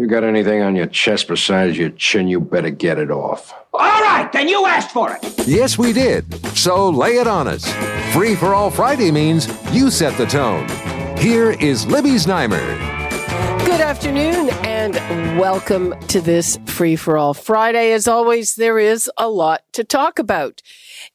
You 0.00 0.06
got 0.06 0.24
anything 0.24 0.62
on 0.62 0.76
your 0.76 0.86
chest 0.86 1.28
besides 1.28 1.76
your 1.76 1.90
chin, 1.90 2.26
you 2.26 2.40
better 2.40 2.70
get 2.70 2.98
it 2.98 3.10
off. 3.10 3.52
All 3.74 3.80
right, 3.80 4.26
then 4.32 4.48
you 4.48 4.64
asked 4.64 4.92
for 4.92 5.12
it. 5.12 5.46
Yes, 5.46 5.76
we 5.76 5.92
did. 5.92 6.24
So 6.56 6.88
lay 6.88 7.18
it 7.18 7.26
on 7.26 7.46
us. 7.46 7.70
Free 8.14 8.34
for 8.34 8.54
all 8.54 8.70
Friday 8.70 9.10
means 9.10 9.46
you 9.74 9.90
set 9.90 10.16
the 10.16 10.24
tone. 10.24 10.66
Here 11.18 11.50
is 11.50 11.86
Libby 11.86 12.12
Znaimer. 12.12 12.99
Good 13.80 13.88
afternoon 13.88 14.50
and 14.66 15.38
welcome 15.38 15.98
to 16.08 16.20
this 16.20 16.58
Free 16.66 16.96
for 16.96 17.16
All 17.16 17.32
Friday. 17.32 17.92
As 17.92 18.06
always, 18.06 18.56
there 18.56 18.78
is 18.78 19.10
a 19.16 19.30
lot 19.30 19.62
to 19.72 19.84
talk 19.84 20.18
about. 20.18 20.60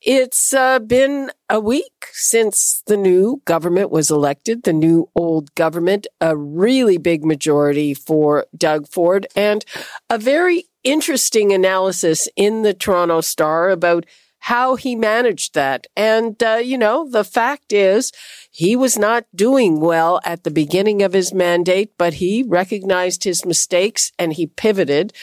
It's 0.02 0.52
uh, 0.52 0.80
been 0.80 1.30
a 1.48 1.60
week 1.60 2.08
since 2.12 2.82
the 2.88 2.98
new 2.98 3.44
government 3.46 3.92
was 3.92 4.10
elected, 4.10 4.64
the 4.64 4.74
new 4.74 5.08
old 5.16 5.54
government, 5.54 6.08
a 6.20 6.36
really 6.36 6.98
big 6.98 7.24
majority 7.24 7.94
for 7.94 8.48
Doug 8.58 8.88
Ford, 8.88 9.28
and 9.36 9.64
a 10.10 10.18
very 10.18 10.64
interesting 10.84 11.54
analysis 11.54 12.28
in 12.36 12.64
the 12.64 12.74
Toronto 12.74 13.22
Star 13.22 13.70
about 13.70 14.08
how 14.46 14.76
he 14.76 14.96
managed 14.96 15.56
that. 15.56 15.88
And, 15.98 16.42
uh, 16.44 16.62
you 16.64 16.78
know, 16.78 17.10
the 17.10 17.24
fact 17.24 17.74
is 17.74 18.12
he 18.52 18.76
was 18.76 18.96
not 18.96 19.26
doing 19.34 19.80
well 19.80 20.22
at 20.24 20.44
the 20.44 20.52
beginning 20.52 21.02
of 21.02 21.14
his 21.14 21.34
mandate, 21.34 21.94
but 21.98 22.16
he 22.16 22.44
recognized 22.44 23.24
his 23.24 23.44
mistakes 23.44 24.12
and 24.20 24.34
he 24.34 24.46
pivoted. 24.46 25.14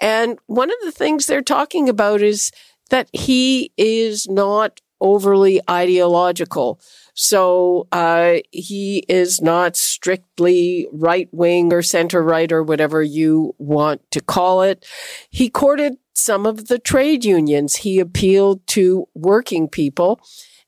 And 0.00 0.40
one 0.46 0.68
of 0.68 0.76
the 0.82 0.90
things 0.90 1.26
they're 1.26 1.42
talking 1.42 1.88
about 1.88 2.22
is 2.22 2.50
that 2.90 3.08
he 3.12 3.70
is 3.76 4.26
not 4.28 4.80
overly 5.00 5.60
ideological. 5.70 6.80
So 7.14 7.86
uh, 7.92 8.38
he 8.50 9.04
is 9.08 9.40
not 9.40 9.76
strictly 9.76 10.88
right 10.92 11.28
wing 11.30 11.72
or 11.72 11.82
center 11.82 12.20
right 12.20 12.50
or 12.50 12.64
whatever 12.64 13.00
you 13.00 13.54
want 13.58 14.00
to 14.10 14.20
call 14.20 14.62
it. 14.62 14.84
He 15.30 15.50
courted 15.50 15.98
some 16.14 16.46
of 16.46 16.68
the 16.68 16.78
trade 16.78 17.24
unions. 17.24 17.76
He 17.76 17.98
appealed 17.98 18.66
to 18.68 19.08
working 19.14 19.68
people. 19.68 20.20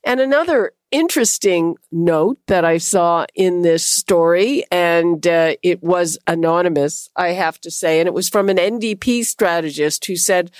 And 0.03 0.19
another 0.19 0.73
interesting 0.91 1.75
note 1.91 2.37
that 2.47 2.63
I 2.63 2.77
saw 2.77 3.25
in 3.35 3.63
this 3.63 3.83
story, 3.83 4.63
and 4.71 5.25
uh, 5.27 5.55
it 5.61 5.83
was 5.83 6.17
anonymous, 6.27 7.09
I 7.15 7.29
have 7.29 7.59
to 7.61 7.71
say, 7.71 7.99
and 7.99 8.07
it 8.07 8.13
was 8.13 8.29
from 8.29 8.49
an 8.49 8.57
NDP 8.57 9.25
strategist 9.25 10.05
who 10.05 10.15
said 10.15 10.51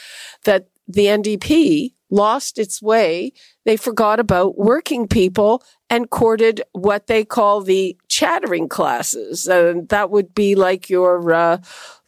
that 0.44 0.68
the 0.88 1.06
NDP 1.06 1.94
lost 2.10 2.60
its 2.60 2.82
way. 2.82 3.34
They 3.66 3.78
forgot 3.78 4.20
about 4.20 4.58
working 4.58 5.08
people 5.08 5.64
and 5.96 6.10
courted 6.10 6.62
what 6.74 7.08
they 7.08 7.24
call 7.24 7.62
the 7.62 7.96
chattering 8.10 8.68
classes. 8.68 9.48
And 9.48 9.88
that 9.88 10.10
would 10.10 10.36
be 10.36 10.54
like 10.54 10.90
your 10.90 11.32
uh, 11.32 11.60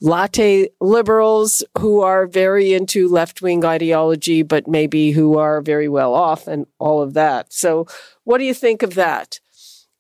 latte 0.02 0.68
liberals 0.82 1.64
who 1.78 2.02
are 2.02 2.28
very 2.28 2.74
into 2.74 3.08
left 3.08 3.42
wing 3.42 3.64
ideology, 3.64 4.44
but 4.44 4.68
maybe 4.68 5.12
who 5.12 5.38
are 5.38 5.62
very 5.62 5.88
well 5.88 6.14
off 6.14 6.48
and 6.48 6.66
all 6.80 7.02
of 7.02 7.14
that. 7.14 7.54
So, 7.54 7.88
what 8.26 8.40
do 8.40 8.44
you 8.44 8.54
think 8.54 8.84
of 8.84 8.96
that? 8.96 9.40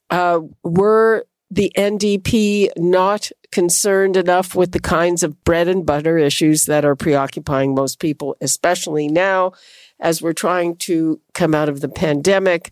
Uh, 0.10 0.42
were 0.64 1.26
the 1.50 1.72
NDP 1.78 2.72
not 2.76 3.32
concerned 3.54 4.18
enough 4.18 4.54
with 4.54 4.74
the 4.74 4.82
kinds 4.82 5.24
of 5.24 5.42
bread 5.46 5.70
and 5.70 5.86
butter 5.86 6.18
issues 6.18 6.66
that 6.66 6.84
are 6.84 6.98
preoccupying 6.98 7.74
most 7.74 8.00
people, 8.00 8.36
especially 8.42 9.08
now 9.08 9.54
as 10.00 10.22
we're 10.22 10.34
trying 10.34 10.76
to 10.76 11.20
come 11.34 11.56
out 11.56 11.70
of 11.70 11.82
the 11.82 11.90
pandemic, 11.90 12.72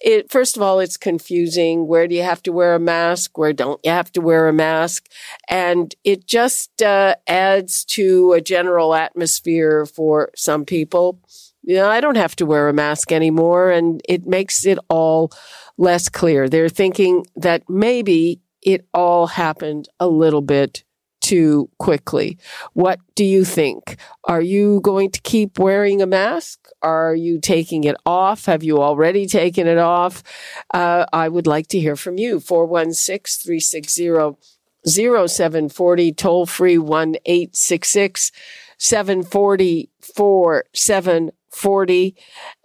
it, 0.00 0.30
first 0.30 0.56
of 0.56 0.62
all, 0.62 0.80
it's 0.80 0.96
confusing. 0.96 1.86
Where 1.86 2.08
do 2.08 2.14
you 2.14 2.22
have 2.22 2.42
to 2.44 2.52
wear 2.52 2.74
a 2.74 2.80
mask? 2.80 3.38
Where 3.38 3.52
don't 3.52 3.80
you 3.84 3.90
have 3.92 4.10
to 4.12 4.20
wear 4.20 4.48
a 4.48 4.52
mask? 4.52 5.06
And 5.48 5.94
it 6.02 6.26
just 6.26 6.82
uh, 6.82 7.14
adds 7.28 7.84
to 7.86 8.32
a 8.32 8.40
general 8.40 8.94
atmosphere 8.94 9.86
for 9.86 10.30
some 10.34 10.64
people. 10.64 11.20
You 11.62 11.76
know, 11.76 11.88
I 11.88 12.00
don't 12.00 12.16
have 12.16 12.34
to 12.36 12.46
wear 12.46 12.68
a 12.68 12.72
mask 12.72 13.12
anymore. 13.12 13.70
And 13.70 14.00
it 14.08 14.26
makes 14.26 14.66
it 14.66 14.78
all 14.88 15.30
less 15.76 16.08
clear. 16.08 16.48
They're 16.48 16.68
thinking 16.68 17.26
that 17.36 17.68
maybe 17.68 18.40
it 18.62 18.86
all 18.92 19.28
happened 19.28 19.88
a 20.00 20.08
little 20.08 20.42
bit 20.42 20.84
too 21.30 21.70
quickly. 21.78 22.36
What 22.72 22.98
do 23.14 23.24
you 23.24 23.44
think? 23.44 23.96
Are 24.24 24.40
you 24.40 24.80
going 24.80 25.12
to 25.12 25.20
keep 25.20 25.60
wearing 25.60 26.02
a 26.02 26.06
mask? 26.06 26.66
Are 26.82 27.14
you 27.14 27.40
taking 27.40 27.84
it 27.84 27.94
off? 28.04 28.46
Have 28.46 28.64
you 28.64 28.82
already 28.82 29.26
taken 29.26 29.68
it 29.68 29.78
off? 29.78 30.24
Uh, 30.74 31.06
I 31.12 31.28
would 31.28 31.46
like 31.46 31.68
to 31.68 31.78
hear 31.78 31.94
from 31.94 32.18
you. 32.18 32.40
416 32.40 33.44
360 33.44 34.36
0740, 34.84 36.12
toll 36.14 36.46
free 36.46 36.78
1 36.78 37.14
866 37.24 38.32
740 38.76 39.88
4740. 40.00 42.16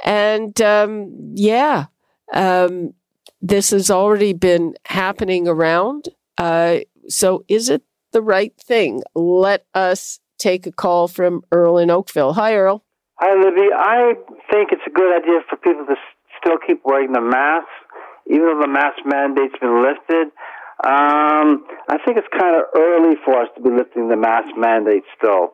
And 0.03 0.59
um, 0.59 1.11
yeah, 1.35 1.85
um, 2.33 2.95
this 3.43 3.69
has 3.69 3.91
already 3.91 4.33
been 4.33 4.73
happening 4.85 5.47
around. 5.47 6.09
Uh, 6.39 6.79
so 7.07 7.45
is 7.47 7.69
it 7.69 7.83
the 8.15 8.21
right 8.21 8.55
thing. 8.57 9.03
Let 9.13 9.65
us 9.73 10.21
take 10.37 10.65
a 10.65 10.71
call 10.71 11.09
from 11.09 11.43
Earl 11.51 11.77
in 11.77 11.91
Oakville. 11.91 12.31
Hi, 12.31 12.55
Earl. 12.55 12.81
Hi, 13.15 13.35
Libby. 13.37 13.67
I 13.75 14.13
think 14.49 14.71
it's 14.71 14.81
a 14.87 14.89
good 14.89 15.21
idea 15.21 15.41
for 15.49 15.57
people 15.57 15.85
to 15.87 15.95
still 16.39 16.57
keep 16.65 16.79
wearing 16.85 17.11
the 17.11 17.19
mask, 17.19 17.67
even 18.27 18.45
though 18.45 18.61
the 18.61 18.71
mask 18.71 18.99
mandate's 19.05 19.59
been 19.59 19.83
lifted. 19.83 20.27
Um, 20.85 21.65
I 21.89 21.97
think 22.05 22.15
it's 22.17 22.27
kind 22.39 22.55
of 22.55 22.63
early 22.77 23.17
for 23.25 23.41
us 23.41 23.50
to 23.57 23.62
be 23.62 23.69
lifting 23.69 24.07
the 24.07 24.15
mask 24.15 24.56
mandate 24.57 25.03
still. 25.18 25.51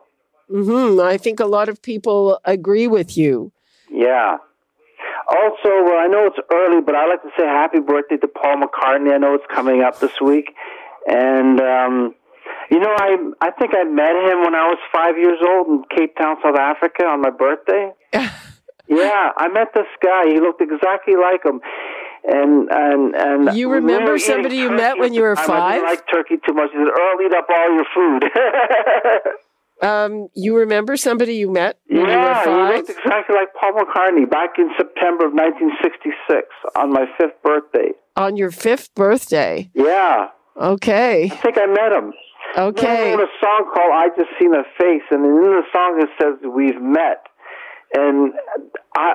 Hmm. 0.48 1.00
I 1.00 1.16
think 1.16 1.40
a 1.40 1.46
lot 1.46 1.68
of 1.68 1.82
people 1.82 2.38
agree 2.44 2.86
with 2.86 3.16
you. 3.16 3.50
Yeah. 3.90 4.36
Also, 5.26 5.68
well, 5.68 5.98
I 5.98 6.06
know 6.06 6.26
it's 6.26 6.38
early, 6.52 6.80
but 6.80 6.94
I'd 6.94 7.08
like 7.08 7.22
to 7.22 7.30
say 7.36 7.44
happy 7.44 7.80
birthday 7.80 8.18
to 8.18 8.28
Paul 8.28 8.62
McCartney. 8.62 9.12
I 9.12 9.18
know 9.18 9.34
it's 9.34 9.52
coming 9.52 9.82
up 9.82 9.98
this 9.98 10.20
week, 10.20 10.54
and 11.08 11.60
um, 11.60 12.14
you 12.72 12.80
know, 12.80 12.88
I 12.88 13.16
I 13.42 13.50
think 13.50 13.72
I 13.76 13.84
met 13.84 14.16
him 14.16 14.40
when 14.40 14.54
I 14.54 14.64
was 14.72 14.78
five 14.90 15.18
years 15.18 15.38
old 15.44 15.68
in 15.68 15.84
Cape 15.94 16.16
Town, 16.16 16.36
South 16.42 16.56
Africa, 16.56 17.04
on 17.04 17.20
my 17.20 17.28
birthday. 17.28 17.92
yeah, 18.88 19.28
I 19.36 19.48
met 19.52 19.68
this 19.74 19.92
guy. 20.02 20.32
He 20.32 20.40
looked 20.40 20.62
exactly 20.62 21.14
like 21.14 21.44
him. 21.44 21.60
And 22.24 22.70
and 22.70 23.14
and 23.14 23.56
you 23.56 23.70
remember 23.70 24.18
somebody 24.18 24.56
you 24.56 24.70
met 24.70 24.96
when 24.96 25.12
you 25.12 25.20
were 25.20 25.36
five? 25.36 25.50
I 25.50 25.74
didn't 25.74 25.88
like 25.88 26.04
turkey 26.10 26.36
too 26.46 26.54
much. 26.54 26.70
He 26.72 26.78
said, 26.78 26.88
"Earl, 26.88 27.20
eat 27.20 27.34
up 27.34 27.46
all 27.50 27.74
your 27.74 27.84
food." 27.92 28.24
um, 29.82 30.28
you 30.32 30.56
remember 30.56 30.96
somebody 30.96 31.34
you 31.34 31.50
met 31.50 31.78
when 31.88 32.06
yeah, 32.06 32.12
you 32.12 32.18
were 32.18 32.34
five? 32.34 32.70
he 32.70 32.76
looked 32.76 32.90
exactly 32.90 33.36
like 33.36 33.48
Paul 33.60 33.72
McCartney 33.84 34.30
back 34.30 34.56
in 34.56 34.70
September 34.78 35.26
of 35.26 35.34
1966 35.34 36.48
on 36.76 36.90
my 36.90 37.04
fifth 37.18 37.42
birthday. 37.42 37.90
On 38.16 38.36
your 38.38 38.50
fifth 38.50 38.94
birthday? 38.94 39.68
Yeah. 39.74 40.28
Okay. 40.56 41.24
I 41.24 41.36
think 41.36 41.58
I 41.58 41.66
met 41.66 41.92
him. 41.92 42.12
Okay. 42.56 43.10
He 43.10 43.14
wrote 43.14 43.28
a 43.28 43.32
song 43.40 43.70
called 43.72 43.92
"I 43.94 44.08
Just 44.16 44.30
Seen 44.38 44.54
a 44.54 44.64
Face," 44.78 45.02
and 45.10 45.24
in 45.24 45.34
the 45.34 45.62
song 45.72 46.00
it 46.00 46.10
says 46.20 46.38
"We've 46.44 46.80
met." 46.80 47.26
And 47.94 48.32
I, 48.96 49.14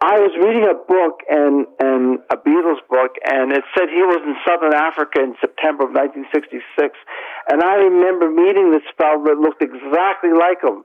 I 0.00 0.20
was 0.20 0.32
reading 0.36 0.64
a 0.64 0.74
book 0.74 1.20
and 1.28 1.66
and 1.80 2.18
a 2.30 2.36
Beatles 2.36 2.84
book, 2.88 3.16
and 3.24 3.52
it 3.52 3.64
said 3.76 3.88
he 3.88 4.02
was 4.02 4.20
in 4.24 4.36
Southern 4.46 4.74
Africa 4.74 5.20
in 5.20 5.34
September 5.40 5.84
of 5.84 5.92
1966. 5.92 6.96
And 7.48 7.62
I 7.62 7.76
remember 7.76 8.30
meeting 8.30 8.72
this 8.72 8.84
fellow 8.98 9.24
that 9.24 9.38
looked 9.38 9.62
exactly 9.62 10.32
like 10.32 10.62
him. 10.62 10.84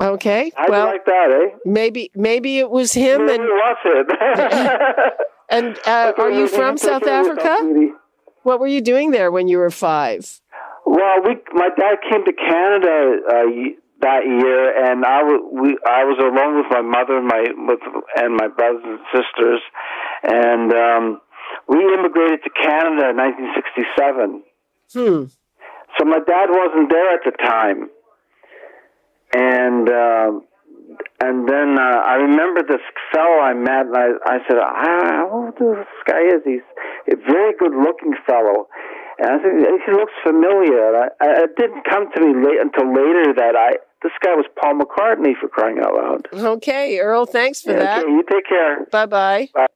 Okay. 0.00 0.50
How'd 0.56 0.70
well, 0.70 0.86
like 0.86 1.04
that, 1.04 1.28
eh? 1.30 1.56
maybe 1.66 2.10
maybe 2.14 2.58
it 2.58 2.70
was 2.70 2.94
him. 2.94 3.26
Maybe 3.26 3.42
And 3.42 3.48
was 3.50 3.76
it? 3.84 5.18
and 5.50 5.78
uh, 5.86 6.12
are 6.18 6.30
you 6.30 6.48
from 6.48 6.78
South 6.78 7.06
Africa? 7.06 7.92
What 8.42 8.60
were 8.60 8.66
you 8.66 8.80
doing 8.80 9.10
there 9.10 9.30
when 9.30 9.48
you 9.48 9.58
were 9.58 9.70
five? 9.70 10.40
Well, 10.86 11.22
we 11.24 11.36
my 11.52 11.68
dad 11.78 11.98
came 12.10 12.24
to 12.24 12.32
Canada 12.32 13.16
uh, 13.28 13.46
y- 13.46 13.74
that 14.00 14.24
year, 14.24 14.90
and 14.90 15.04
I 15.04 15.22
was 15.22 15.40
we 15.52 15.78
I 15.86 16.04
was 16.04 16.18
alone 16.18 16.56
with 16.56 16.66
my 16.70 16.80
mother 16.80 17.18
and 17.18 17.26
my 17.26 17.44
with 17.68 17.80
and 18.16 18.34
my 18.34 18.48
brothers 18.48 18.82
and 18.84 18.98
sisters, 19.12 19.60
and 20.22 20.72
um, 20.72 21.20
we 21.68 21.78
immigrated 21.78 22.40
to 22.44 22.50
Canada 22.50 23.10
in 23.10 23.16
1967. 23.16 24.42
Hmm. 24.92 25.24
So 25.98 26.04
my 26.04 26.18
dad 26.26 26.48
wasn't 26.50 26.88
there 26.90 27.10
at 27.14 27.20
the 27.24 27.32
time, 27.32 27.90
and 29.34 29.88
uh, 29.88 30.40
and 31.20 31.48
then 31.48 31.76
uh, 31.78 32.00
I 32.00 32.14
remember 32.14 32.62
this 32.62 32.80
fellow 33.12 33.40
I 33.44 33.52
met, 33.52 33.86
and 33.86 33.96
I, 33.96 34.08
I 34.24 34.38
said, 34.48 34.56
I, 34.56 35.20
I 35.20 35.24
wonder 35.24 35.52
who 35.58 35.76
this 35.76 36.02
guy 36.06 36.22
is. 36.24 36.40
He's 36.44 36.66
a 37.12 37.16
very 37.16 37.52
good-looking 37.58 38.14
fellow, 38.26 38.68
and 39.18 39.28
I 39.28 39.36
said 39.42 39.52
he 39.60 39.92
looks 39.92 40.16
familiar. 40.24 40.80
And 40.88 40.96
I, 40.96 41.06
I, 41.20 41.28
it 41.44 41.56
didn't 41.56 41.84
come 41.84 42.10
to 42.14 42.20
me 42.20 42.32
late 42.40 42.60
until 42.60 42.88
later 42.88 43.34
that 43.36 43.54
I 43.54 43.76
this 44.02 44.12
guy 44.24 44.34
was 44.34 44.46
Paul 44.60 44.80
McCartney 44.80 45.36
for 45.38 45.48
crying 45.48 45.78
out 45.78 45.94
loud. 45.94 46.28
Okay, 46.32 46.98
Earl. 46.98 47.26
Thanks 47.26 47.60
for 47.60 47.74
that. 47.74 48.02
Okay, 48.02 48.10
you 48.10 48.24
take 48.30 48.46
care. 48.48 48.86
Bye-bye. 48.90 49.48
bye. 49.54 49.66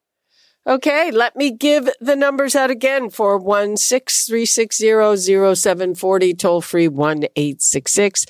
Okay, 0.66 1.10
let 1.10 1.36
me 1.36 1.50
give 1.50 1.90
the 2.00 2.16
numbers 2.16 2.56
out 2.56 2.70
again 2.70 3.10
for 3.10 3.36
one 3.36 3.76
six 3.76 4.26
three 4.26 4.46
six 4.46 4.78
zero 4.78 5.14
zero 5.14 5.52
seven 5.52 5.94
forty 5.94 6.32
toll 6.32 6.62
free 6.62 6.88
one 6.88 7.24
eight 7.36 7.60
six 7.60 7.92
six 7.92 8.24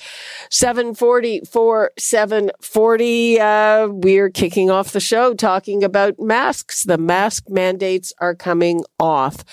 seven 0.49 0.93
forty 0.93 1.39
four 1.49 1.91
seven 1.97 2.51
forty. 2.59 3.39
Uh, 3.39 3.87
we're 3.87 4.29
kicking 4.29 4.69
off 4.69 4.91
the 4.91 4.99
show 4.99 5.33
talking 5.33 5.81
about 5.81 6.19
masks. 6.19 6.83
The 6.83 6.97
mask 6.97 7.45
mandates 7.49 8.11
are 8.19 8.35
coming 8.35 8.83
off, 8.99 9.45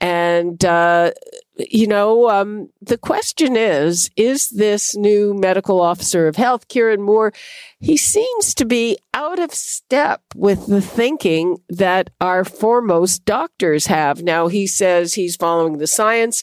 and 0.00 0.64
uh, 0.64 1.10
you 1.70 1.86
know 1.86 2.30
um, 2.30 2.70
the 2.80 2.98
question 2.98 3.56
is: 3.56 4.10
Is 4.16 4.50
this 4.50 4.96
new 4.96 5.34
medical 5.34 5.80
officer 5.80 6.26
of 6.28 6.36
health, 6.36 6.68
Kieran 6.68 7.02
Moore? 7.02 7.32
He 7.80 7.96
seems 7.96 8.54
to 8.54 8.64
be 8.64 8.98
out 9.14 9.38
of 9.38 9.52
step 9.52 10.22
with 10.34 10.66
the 10.66 10.80
thinking 10.80 11.58
that 11.68 12.10
our 12.20 12.44
foremost 12.44 13.24
doctors 13.24 13.86
have. 13.86 14.22
Now, 14.22 14.48
he 14.48 14.66
says 14.66 15.14
he's 15.14 15.36
following 15.36 15.78
the 15.78 15.86
science, 15.86 16.42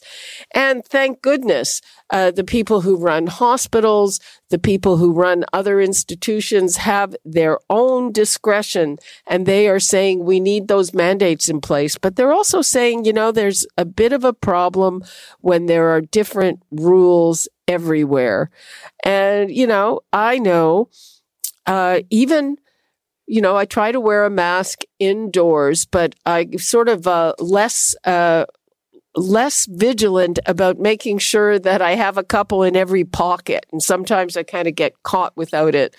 and 0.52 0.84
thank 0.84 1.22
goodness, 1.22 1.80
uh, 2.10 2.30
the 2.30 2.44
people 2.44 2.80
who 2.80 2.96
run 2.96 3.26
hospitals, 3.26 4.20
the 4.50 4.58
people 4.58 4.96
who 4.96 5.12
run 5.12 5.44
other 5.52 5.80
institutions 5.80 6.78
have 6.78 7.14
their 7.24 7.58
own 7.68 8.12
discretion, 8.12 8.98
and 9.26 9.46
they 9.46 9.68
are 9.68 9.80
saying 9.80 10.24
we 10.24 10.40
need 10.40 10.68
those 10.68 10.94
mandates 10.94 11.48
in 11.48 11.60
place. 11.60 11.98
But 11.98 12.16
they're 12.16 12.32
also 12.32 12.62
saying, 12.62 13.04
you 13.04 13.12
know, 13.12 13.30
there's 13.32 13.66
a 13.76 13.84
bit 13.84 14.12
of 14.12 14.24
a 14.24 14.32
problem 14.32 15.04
when 15.40 15.66
there 15.66 15.88
are 15.88 16.00
different 16.00 16.62
rules 16.70 17.48
everywhere. 17.66 18.50
And, 19.04 19.50
you 19.50 19.66
know, 19.66 20.00
I 20.12 20.38
know 20.38 20.88
uh, 21.66 22.00
even 22.10 22.56
you 23.28 23.42
know, 23.42 23.56
I 23.56 23.66
try 23.66 23.92
to 23.92 24.00
wear 24.00 24.24
a 24.24 24.30
mask 24.30 24.80
indoors, 24.98 25.84
but 25.84 26.14
I 26.24 26.48
sort 26.56 26.88
of 26.88 27.06
uh, 27.06 27.34
less 27.38 27.94
uh, 28.04 28.46
less 29.18 29.66
vigilant 29.66 30.38
about 30.46 30.78
making 30.78 31.18
sure 31.18 31.58
that 31.58 31.82
I 31.82 31.94
have 31.94 32.16
a 32.16 32.24
couple 32.24 32.62
in 32.62 32.76
every 32.76 33.04
pocket. 33.04 33.66
And 33.72 33.82
sometimes 33.82 34.36
I 34.36 34.42
kind 34.42 34.68
of 34.68 34.74
get 34.74 35.02
caught 35.02 35.36
without 35.36 35.74
it. 35.74 35.94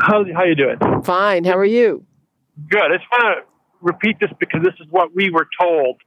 How 0.00 0.24
how 0.34 0.44
you 0.44 0.54
doing? 0.54 0.78
Fine. 1.02 1.42
How 1.44 1.58
are 1.58 1.64
you? 1.64 2.06
Good. 2.68 2.82
I 2.82 2.96
just 2.96 3.10
want 3.10 3.38
to 3.38 3.44
repeat 3.80 4.20
this 4.20 4.30
because 4.38 4.62
this 4.62 4.74
is 4.80 4.86
what 4.90 5.12
we 5.14 5.30
were 5.30 5.48
told. 5.60 6.00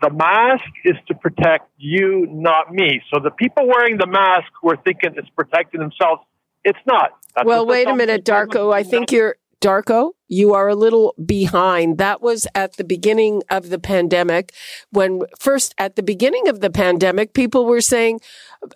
The 0.00 0.10
mask 0.10 0.64
is 0.84 0.96
to 1.08 1.14
protect 1.14 1.68
you, 1.76 2.26
not 2.30 2.72
me. 2.72 3.02
So 3.12 3.18
the 3.22 3.30
people 3.30 3.66
wearing 3.66 3.98
the 3.98 4.06
mask 4.06 4.50
were 4.62 4.78
thinking 4.84 5.14
it's 5.16 5.28
protecting 5.30 5.80
themselves. 5.80 6.22
It's 6.64 6.78
not. 6.86 7.10
That's 7.34 7.46
well, 7.46 7.66
wait 7.66 7.88
a 7.88 7.94
minute, 7.94 8.24
Darko. 8.24 8.72
I 8.74 8.82
think 8.82 9.12
you're 9.12 9.36
Darko, 9.62 10.10
you 10.26 10.54
are 10.54 10.68
a 10.68 10.74
little 10.74 11.14
behind. 11.24 11.98
That 11.98 12.20
was 12.20 12.48
at 12.54 12.76
the 12.76 12.84
beginning 12.84 13.42
of 13.48 13.70
the 13.70 13.78
pandemic 13.78 14.52
when 14.90 15.22
first 15.38 15.74
at 15.78 15.94
the 15.94 16.02
beginning 16.02 16.48
of 16.48 16.60
the 16.60 16.70
pandemic, 16.70 17.32
people 17.32 17.64
were 17.64 17.80
saying 17.80 18.20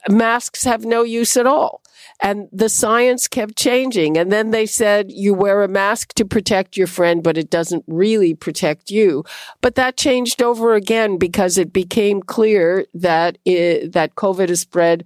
masks 0.09 0.65
have 0.65 0.85
no 0.85 1.03
use 1.03 1.37
at 1.37 1.47
all. 1.47 1.83
And 2.23 2.49
the 2.53 2.69
science 2.69 3.27
kept 3.27 3.57
changing. 3.57 4.17
And 4.17 4.31
then 4.31 4.51
they 4.51 4.65
said 4.65 5.11
you 5.11 5.35
wear 5.35 5.63
a 5.63 5.69
mask 5.69 6.15
to 6.15 6.25
protect 6.25 6.77
your 6.77 6.87
friend, 6.87 7.23
but 7.23 7.37
it 7.37 7.51
doesn't 7.51 7.85
really 7.87 8.33
protect 8.33 8.91
you. 8.91 9.25
But 9.61 9.75
that 9.75 9.97
changed 9.97 10.41
over 10.41 10.75
again 10.75 11.19
because 11.19 11.59
it 11.59 11.73
became 11.73 12.23
clear 12.23 12.87
that 12.95 13.39
it, 13.45 13.93
that 13.93 14.15
COVID 14.15 14.51
is 14.51 14.61
spread 14.61 15.05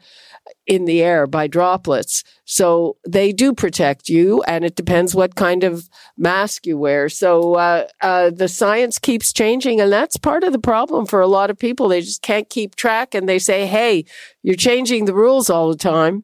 in 0.70 0.84
the 0.84 1.02
air 1.02 1.26
by 1.26 1.48
droplets. 1.48 2.22
So 2.44 2.96
they 3.06 3.32
do 3.32 3.52
protect 3.52 4.08
you, 4.08 4.40
and 4.44 4.64
it 4.64 4.76
depends 4.76 5.16
what 5.16 5.34
kind 5.34 5.64
of 5.64 5.90
mask 6.16 6.64
you 6.64 6.78
wear. 6.78 7.08
So 7.08 7.54
uh, 7.54 7.88
uh, 8.00 8.30
the 8.30 8.46
science 8.46 9.00
keeps 9.00 9.32
changing, 9.32 9.80
and 9.80 9.92
that's 9.92 10.16
part 10.16 10.44
of 10.44 10.52
the 10.52 10.60
problem 10.60 11.06
for 11.06 11.20
a 11.20 11.26
lot 11.26 11.50
of 11.50 11.58
people. 11.58 11.88
They 11.88 12.00
just 12.00 12.22
can't 12.22 12.48
keep 12.48 12.76
track, 12.76 13.16
and 13.16 13.28
they 13.28 13.40
say, 13.40 13.66
"Hey, 13.66 14.04
you're 14.44 14.54
changing 14.54 15.06
the 15.06 15.14
rules 15.14 15.50
all 15.50 15.68
the 15.68 15.76
time." 15.76 16.22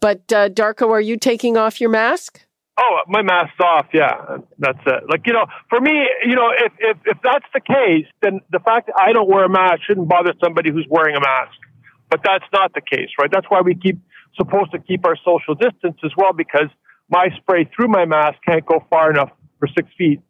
But 0.00 0.32
uh, 0.32 0.48
Darko, 0.48 0.88
are 0.88 1.00
you 1.00 1.18
taking 1.18 1.58
off 1.58 1.78
your 1.78 1.90
mask? 1.90 2.40
Oh, 2.80 3.00
my 3.08 3.20
mask's 3.20 3.60
off. 3.60 3.88
Yeah, 3.92 4.38
that's 4.58 4.80
it. 4.86 5.02
Like 5.10 5.26
you 5.26 5.34
know, 5.34 5.44
for 5.68 5.82
me, 5.82 6.08
you 6.24 6.34
know, 6.34 6.48
if 6.64 6.72
if 6.78 6.96
if 7.04 7.18
that's 7.22 7.46
the 7.52 7.60
case, 7.60 8.06
then 8.22 8.40
the 8.50 8.60
fact 8.60 8.86
that 8.86 8.96
I 8.98 9.12
don't 9.12 9.28
wear 9.28 9.44
a 9.44 9.50
mask 9.50 9.82
shouldn't 9.86 10.08
bother 10.08 10.32
somebody 10.42 10.70
who's 10.70 10.86
wearing 10.88 11.14
a 11.14 11.20
mask. 11.20 11.58
But 12.10 12.20
that's 12.24 12.44
not 12.52 12.72
the 12.74 12.80
case, 12.80 13.08
right? 13.20 13.30
That's 13.30 13.46
why 13.48 13.60
we 13.62 13.74
keep 13.74 13.98
supposed 14.36 14.72
to 14.72 14.78
keep 14.78 15.04
our 15.06 15.16
social 15.24 15.54
distance 15.54 15.96
as 16.04 16.12
well, 16.16 16.32
because 16.32 16.68
my 17.08 17.28
spray 17.36 17.68
through 17.74 17.88
my 17.88 18.04
mask 18.04 18.38
can't 18.46 18.64
go 18.64 18.84
far 18.90 19.10
enough 19.10 19.30
for 19.58 19.68
six 19.68 19.88
feet 19.96 20.20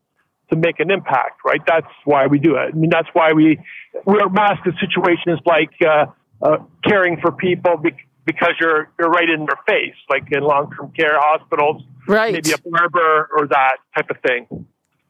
to 0.50 0.56
make 0.56 0.78
an 0.78 0.90
impact, 0.90 1.40
right? 1.44 1.60
That's 1.66 1.86
why 2.04 2.26
we 2.28 2.38
do 2.38 2.54
it. 2.56 2.70
I 2.72 2.76
mean, 2.76 2.90
that's 2.90 3.08
why 3.12 3.32
we 3.32 3.58
wear 4.04 4.28
masks 4.28 4.62
in 4.66 4.74
situations 4.80 5.40
like 5.44 5.70
uh, 5.84 6.06
uh, 6.40 6.58
caring 6.84 7.18
for 7.20 7.32
people 7.32 7.76
be- 7.78 7.96
because 8.24 8.52
you're 8.60 8.90
you're 8.98 9.08
right 9.08 9.28
in 9.28 9.40
their 9.46 9.58
face, 9.66 9.94
like 10.08 10.24
in 10.30 10.42
long 10.42 10.70
term 10.76 10.92
care 10.96 11.18
hospitals, 11.18 11.82
Right. 12.06 12.32
maybe 12.34 12.52
a 12.52 12.58
barber 12.70 13.28
or 13.36 13.48
that 13.48 13.76
type 13.96 14.10
of 14.10 14.16
thing. 14.24 14.66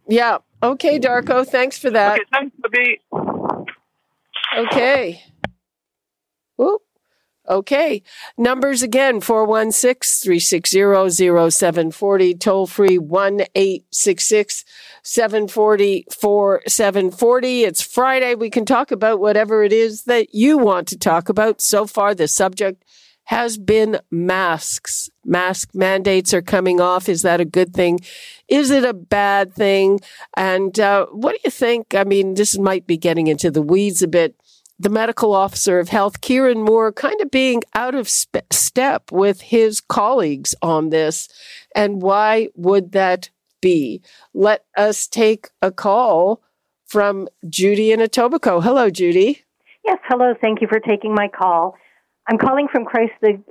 Yeah. 0.08 0.38
Okay, 0.62 0.98
Darko. 0.98 1.46
Thanks 1.46 1.78
for 1.78 1.90
that. 1.90 2.18
Okay, 2.18 2.24
thanks. 2.32 2.56
Okay. 4.56 5.22
Whoop. 6.56 6.82
Okay. 7.48 8.02
Numbers 8.36 8.82
again 8.82 9.20
416 9.20 10.24
360 10.24 11.50
0740, 11.50 12.34
toll 12.34 12.66
free 12.66 12.98
1 12.98 13.42
866 13.54 14.64
740 15.02 16.06
4740. 16.10 17.64
It's 17.64 17.82
Friday. 17.82 18.34
We 18.34 18.50
can 18.50 18.64
talk 18.64 18.90
about 18.90 19.20
whatever 19.20 19.62
it 19.62 19.72
is 19.72 20.04
that 20.04 20.34
you 20.34 20.58
want 20.58 20.88
to 20.88 20.98
talk 20.98 21.28
about. 21.28 21.60
So 21.60 21.86
far, 21.86 22.14
the 22.14 22.26
subject 22.26 22.82
has 23.26 23.58
been 23.58 23.98
masks. 24.10 25.10
Mask 25.24 25.70
mandates 25.74 26.32
are 26.32 26.42
coming 26.42 26.80
off. 26.80 27.08
Is 27.08 27.22
that 27.22 27.40
a 27.40 27.44
good 27.44 27.74
thing? 27.74 27.98
Is 28.48 28.70
it 28.70 28.84
a 28.84 28.94
bad 28.94 29.52
thing? 29.52 30.00
And 30.36 30.78
uh, 30.78 31.06
what 31.06 31.32
do 31.32 31.38
you 31.44 31.50
think? 31.50 31.94
I 31.94 32.04
mean, 32.04 32.34
this 32.34 32.56
might 32.56 32.86
be 32.86 32.96
getting 32.96 33.26
into 33.26 33.50
the 33.50 33.62
weeds 33.62 34.02
a 34.02 34.08
bit. 34.08 34.36
The 34.78 34.90
medical 34.90 35.34
officer 35.34 35.78
of 35.78 35.88
health, 35.88 36.20
Kieran 36.20 36.60
Moore, 36.62 36.92
kind 36.92 37.20
of 37.20 37.30
being 37.30 37.62
out 37.74 37.94
of 37.94 38.08
step 38.08 39.10
with 39.10 39.40
his 39.40 39.80
colleagues 39.80 40.54
on 40.60 40.90
this. 40.90 41.28
And 41.74 42.02
why 42.02 42.48
would 42.54 42.92
that 42.92 43.30
be? 43.62 44.02
Let 44.34 44.64
us 44.76 45.06
take 45.06 45.48
a 45.62 45.72
call 45.72 46.42
from 46.86 47.28
Judy 47.48 47.90
in 47.90 48.00
Etobicoke. 48.00 48.62
Hello, 48.62 48.90
Judy. 48.90 49.44
Yes, 49.84 49.98
hello. 50.08 50.34
Thank 50.40 50.60
you 50.60 50.68
for 50.68 50.80
taking 50.80 51.14
my 51.14 51.28
call. 51.28 51.76
I'm 52.28 52.38
calling 52.38 52.68
from 52.70 52.84
Christ 52.84 53.12
the 53.22 53.42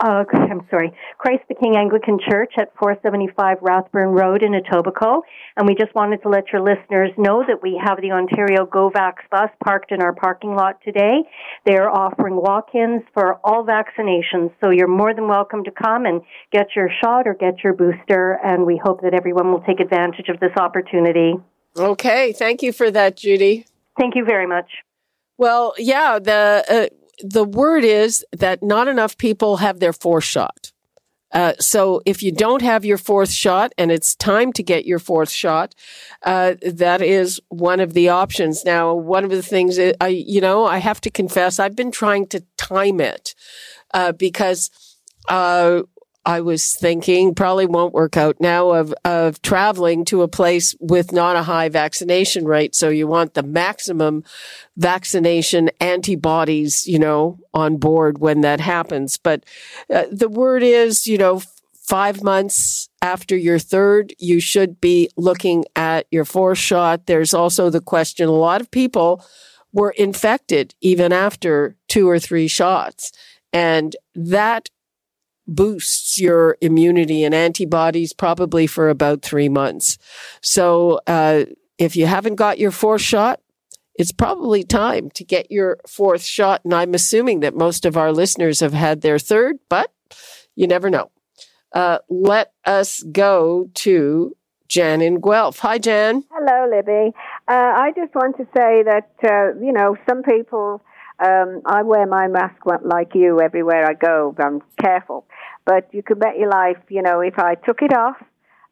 uh, 0.00 0.24
I'm 0.32 0.66
sorry, 0.70 0.92
Christ 1.18 1.42
the 1.48 1.54
King 1.54 1.76
Anglican 1.76 2.18
Church 2.28 2.52
at 2.58 2.72
475 2.78 3.58
Rathburn 3.62 4.08
Road 4.08 4.42
in 4.42 4.52
Etobicoke. 4.52 5.22
And 5.56 5.66
we 5.66 5.74
just 5.74 5.94
wanted 5.94 6.22
to 6.22 6.28
let 6.28 6.52
your 6.52 6.62
listeners 6.62 7.10
know 7.16 7.44
that 7.46 7.62
we 7.62 7.80
have 7.82 8.00
the 8.00 8.12
Ontario 8.12 8.66
GO-VAXX 8.66 9.14
bus 9.30 9.50
parked 9.64 9.92
in 9.92 10.02
our 10.02 10.14
parking 10.14 10.54
lot 10.54 10.80
today. 10.84 11.22
They 11.66 11.76
are 11.76 11.90
offering 11.90 12.36
walk-ins 12.36 13.02
for 13.14 13.40
all 13.44 13.64
vaccinations. 13.64 14.52
So 14.60 14.70
you're 14.70 14.88
more 14.88 15.14
than 15.14 15.28
welcome 15.28 15.64
to 15.64 15.70
come 15.70 16.06
and 16.06 16.22
get 16.52 16.68
your 16.76 16.90
shot 17.02 17.26
or 17.26 17.34
get 17.34 17.62
your 17.64 17.72
booster. 17.72 18.38
And 18.44 18.66
we 18.66 18.80
hope 18.82 19.02
that 19.02 19.14
everyone 19.14 19.52
will 19.52 19.62
take 19.62 19.80
advantage 19.80 20.28
of 20.28 20.40
this 20.40 20.56
opportunity. 20.56 21.34
Okay. 21.76 22.32
Thank 22.32 22.62
you 22.62 22.72
for 22.72 22.90
that, 22.90 23.16
Judy. 23.16 23.66
Thank 23.98 24.14
you 24.14 24.24
very 24.24 24.46
much. 24.46 24.70
Well, 25.36 25.74
yeah, 25.78 26.18
the, 26.18 26.64
uh, 26.68 26.86
the 27.20 27.44
word 27.44 27.84
is 27.84 28.24
that 28.32 28.62
not 28.62 28.88
enough 28.88 29.16
people 29.16 29.58
have 29.58 29.80
their 29.80 29.92
fourth 29.92 30.24
shot. 30.24 30.72
Uh, 31.30 31.52
so 31.60 32.00
if 32.06 32.22
you 32.22 32.32
don't 32.32 32.62
have 32.62 32.84
your 32.86 32.96
fourth 32.96 33.30
shot 33.30 33.72
and 33.76 33.92
it's 33.92 34.14
time 34.14 34.50
to 34.50 34.62
get 34.62 34.86
your 34.86 34.98
fourth 34.98 35.30
shot, 35.30 35.74
uh, 36.22 36.54
that 36.62 37.02
is 37.02 37.40
one 37.48 37.80
of 37.80 37.92
the 37.92 38.08
options. 38.08 38.64
Now, 38.64 38.94
one 38.94 39.24
of 39.24 39.30
the 39.30 39.42
things 39.42 39.78
I, 40.00 40.08
you 40.08 40.40
know, 40.40 40.64
I 40.64 40.78
have 40.78 41.00
to 41.02 41.10
confess, 41.10 41.58
I've 41.58 41.76
been 41.76 41.90
trying 41.90 42.28
to 42.28 42.44
time 42.56 43.00
it, 43.00 43.34
uh, 43.92 44.12
because, 44.12 44.70
uh, 45.28 45.82
I 46.28 46.42
was 46.42 46.74
thinking 46.74 47.34
probably 47.34 47.64
won't 47.64 47.94
work 47.94 48.18
out 48.18 48.36
now 48.38 48.72
of, 48.72 48.92
of 49.02 49.40
traveling 49.40 50.04
to 50.04 50.20
a 50.20 50.28
place 50.28 50.76
with 50.78 51.10
not 51.10 51.36
a 51.36 51.42
high 51.44 51.70
vaccination 51.70 52.44
rate. 52.44 52.74
So 52.74 52.90
you 52.90 53.06
want 53.06 53.32
the 53.32 53.42
maximum 53.42 54.24
vaccination 54.76 55.70
antibodies, 55.80 56.86
you 56.86 56.98
know, 56.98 57.38
on 57.54 57.78
board 57.78 58.18
when 58.18 58.42
that 58.42 58.60
happens. 58.60 59.16
But 59.16 59.46
uh, 59.88 60.04
the 60.12 60.28
word 60.28 60.62
is, 60.62 61.06
you 61.06 61.16
know, 61.16 61.40
five 61.72 62.22
months 62.22 62.90
after 63.00 63.34
your 63.34 63.58
third, 63.58 64.12
you 64.18 64.38
should 64.38 64.82
be 64.82 65.08
looking 65.16 65.64
at 65.74 66.06
your 66.10 66.26
fourth 66.26 66.58
shot. 66.58 67.06
There's 67.06 67.32
also 67.32 67.70
the 67.70 67.80
question 67.80 68.28
a 68.28 68.32
lot 68.32 68.60
of 68.60 68.70
people 68.70 69.24
were 69.72 69.92
infected 69.92 70.74
even 70.82 71.10
after 71.10 71.76
two 71.88 72.06
or 72.06 72.18
three 72.18 72.48
shots. 72.48 73.12
And 73.50 73.96
that 74.14 74.68
boosts 75.48 76.20
your 76.20 76.56
immunity 76.60 77.24
and 77.24 77.34
antibodies 77.34 78.12
probably 78.12 78.66
for 78.66 78.88
about 78.88 79.22
three 79.22 79.48
months. 79.48 79.98
So, 80.42 81.00
uh, 81.06 81.46
if 81.78 81.96
you 81.96 82.06
haven't 82.06 82.34
got 82.34 82.58
your 82.58 82.70
fourth 82.70 83.00
shot, 83.00 83.40
it's 83.98 84.12
probably 84.12 84.62
time 84.62 85.10
to 85.10 85.24
get 85.24 85.50
your 85.50 85.78
fourth 85.88 86.22
shot. 86.22 86.60
And 86.64 86.74
I'm 86.74 86.94
assuming 86.94 87.40
that 87.40 87.54
most 87.54 87.84
of 87.84 87.96
our 87.96 88.12
listeners 88.12 88.60
have 88.60 88.72
had 88.72 89.00
their 89.00 89.18
third, 89.18 89.56
but 89.68 89.92
you 90.54 90.66
never 90.66 90.90
know. 90.90 91.10
Uh, 91.72 91.98
let 92.08 92.52
us 92.64 93.02
go 93.12 93.70
to 93.74 94.36
Jan 94.68 95.00
in 95.00 95.20
Guelph. 95.20 95.58
Hi, 95.60 95.78
Jan. 95.78 96.24
Hello, 96.30 96.70
Libby. 96.70 97.14
Uh, 97.48 97.52
I 97.52 97.92
just 97.96 98.14
want 98.14 98.36
to 98.36 98.44
say 98.56 98.82
that, 98.84 99.10
uh, 99.24 99.58
you 99.64 99.72
know, 99.72 99.96
some 100.08 100.22
people, 100.22 100.82
um, 101.24 101.62
I 101.66 101.82
wear 101.82 102.06
my 102.06 102.28
mask 102.28 102.56
like 102.84 103.14
you 103.14 103.40
everywhere 103.40 103.88
I 103.88 103.94
go. 103.94 104.34
I'm 104.38 104.62
careful. 104.80 105.26
But 105.68 105.86
you 105.92 106.02
could 106.02 106.18
bet 106.18 106.38
your 106.38 106.48
life, 106.48 106.78
you 106.88 107.02
know, 107.02 107.20
if 107.20 107.38
I 107.38 107.54
took 107.54 107.82
it 107.82 107.92
off 107.94 108.16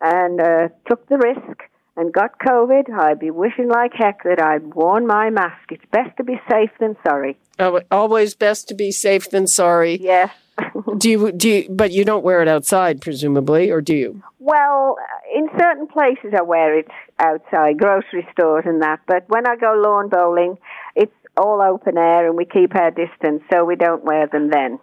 and 0.00 0.40
uh, 0.40 0.68
took 0.88 1.06
the 1.10 1.18
risk 1.18 1.60
and 1.94 2.10
got 2.10 2.38
COVID, 2.38 2.90
I'd 2.90 3.18
be 3.18 3.30
wishing 3.30 3.68
like 3.68 3.92
heck 3.92 4.22
that 4.24 4.40
I'd 4.40 4.74
worn 4.74 5.06
my 5.06 5.28
mask. 5.28 5.70
It's 5.70 5.84
best 5.92 6.16
to 6.16 6.24
be 6.24 6.40
safe 6.50 6.70
than 6.80 6.96
sorry. 7.06 7.36
Oh, 7.58 7.82
always 7.90 8.34
best 8.34 8.68
to 8.68 8.74
be 8.74 8.92
safe 8.92 9.28
than 9.28 9.46
sorry. 9.46 9.98
Yes. 10.00 10.32
do 10.96 11.10
you 11.10 11.32
do 11.32 11.50
you, 11.50 11.68
but 11.68 11.92
you 11.92 12.02
don't 12.02 12.24
wear 12.24 12.40
it 12.40 12.48
outside 12.48 13.02
presumably 13.02 13.70
or 13.70 13.82
do 13.82 13.94
you? 13.94 14.22
Well, 14.38 14.96
in 15.34 15.50
certain 15.58 15.88
places 15.88 16.32
I 16.34 16.40
wear 16.44 16.78
it 16.78 16.88
outside, 17.18 17.76
grocery 17.76 18.26
stores 18.32 18.64
and 18.66 18.80
that, 18.80 19.00
but 19.06 19.28
when 19.28 19.46
I 19.46 19.56
go 19.56 19.74
lawn 19.74 20.08
bowling, 20.08 20.56
it's 20.94 21.12
all 21.36 21.60
open 21.60 21.98
air 21.98 22.26
and 22.26 22.38
we 22.38 22.46
keep 22.46 22.74
our 22.74 22.90
distance, 22.90 23.42
so 23.52 23.66
we 23.66 23.76
don't 23.76 24.02
wear 24.02 24.28
them 24.28 24.48
then. 24.48 24.78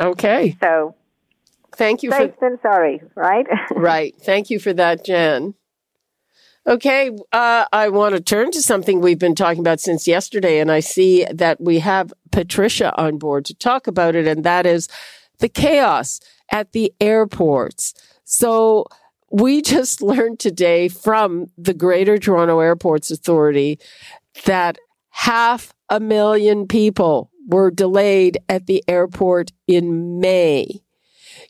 Okay. 0.00 0.56
So 0.60 0.95
Thank 1.76 2.02
you 2.02 2.10
Safe 2.10 2.32
for 2.38 2.48
than 2.48 2.58
sorry, 2.62 3.02
right? 3.14 3.46
right. 3.70 4.14
Thank 4.22 4.50
you 4.50 4.58
for 4.58 4.72
that, 4.72 5.04
Jen. 5.04 5.54
Okay, 6.66 7.16
uh, 7.32 7.66
I 7.72 7.90
want 7.90 8.16
to 8.16 8.20
turn 8.20 8.50
to 8.50 8.60
something 8.60 9.00
we've 9.00 9.20
been 9.20 9.36
talking 9.36 9.60
about 9.60 9.78
since 9.78 10.08
yesterday, 10.08 10.58
and 10.58 10.72
I 10.72 10.80
see 10.80 11.24
that 11.32 11.60
we 11.60 11.78
have 11.78 12.12
Patricia 12.32 12.92
on 13.00 13.18
board 13.18 13.44
to 13.44 13.54
talk 13.54 13.86
about 13.86 14.16
it, 14.16 14.26
and 14.26 14.42
that 14.42 14.66
is 14.66 14.88
the 15.38 15.48
chaos 15.48 16.18
at 16.50 16.72
the 16.72 16.92
airports. 17.00 17.94
So 18.24 18.86
we 19.30 19.62
just 19.76 20.02
learned 20.02 20.40
today 20.40 20.88
from 20.88 21.46
the 21.56 21.74
Greater 21.74 22.18
Toronto 22.18 22.58
Airports 22.58 23.12
Authority 23.12 23.78
that 24.44 24.78
half 25.10 25.72
a 25.88 26.00
million 26.00 26.66
people 26.66 27.30
were 27.46 27.70
delayed 27.70 28.38
at 28.48 28.66
the 28.66 28.82
airport 28.88 29.52
in 29.68 30.18
May. 30.18 30.82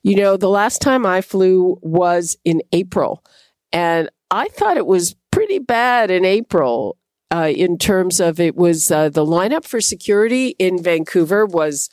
You 0.07 0.15
know, 0.15 0.37
the 0.37 0.49
last 0.49 0.81
time 0.81 1.05
I 1.05 1.21
flew 1.21 1.81
was 1.83 2.37
in 2.45 2.63
April, 2.71 3.25
and 3.73 4.09
I 4.31 4.47
thought 4.47 4.77
it 4.77 4.87
was 4.87 5.17
pretty 5.33 5.59
bad 5.59 6.13
in 6.13 6.25
April 6.25 6.97
uh, 7.35 7.53
in 7.53 7.77
terms 7.77 8.21
of 8.21 8.39
it 8.39 8.55
was 8.55 8.93
uh, 8.93 9.09
the 9.09 9.27
lineup 9.27 9.65
for 9.65 9.81
security 9.81 10.55
in 10.61 10.81
Vancouver 10.81 11.45
was 11.45 11.91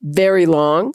very 0.00 0.46
long. 0.46 0.94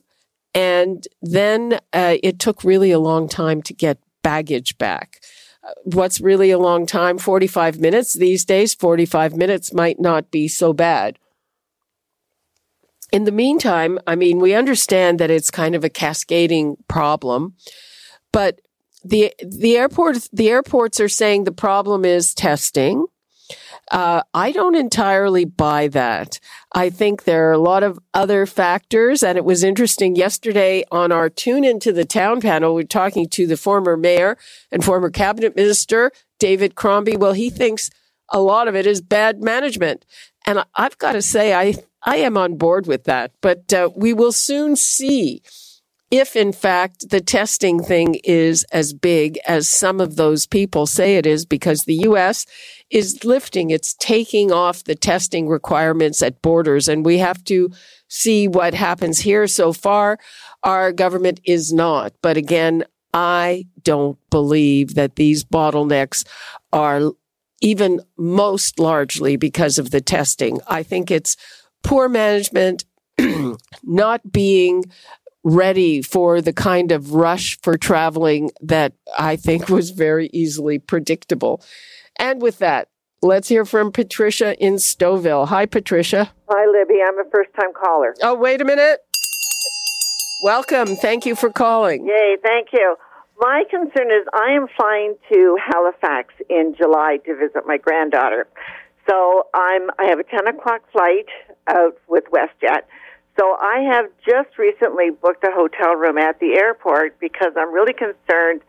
And 0.55 1.05
then 1.22 1.82
uh, 1.91 2.15
it 2.24 2.39
took 2.39 2.63
really 2.63 2.91
a 2.91 3.00
long 3.00 3.27
time 3.27 3.62
to 3.63 3.74
get 3.74 4.00
baggage 4.24 4.77
back. 4.77 5.20
Uh, 5.67 5.74
what's 5.84 6.22
really 6.22 6.50
a 6.50 6.60
long 6.60 6.86
time? 6.86 7.17
45 7.17 7.82
minutes 7.82 8.13
these 8.13 8.46
days. 8.46 8.74
45 8.74 9.36
minutes 9.36 9.74
might 9.74 10.00
not 10.00 10.32
be 10.32 10.48
so 10.48 10.72
bad. 10.72 11.20
In 13.13 13.25
the 13.25 13.32
meantime, 13.32 14.00
I 14.08 14.15
mean, 14.15 14.39
we 14.39 14.55
understand 14.55 15.20
that 15.20 15.29
it's 15.29 15.51
kind 15.51 15.75
of 15.75 15.84
a 15.84 15.89
cascading 15.89 16.77
problem, 16.88 17.53
but 18.32 18.60
the 19.05 19.32
the 19.39 19.77
airport 19.77 20.27
the 20.34 20.50
airports 20.50 21.00
are 21.00 21.08
saying 21.08 21.43
the 21.43 21.51
problem 21.51 22.05
is 22.05 22.34
testing. 22.34 23.05
Uh, 23.91 24.24
I 24.34 24.51
don't 24.51 24.74
entirely 24.74 25.46
buy 25.46 25.89
that. 25.89 26.39
I 26.74 26.89
think 26.89 27.25
there 27.25 27.50
are 27.50 27.51
a 27.51 27.60
lot 27.60 27.84
of 27.84 28.00
other 28.15 28.48
factors, 28.48 29.22
and 29.22 29.38
it 29.38 29.46
was 29.46 29.63
interesting 29.63 30.15
yesterday 30.15 30.84
on 30.91 31.12
our 31.12 31.29
tune 31.29 31.63
into 31.63 31.93
the 31.93 32.05
town 32.05 32.41
panel. 32.41 32.74
We 32.74 32.82
are 32.82 32.88
talking 32.88 33.29
to 33.29 33.46
the 33.46 33.58
former 33.58 33.96
mayor 33.96 34.39
and 34.72 34.84
former 34.84 35.12
cabinet 35.12 35.55
minister 35.55 36.12
David 36.39 36.74
Crombie. 36.74 37.17
Well, 37.17 37.34
he 37.34 37.51
thinks 37.51 37.91
a 38.29 38.39
lot 38.39 38.67
of 38.67 38.75
it 38.75 38.88
is 38.88 39.01
bad 39.01 39.43
management, 39.43 40.05
and 40.45 40.63
I've 40.75 40.97
got 40.97 41.13
to 41.13 41.21
say, 41.21 41.53
I 41.53 41.75
I 42.05 42.17
am 42.17 42.38
on 42.38 42.57
board 42.57 42.88
with 42.88 43.05
that. 43.05 43.31
But 43.41 43.73
uh, 43.73 43.89
we 43.95 44.13
will 44.13 44.31
soon 44.31 44.75
see 44.75 45.41
if 46.12 46.35
in 46.35 46.51
fact 46.51 47.09
the 47.09 47.21
testing 47.21 47.81
thing 47.81 48.15
is 48.23 48.65
as 48.65 48.93
big 48.93 49.39
as 49.47 49.67
some 49.67 50.00
of 50.00 50.15
those 50.15 50.45
people 50.45 50.85
say 50.85 51.15
it 51.15 51.25
is, 51.25 51.45
because 51.45 51.85
the 51.85 51.95
U.S. 51.95 52.45
is 52.91 53.23
lifting, 53.23 53.71
it's 53.71 53.95
taking 53.95 54.51
off 54.51 54.83
the 54.83 54.95
testing 54.95 55.47
requirements 55.47 56.21
at 56.21 56.41
borders, 56.41 56.88
and 56.88 57.03
we 57.03 57.17
have 57.17 57.43
to 57.45 57.71
see 58.09 58.47
what 58.47 58.75
happens 58.75 59.19
here. 59.19 59.47
So 59.47 59.73
far, 59.73 60.19
our 60.62 60.91
government 60.91 61.39
is 61.45 61.73
not. 61.73 62.13
But 62.21 62.38
again, 62.38 62.83
I 63.13 63.65
don't 63.81 64.17
believe 64.29 64.95
that 64.95 65.15
these 65.15 65.43
bottlenecks 65.43 66.25
are 66.71 67.12
even 67.63 68.01
most 68.17 68.77
largely 68.77 69.38
because 69.38 69.79
of 69.79 69.89
the 69.89 70.01
testing. 70.01 70.60
I 70.67 70.84
think 70.84 71.10
it's 71.10 71.38
poor 71.82 72.10
management, 72.10 72.84
not 73.84 74.32
being 74.32 74.84
ready 75.46 76.01
for 76.01 76.41
the 76.41 76.53
kind 76.53 76.91
of 76.91 77.13
rush 77.13 77.58
for 77.62 77.77
traveling 77.77 78.51
that 78.62 78.93
I 79.17 79.38
think 79.38 79.70
was 79.70 79.89
very 79.89 80.29
easily 80.34 80.77
predictable. 80.77 81.62
And 82.17 82.41
with 82.41 82.60
that, 82.60 82.89
let's 83.22 83.48
hear 83.48 83.65
from 83.65 83.91
Patricia 83.91 84.55
in 84.63 84.75
Stouffville. 84.75 85.48
Hi, 85.48 85.65
Patricia. 85.65 86.32
Hi, 86.50 86.65
Libby. 86.67 87.01
I'm 87.05 87.17
a 87.17 87.29
first 87.32 87.50
time 87.60 87.72
caller. 87.74 88.13
Oh, 88.22 88.36
wait 88.36 88.62
a 88.62 88.65
minute. 88.65 89.00
Welcome. 90.43 90.98
Thank 90.98 91.25
you 91.25 91.36
for 91.36 91.50
calling. 91.50 92.05
Yay, 92.05 92.36
thank 92.43 92.67
you. 92.74 92.98
My 93.39 93.63
concern 93.69 94.11
is 94.11 94.27
I 94.33 94.51
am 94.51 94.67
flying 94.77 95.15
to 95.31 95.57
Halifax 95.59 96.33
in 96.49 96.75
July 96.77 97.17
to 97.25 97.35
visit 97.35 97.65
my 97.65 97.77
granddaughter. 97.77 98.47
So 99.09 99.47
I'm 99.53 99.89
I 99.99 100.05
have 100.05 100.19
a 100.19 100.23
10 100.23 100.47
o'clock 100.47 100.81
flight 100.91 101.27
out 101.67 101.97
with 102.07 102.25
WestJet. 102.31 102.83
So 103.39 103.57
I 103.59 103.79
have 103.91 104.05
just 104.25 104.57
recently 104.57 105.09
booked 105.09 105.43
a 105.43 105.51
hotel 105.51 105.95
room 105.95 106.17
at 106.17 106.39
the 106.39 106.55
airport 106.55 107.19
because 107.19 107.53
I'm 107.57 107.73
really 107.73 107.93
concerned 107.93 108.61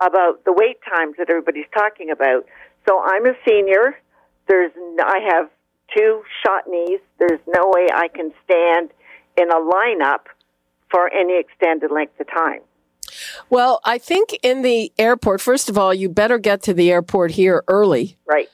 about 0.00 0.44
the 0.44 0.52
wait 0.52 0.78
times 0.86 1.14
that 1.18 1.30
everybody's 1.30 1.70
talking 1.72 2.10
about. 2.10 2.44
So 2.86 3.00
I'm 3.02 3.24
a 3.26 3.32
senior. 3.48 3.98
There's 4.46 4.72
I 5.02 5.20
have 5.32 5.48
two 5.96 6.22
shot 6.44 6.64
knees. 6.68 7.00
There's 7.18 7.40
no 7.46 7.70
way 7.74 7.88
I 7.92 8.08
can 8.08 8.32
stand 8.44 8.90
in 9.38 9.50
a 9.50 9.60
lineup 9.60 10.28
for 10.90 11.10
any 11.12 11.40
extended 11.40 11.90
length 11.90 12.20
of 12.20 12.28
time. 12.28 12.60
Well, 13.50 13.80
I 13.84 13.98
think 13.98 14.38
in 14.42 14.62
the 14.62 14.92
airport, 14.98 15.40
first 15.40 15.68
of 15.68 15.78
all, 15.78 15.92
you 15.94 16.08
better 16.08 16.38
get 16.38 16.62
to 16.62 16.74
the 16.74 16.90
airport 16.90 17.32
here 17.32 17.64
early. 17.68 18.16
Right. 18.26 18.48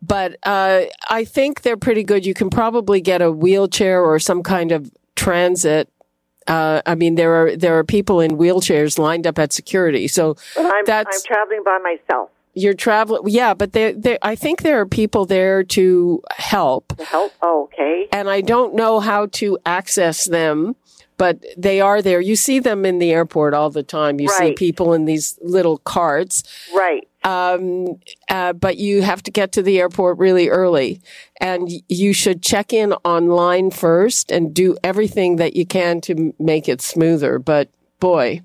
But 0.00 0.36
uh, 0.42 0.82
I 1.08 1.24
think 1.24 1.62
they're 1.62 1.76
pretty 1.76 2.02
good. 2.02 2.26
You 2.26 2.34
can 2.34 2.50
probably 2.50 3.00
get 3.00 3.22
a 3.22 3.30
wheelchair 3.30 4.02
or 4.02 4.18
some 4.18 4.42
kind 4.42 4.72
of 4.72 4.90
transit. 5.14 5.88
Uh, 6.48 6.82
I 6.84 6.96
mean, 6.96 7.14
there 7.14 7.32
are 7.34 7.56
there 7.56 7.78
are 7.78 7.84
people 7.84 8.20
in 8.20 8.32
wheelchairs 8.32 8.98
lined 8.98 9.28
up 9.28 9.38
at 9.38 9.52
security. 9.52 10.08
So 10.08 10.36
I'm 10.58 10.84
that's 10.84 11.16
I'm 11.16 11.22
traveling 11.24 11.62
by 11.64 11.78
myself. 11.78 12.30
you're 12.54 12.74
traveling. 12.74 13.22
Yeah, 13.26 13.54
but 13.54 13.72
there, 13.74 13.92
there, 13.92 14.18
I 14.22 14.34
think 14.34 14.62
there 14.62 14.80
are 14.80 14.86
people 14.86 15.24
there 15.24 15.62
to 15.62 16.20
help. 16.36 16.96
To 16.96 17.04
help. 17.04 17.32
Oh, 17.40 17.64
okay. 17.72 18.08
and 18.12 18.28
I 18.28 18.40
don't 18.40 18.74
know 18.74 18.98
how 18.98 19.26
to 19.26 19.56
access 19.64 20.24
them, 20.24 20.74
but 21.22 21.38
they 21.56 21.80
are 21.80 22.02
there. 22.02 22.20
You 22.20 22.34
see 22.34 22.58
them 22.58 22.84
in 22.84 22.98
the 22.98 23.12
airport 23.12 23.54
all 23.54 23.70
the 23.70 23.84
time. 23.84 24.18
You 24.18 24.28
see 24.28 24.54
people 24.54 24.92
in 24.92 25.04
these 25.04 25.38
little 25.40 25.78
carts. 25.78 26.42
Right. 26.74 27.06
Um, 27.22 28.00
uh, 28.28 28.54
but 28.54 28.76
you 28.78 29.02
have 29.02 29.22
to 29.22 29.30
get 29.30 29.52
to 29.52 29.62
the 29.62 29.78
airport 29.78 30.18
really 30.18 30.48
early 30.48 31.00
and 31.40 31.70
you 31.88 32.12
should 32.12 32.42
check 32.42 32.72
in 32.72 32.92
online 33.04 33.70
first 33.70 34.32
and 34.32 34.52
do 34.52 34.76
everything 34.82 35.36
that 35.36 35.54
you 35.54 35.64
can 35.64 36.00
to 36.00 36.34
make 36.40 36.68
it 36.68 36.80
smoother. 36.80 37.38
But 37.38 37.70
boy, 38.00 38.40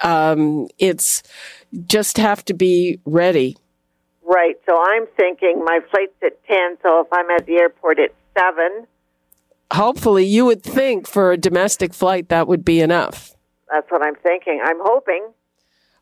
um, 0.00 0.68
it's 0.78 1.24
just 1.88 2.18
have 2.18 2.44
to 2.44 2.54
be 2.54 3.00
ready. 3.04 3.56
Right. 4.24 4.54
So 4.64 4.80
I'm 4.80 5.08
thinking 5.16 5.64
my 5.64 5.80
flight's 5.90 6.14
at 6.22 6.40
10, 6.46 6.78
so 6.84 7.00
if 7.00 7.08
I'm 7.12 7.28
at 7.30 7.46
the 7.46 7.56
airport 7.56 7.98
at 7.98 8.14
7, 8.38 8.86
Hopefully 9.72 10.24
you 10.26 10.44
would 10.44 10.62
think 10.62 11.06
for 11.08 11.32
a 11.32 11.36
domestic 11.36 11.94
flight 11.94 12.28
that 12.28 12.46
would 12.48 12.64
be 12.64 12.80
enough. 12.80 13.32
that's 13.70 13.90
what 13.90 14.02
I'm 14.02 14.16
thinking. 14.16 14.60
I'm 14.62 14.78
hoping. 14.82 15.28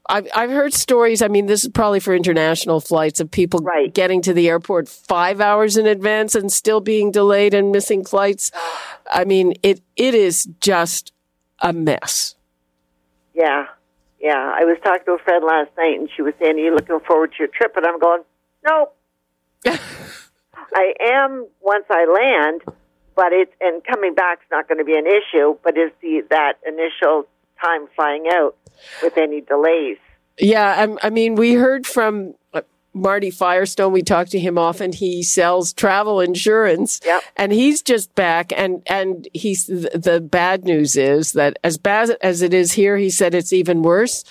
I've, 0.08 0.26
I've 0.34 0.50
heard 0.50 0.72
stories. 0.74 1.22
I 1.22 1.28
mean, 1.28 1.46
this 1.46 1.62
is 1.62 1.70
probably 1.70 2.00
for 2.00 2.12
international 2.14 2.80
flights 2.80 3.20
of 3.20 3.30
people 3.30 3.60
Right. 3.60 3.94
getting 3.94 4.22
to 4.22 4.32
the 4.32 4.48
airport 4.48 4.88
five 4.88 5.40
hours 5.40 5.76
in 5.76 5.86
advance 5.86 6.34
and 6.34 6.50
still 6.50 6.80
being 6.80 7.12
delayed 7.12 7.54
and 7.54 7.70
missing 7.70 8.04
flights. 8.04 8.50
I 9.10 9.24
mean, 9.24 9.54
it 9.62 9.80
it 9.94 10.14
is 10.14 10.48
just 10.60 11.12
a 11.60 11.72
mess. 11.72 12.34
Yeah. 13.34 13.66
Yeah. 14.20 14.52
I 14.56 14.64
was 14.64 14.78
talking 14.82 15.04
to 15.06 15.12
a 15.12 15.18
friend 15.18 15.44
last 15.44 15.70
night, 15.78 16.00
and 16.00 16.08
she 16.16 16.22
was 16.22 16.34
saying, 16.40 16.56
Are 16.56 16.58
you 16.58 16.74
looking 16.74 16.98
forward 17.06 17.30
to 17.32 17.36
your 17.38 17.48
trip? 17.48 17.76
And 17.76 17.86
I'm 17.86 18.00
going, 18.00 18.22
Nope. 18.66 18.96
I 20.74 20.94
am 21.04 21.46
once 21.60 21.84
I 21.88 22.04
land, 22.06 22.62
but 23.20 23.34
it's, 23.34 23.52
and 23.60 23.84
coming 23.84 24.14
back's 24.14 24.46
not 24.50 24.66
going 24.66 24.78
to 24.78 24.84
be 24.84 24.96
an 24.96 25.04
issue, 25.06 25.54
but 25.62 25.76
is 25.76 25.90
the, 26.00 26.22
that 26.30 26.54
initial 26.66 27.28
time 27.62 27.86
flying 27.94 28.24
out 28.32 28.56
with 29.02 29.18
any 29.18 29.42
delays. 29.42 29.98
Yeah, 30.38 30.74
I'm, 30.78 30.98
I 31.02 31.10
mean, 31.10 31.34
we 31.34 31.52
heard 31.52 31.86
from 31.86 32.32
Marty 32.92 33.30
Firestone. 33.30 33.92
We 33.92 34.02
talk 34.02 34.28
to 34.28 34.38
him 34.38 34.58
often. 34.58 34.92
He 34.92 35.22
sells 35.22 35.72
travel 35.72 36.20
insurance, 36.20 37.00
Yep. 37.04 37.22
and 37.36 37.52
he's 37.52 37.82
just 37.82 38.14
back. 38.14 38.52
And 38.56 38.82
and 38.86 39.28
he's 39.32 39.66
the 39.66 39.90
the 39.94 40.20
bad 40.20 40.64
news 40.64 40.96
is 40.96 41.32
that 41.32 41.58
as 41.62 41.78
bad 41.78 42.16
as 42.20 42.42
it 42.42 42.52
is 42.52 42.72
here, 42.72 42.96
he 42.96 43.10
said 43.10 43.34
it's 43.34 43.52
even 43.52 43.82
worse 43.82 44.24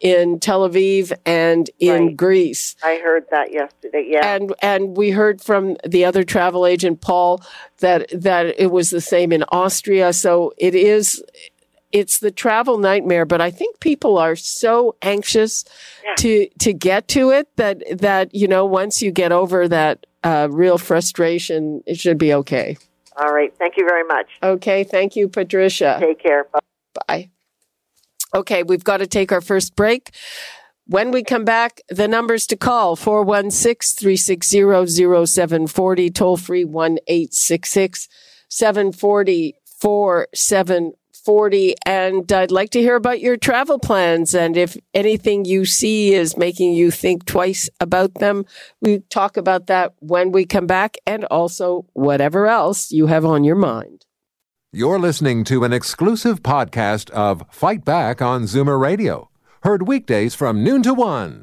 in 0.00 0.38
Tel 0.38 0.68
Aviv 0.68 1.12
and 1.24 1.70
in 1.78 2.06
Right. 2.08 2.16
Greece. 2.16 2.76
I 2.84 2.96
heard 3.02 3.24
that 3.30 3.52
yesterday. 3.52 4.04
Yeah. 4.08 4.34
And 4.34 4.54
and 4.62 4.96
we 4.96 5.10
heard 5.10 5.40
from 5.40 5.76
the 5.86 6.04
other 6.04 6.24
travel 6.24 6.66
agent 6.66 7.00
Paul 7.00 7.42
that 7.78 8.08
that 8.12 8.54
it 8.60 8.70
was 8.70 8.90
the 8.90 9.00
same 9.00 9.32
in 9.32 9.44
Austria. 9.50 10.12
So 10.12 10.52
it 10.58 10.74
is 10.74 11.22
it's 11.94 12.18
the 12.18 12.32
travel 12.32 12.76
nightmare, 12.76 13.24
but 13.24 13.40
I 13.40 13.52
think 13.52 13.78
people 13.78 14.18
are 14.18 14.34
so 14.34 14.96
anxious 15.00 15.64
to 16.18 16.48
to 16.58 16.72
get 16.74 17.06
to 17.08 17.30
it 17.30 17.48
that 17.56 17.82
that 18.00 18.34
you 18.34 18.48
know 18.48 18.66
once 18.66 19.00
you 19.00 19.12
get 19.12 19.30
over 19.30 19.68
that 19.68 20.04
uh, 20.24 20.48
real 20.50 20.76
frustration, 20.76 21.82
it 21.86 21.98
should 21.98 22.18
be 22.18 22.34
okay. 22.34 22.76
All 23.16 23.32
right. 23.32 23.56
Thank 23.56 23.76
you 23.76 23.86
very 23.88 24.02
much. 24.02 24.26
Okay, 24.42 24.82
thank 24.82 25.14
you, 25.14 25.28
Patricia. 25.28 25.98
Take 26.00 26.20
care. 26.20 26.44
Bye. 26.52 26.60
Bye. 27.06 27.30
Okay, 28.34 28.64
we've 28.64 28.82
got 28.82 28.96
to 28.96 29.06
take 29.06 29.30
our 29.30 29.40
first 29.40 29.76
break. 29.76 30.10
When 30.86 31.12
we 31.12 31.22
come 31.22 31.44
back, 31.44 31.80
the 31.88 32.08
numbers 32.08 32.46
to 32.48 32.56
call 32.56 32.96
416 32.96 33.96
360 34.00 35.26
0740, 35.26 36.10
toll 36.10 36.36
free 36.36 36.64
1 36.64 36.98
866 37.06 38.08
740 38.48 39.54
4740. 39.80 41.03
And 41.26 42.30
I'd 42.32 42.50
like 42.50 42.70
to 42.70 42.80
hear 42.80 42.96
about 42.96 43.20
your 43.20 43.36
travel 43.36 43.78
plans 43.78 44.34
and 44.34 44.56
if 44.56 44.76
anything 44.92 45.44
you 45.44 45.64
see 45.64 46.14
is 46.14 46.36
making 46.36 46.74
you 46.74 46.90
think 46.90 47.24
twice 47.26 47.68
about 47.80 48.14
them. 48.14 48.44
We 48.80 49.00
talk 49.10 49.36
about 49.36 49.66
that 49.68 49.94
when 50.00 50.32
we 50.32 50.44
come 50.44 50.66
back 50.66 50.96
and 51.06 51.24
also 51.26 51.86
whatever 51.92 52.46
else 52.46 52.90
you 52.90 53.06
have 53.06 53.24
on 53.24 53.44
your 53.44 53.56
mind. 53.56 54.04
You're 54.72 54.98
listening 54.98 55.44
to 55.44 55.64
an 55.64 55.72
exclusive 55.72 56.42
podcast 56.42 57.08
of 57.10 57.44
Fight 57.50 57.84
Back 57.84 58.20
on 58.20 58.42
Zoomer 58.42 58.78
Radio. 58.80 59.30
Heard 59.62 59.86
weekdays 59.86 60.34
from 60.34 60.64
noon 60.64 60.82
to 60.82 60.92
one. 60.92 61.42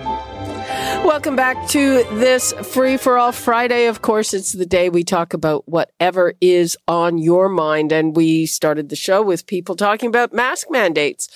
Welcome 1.03 1.35
back 1.35 1.67
to 1.69 2.03
this 2.19 2.53
Free 2.53 2.95
for 2.95 3.17
All 3.17 3.31
Friday. 3.31 3.87
Of 3.87 4.03
course, 4.03 4.35
it's 4.35 4.51
the 4.51 4.67
day 4.67 4.87
we 4.87 5.03
talk 5.03 5.33
about 5.33 5.67
whatever 5.67 6.35
is 6.39 6.77
on 6.87 7.17
your 7.17 7.49
mind. 7.49 7.91
And 7.91 8.15
we 8.15 8.45
started 8.45 8.89
the 8.89 8.95
show 8.95 9.23
with 9.23 9.47
people 9.47 9.75
talking 9.75 10.09
about 10.09 10.31
mask 10.31 10.67
mandates. 10.69 11.27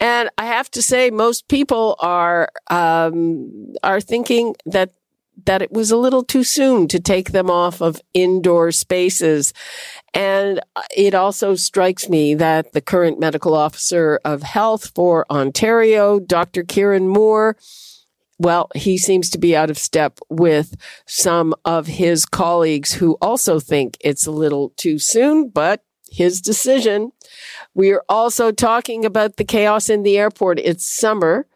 And 0.00 0.30
I 0.38 0.46
have 0.46 0.70
to 0.70 0.82
say, 0.82 1.10
most 1.10 1.46
people 1.48 1.96
are, 2.00 2.48
um, 2.70 3.74
are 3.82 4.00
thinking 4.00 4.56
that 4.64 4.92
that 5.44 5.62
it 5.62 5.72
was 5.72 5.90
a 5.90 5.96
little 5.96 6.22
too 6.22 6.44
soon 6.44 6.86
to 6.86 7.00
take 7.00 7.32
them 7.32 7.50
off 7.50 7.80
of 7.80 8.00
indoor 8.14 8.70
spaces. 8.70 9.52
And 10.14 10.60
it 10.94 11.14
also 11.14 11.54
strikes 11.54 12.08
me 12.08 12.34
that 12.34 12.72
the 12.72 12.82
current 12.82 13.18
medical 13.18 13.54
officer 13.54 14.20
of 14.24 14.42
health 14.42 14.92
for 14.94 15.26
Ontario, 15.30 16.20
Dr. 16.20 16.62
Kieran 16.62 17.08
Moore, 17.08 17.56
well, 18.38 18.68
he 18.74 18.98
seems 18.98 19.30
to 19.30 19.38
be 19.38 19.54
out 19.54 19.70
of 19.70 19.78
step 19.78 20.18
with 20.28 20.76
some 21.06 21.54
of 21.64 21.86
his 21.86 22.24
colleagues 22.26 22.94
who 22.94 23.16
also 23.20 23.60
think 23.60 23.96
it's 24.00 24.26
a 24.26 24.32
little 24.32 24.70
too 24.76 24.98
soon, 24.98 25.48
but 25.48 25.84
his 26.10 26.40
decision. 26.40 27.12
We 27.74 27.92
are 27.92 28.04
also 28.08 28.52
talking 28.52 29.04
about 29.04 29.36
the 29.36 29.44
chaos 29.44 29.88
in 29.88 30.02
the 30.02 30.18
airport. 30.18 30.58
It's 30.58 30.84
summer. 30.84 31.46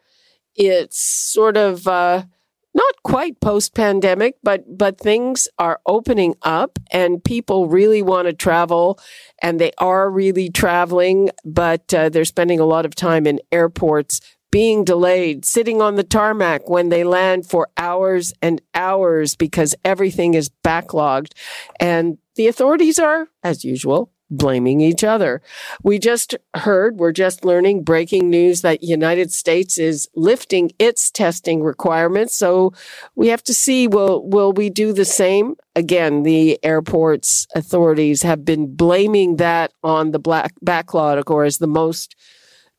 It's 0.55 0.99
sort 0.99 1.57
of, 1.57 1.87
uh, 1.87 2.25
not 2.73 3.03
quite 3.03 3.41
post 3.41 3.75
pandemic, 3.75 4.37
but, 4.43 4.79
but 4.79 4.99
things 4.99 5.49
are 5.59 5.81
opening 5.87 6.35
up 6.43 6.79
and 6.91 7.25
people 7.25 7.69
really 7.69 8.03
want 8.03 8.29
to 8.29 8.35
travel 8.35 8.99
and 9.43 9.59
they 9.59 9.73
are 9.79 10.11
really 10.11 10.51
traveling, 10.51 11.31
but 11.45 11.93
uh, 11.95 12.11
they're 12.11 12.27
spending 12.27 12.61
a 12.61 12.67
lot 12.67 12.85
of 12.85 12.95
time 12.95 13.27
in 13.27 13.41
airports 13.51 14.21
being 14.57 14.85
delayed, 14.85 15.45
sitting 15.45 15.83
on 15.83 15.97
the 15.97 16.03
tarmac 16.03 16.67
when 16.67 16.89
they 16.89 17.05
land 17.05 17.45
for 17.45 17.69
hours 17.77 18.33
and 18.41 18.63
hours 18.75 19.37
because 19.37 19.75
everything 19.85 20.33
is 20.33 20.49
backlogged. 20.65 21.33
And 21.79 22.17
the 22.37 22.47
authorities 22.47 22.99
are, 22.99 23.29
as 23.43 23.67
usual, 23.67 24.11
blaming 24.31 24.81
each 24.81 25.05
other. 25.05 25.43
We 25.83 25.99
just 25.99 26.35
heard, 26.55 26.97
we're 26.97 27.13
just 27.13 27.45
learning 27.45 27.85
breaking 27.85 28.31
news 28.31 28.63
that 28.63 28.83
United 28.83 29.31
States 29.31 29.77
is 29.77 30.09
lifting 30.17 30.73
its 30.79 31.11
testing 31.11 31.63
requirements. 31.63 32.35
So 32.35 32.73
we 33.15 33.29
have 33.29 33.43
to 33.43 33.53
see 33.53 33.87
will 33.87 34.27
will 34.27 34.55
we 34.55 34.71
do 34.71 34.95
the 34.95 35.05
same? 35.05 35.57
Again, 35.75 36.23
the 36.23 36.59
airport's 36.65 37.47
authorities 37.55 38.23
have 38.23 38.47
been 38.47 38.75
blaming 38.75 39.37
that 39.37 39.75
on 39.83 40.13
the 40.13 40.19
black 40.19 40.55
backlog 40.63 41.31
or 41.31 41.45
as 41.45 41.59
the 41.59 41.67
most 41.67 42.17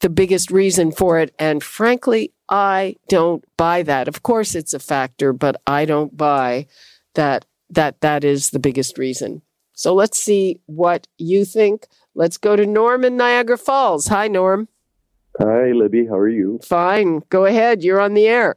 the 0.02 0.10
biggest 0.10 0.52
reason 0.52 0.92
for 0.92 1.20
it 1.20 1.34
and 1.40 1.64
frankly, 1.64 2.34
I 2.50 2.96
don't 3.10 3.44
buy 3.58 3.84
that. 3.84 4.08
Of 4.08 4.24
course 4.24 4.56
it's 4.56 4.74
a 4.74 4.80
factor, 4.80 5.34
but 5.34 5.62
I 5.68 5.86
don't 5.86 6.16
buy 6.16 6.68
that 7.16 7.46
that 7.70 8.00
that 8.02 8.24
is 8.24 8.52
the 8.52 8.60
biggest 8.60 8.98
reason. 8.98 9.42
So 9.74 9.94
let's 9.94 10.18
see 10.18 10.60
what 10.66 11.08
you 11.18 11.46
think. 11.46 11.88
Let's 12.16 12.38
go 12.38 12.56
to 12.56 12.66
Norm 12.66 13.04
in 13.04 13.16
Niagara 13.16 13.58
Falls. 13.58 14.08
Hi, 14.08 14.28
Norm. 14.28 14.70
Hi, 15.40 15.72
Libby. 15.72 16.08
How 16.08 16.16
are 16.16 16.30
you? 16.30 16.60
Fine. 16.64 17.22
Go 17.30 17.46
ahead. 17.46 17.84
You're 17.84 18.02
on 18.02 18.16
the 18.16 18.28
air. 18.28 18.56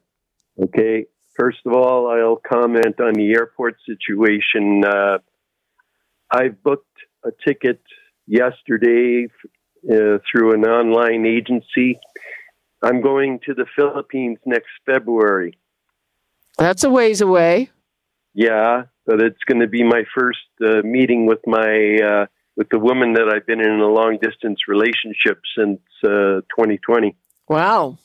Okay. 0.63 1.07
First 1.39 1.59
of 1.67 1.75
all, 1.75 2.11
I'll 2.11 2.41
comment 2.49 3.01
on 3.01 3.15
the 3.15 3.33
airport 3.33 3.77
situation. 3.85 4.83
Uh, 4.85 5.19
I 6.31 6.49
booked 6.49 6.87
a 7.25 7.31
ticket 7.47 7.83
yesterday 8.27 9.27
uh, 9.89 10.19
through 10.31 10.55
an 10.55 10.65
online 10.65 11.27
agency. 11.27 11.99
I'm 12.83 13.01
going 13.03 13.41
to 13.47 13.55
the 13.55 13.67
Philippines 13.77 14.39
next 14.45 14.71
February. 14.87 15.59
That's 16.59 16.85
a 16.85 16.91
ways 16.91 17.21
away. 17.21 17.71
Yeah, 18.35 18.85
but 19.07 19.21
it's 19.21 19.43
going 19.47 19.61
to 19.61 19.67
be 19.67 19.83
my 19.83 20.05
first 20.15 20.39
uh, 20.65 20.83
meeting 20.83 21.27
with 21.27 21.41
my 21.47 21.99
uh, 22.03 22.27
with 22.57 22.69
the 22.69 22.79
woman 22.79 23.15
that 23.15 23.29
I've 23.33 23.47
been 23.47 23.61
in 23.61 23.81
a 23.81 23.87
long 23.87 24.19
distance 24.21 24.61
relationship 24.69 25.41
since 25.57 25.81
uh, 26.05 26.43
2020. 26.57 27.17
Wow. 27.49 27.99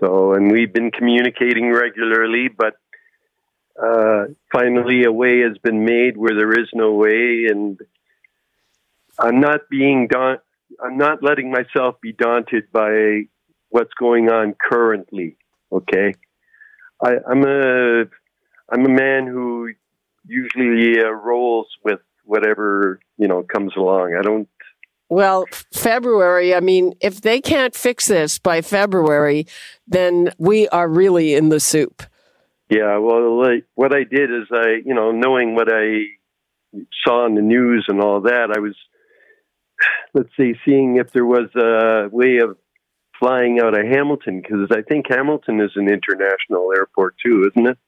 So, 0.00 0.32
and 0.34 0.50
we've 0.52 0.72
been 0.72 0.90
communicating 0.90 1.72
regularly, 1.72 2.48
but 2.48 2.76
uh, 3.82 4.26
finally 4.52 5.04
a 5.04 5.12
way 5.12 5.40
has 5.40 5.58
been 5.58 5.84
made 5.84 6.16
where 6.16 6.34
there 6.34 6.58
is 6.58 6.68
no 6.72 6.92
way, 6.94 7.46
and 7.50 7.78
I'm 9.18 9.40
not 9.40 9.68
being 9.68 10.06
daunt. 10.08 10.40
I'm 10.84 10.96
not 10.96 11.22
letting 11.22 11.50
myself 11.50 11.96
be 12.00 12.12
daunted 12.12 12.70
by 12.72 13.22
what's 13.70 13.92
going 13.98 14.30
on 14.30 14.54
currently. 14.60 15.36
Okay, 15.72 16.14
I, 17.02 17.16
I'm 17.30 17.44
a 17.44 18.04
I'm 18.70 18.84
a 18.84 18.88
man 18.88 19.26
who 19.26 19.70
usually 20.26 21.00
uh, 21.00 21.10
rolls 21.10 21.68
with 21.84 22.00
whatever 22.24 23.00
you 23.16 23.28
know 23.28 23.42
comes 23.42 23.72
along. 23.76 24.16
I 24.18 24.22
don't. 24.22 24.48
Well, 25.10 25.46
February. 25.72 26.54
I 26.54 26.60
mean, 26.60 26.92
if 27.00 27.22
they 27.22 27.40
can't 27.40 27.74
fix 27.74 28.08
this 28.08 28.38
by 28.38 28.60
February, 28.60 29.46
then 29.86 30.34
we 30.36 30.68
are 30.68 30.86
really 30.86 31.34
in 31.34 31.48
the 31.48 31.60
soup. 31.60 32.02
Yeah. 32.68 32.98
Well, 32.98 33.40
like, 33.40 33.64
what 33.74 33.94
I 33.94 34.04
did 34.04 34.30
is 34.30 34.48
I, 34.52 34.82
you 34.84 34.94
know, 34.94 35.10
knowing 35.10 35.54
what 35.54 35.68
I 35.72 36.02
saw 37.02 37.24
in 37.26 37.34
the 37.34 37.40
news 37.40 37.86
and 37.88 38.02
all 38.02 38.20
that, 38.20 38.52
I 38.54 38.58
was, 38.58 38.76
let's 40.14 40.30
see, 40.36 40.54
seeing 40.64 40.96
if 40.96 41.12
there 41.12 41.26
was 41.26 41.48
a 41.56 42.08
way 42.10 42.38
of 42.38 42.56
flying 43.18 43.60
out 43.60 43.78
of 43.78 43.84
Hamilton 43.86 44.40
because 44.40 44.68
I 44.70 44.82
think 44.82 45.06
Hamilton 45.08 45.60
is 45.60 45.72
an 45.74 45.88
international 45.88 46.72
airport 46.76 47.16
too, 47.24 47.50
isn't 47.52 47.68
it? 47.68 47.78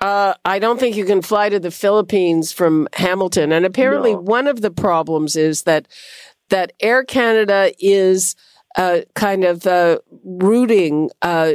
Uh, 0.00 0.34
I 0.44 0.58
don't 0.58 0.80
think 0.80 0.96
you 0.96 1.04
can 1.04 1.22
fly 1.22 1.48
to 1.48 1.60
the 1.60 1.70
Philippines 1.70 2.52
from 2.52 2.88
Hamilton. 2.94 3.52
And 3.52 3.64
apparently, 3.64 4.12
No. 4.12 4.20
one 4.20 4.48
of 4.48 4.60
the 4.60 4.72
problems 4.72 5.36
is 5.36 5.62
that 5.62 5.86
that 6.50 6.72
Air 6.80 7.04
Canada 7.04 7.72
is 7.78 8.34
uh, 8.76 9.02
kind 9.14 9.44
of 9.44 9.66
uh, 9.66 9.98
routing 10.24 11.10
uh, 11.22 11.54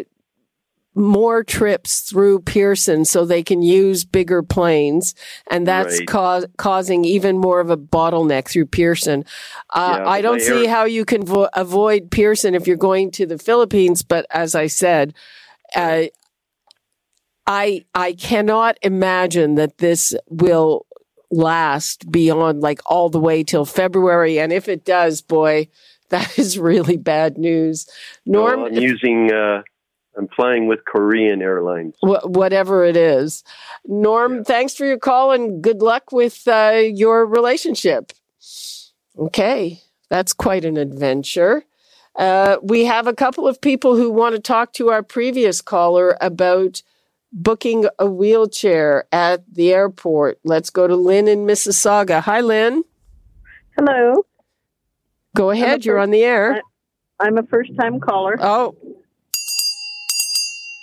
more 0.96 1.44
trips 1.44 2.02
through 2.02 2.40
Pearson 2.42 3.06
so 3.06 3.24
they 3.26 3.44
can 3.44 3.62
use 3.62 4.04
bigger 4.04 4.42
planes, 4.44 5.14
and 5.52 5.66
that's 5.68 6.00
Right. 6.00 6.08
cause, 6.08 6.46
causing 6.58 7.06
even 7.06 7.38
more 7.38 7.60
of 7.60 7.70
a 7.70 7.78
bottleneck 7.78 8.48
through 8.50 8.66
Pearson. 8.66 9.24
Uh, 9.70 9.98
Yeah, 10.00 10.10
I 10.10 10.22
don't 10.22 10.42
see 10.42 10.66
air- 10.66 10.70
how 10.74 10.86
you 10.86 11.06
can 11.06 11.24
vo- 11.26 11.50
avoid 11.54 12.10
Pearson 12.12 12.56
if 12.56 12.68
you're 12.68 12.76
going 12.78 13.12
to 13.12 13.26
the 13.26 13.38
Philippines, 13.38 14.02
but 14.04 14.26
as 14.32 14.56
I 14.56 14.68
said. 14.68 15.14
Uh, 15.76 16.06
I 17.48 17.86
I 17.96 18.14
cannot 18.14 18.78
imagine 18.82 19.56
that 19.56 19.80
this 19.80 20.16
will 20.30 20.86
last 21.32 22.12
beyond 22.12 22.62
like 22.62 22.80
all 22.86 23.10
the 23.10 23.20
way 23.20 23.44
till 23.44 23.66
February. 23.66 24.40
And 24.40 24.52
if 24.52 24.68
it 24.68 24.86
does, 24.86 25.22
boy, 25.22 25.68
that 26.10 26.38
is 26.40 26.58
really 26.58 26.98
bad 26.98 27.38
news. 27.38 27.88
Norm, 28.26 28.62
Well, 28.64 28.68
I'm 28.72 28.74
using. 28.82 29.32
Uh, 29.32 29.62
I'm 30.20 30.28
flying 30.36 30.68
with 30.68 30.84
Korean 30.84 31.42
Airlines. 31.42 31.96
wh- 32.02 32.26
whatever 32.26 32.84
it 32.84 32.98
is, 32.98 33.42
Norm, 33.86 34.44
thanks 34.44 34.76
for 34.76 34.86
your 34.86 34.98
call 34.98 35.32
and 35.32 35.62
good 35.62 35.82
luck 35.82 36.12
with 36.12 36.46
uh, 36.46 36.82
your 36.84 37.26
relationship. 37.26 38.12
Okay, 39.18 39.80
that's 40.10 40.34
quite 40.34 40.66
an 40.66 40.76
adventure. 40.76 41.64
Uh, 42.18 42.58
we 42.62 42.84
have 42.84 43.08
a 43.08 43.14
couple 43.14 43.48
of 43.48 43.62
people 43.62 43.96
who 43.96 44.12
want 44.12 44.36
to 44.36 44.42
talk 44.42 44.74
to 44.74 44.90
our 44.90 45.02
previous 45.02 45.62
caller 45.62 46.18
about 46.20 46.82
booking 47.32 47.86
a 47.98 48.06
wheelchair 48.06 49.06
at 49.14 49.44
the 49.54 49.72
airport. 49.74 50.38
Let's 50.44 50.70
go 50.70 50.86
to 50.86 50.98
Lynn 50.98 51.30
in 51.30 51.46
Mississauga. 51.46 52.20
Hi, 52.24 52.42
Lynn. 52.42 52.84
Hello. 53.78 54.26
Go 55.34 55.52
ahead. 55.52 55.86
You're 55.86 56.00
on 56.00 56.12
the 56.12 56.24
air. 56.26 56.62
I'm 57.22 57.38
a 57.38 57.44
first 57.44 57.72
time 57.80 58.02
caller. 58.02 58.36
Oh, 58.42 58.76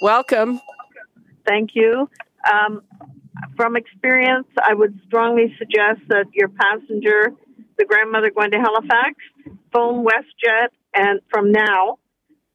welcome. 0.00 0.60
Thank 1.46 1.70
you. 1.74 2.08
Um, 2.50 2.82
from 3.56 3.76
experience, 3.76 4.46
I 4.62 4.74
would 4.74 4.98
strongly 5.06 5.54
suggest 5.58 6.00
that 6.08 6.26
your 6.32 6.48
passenger, 6.48 7.32
the 7.78 7.84
grandmother 7.84 8.30
going 8.30 8.50
to 8.52 8.58
Halifax, 8.58 9.16
phone 9.72 10.04
WestJet 10.04 10.68
and 10.94 11.20
from 11.30 11.52
now 11.52 11.98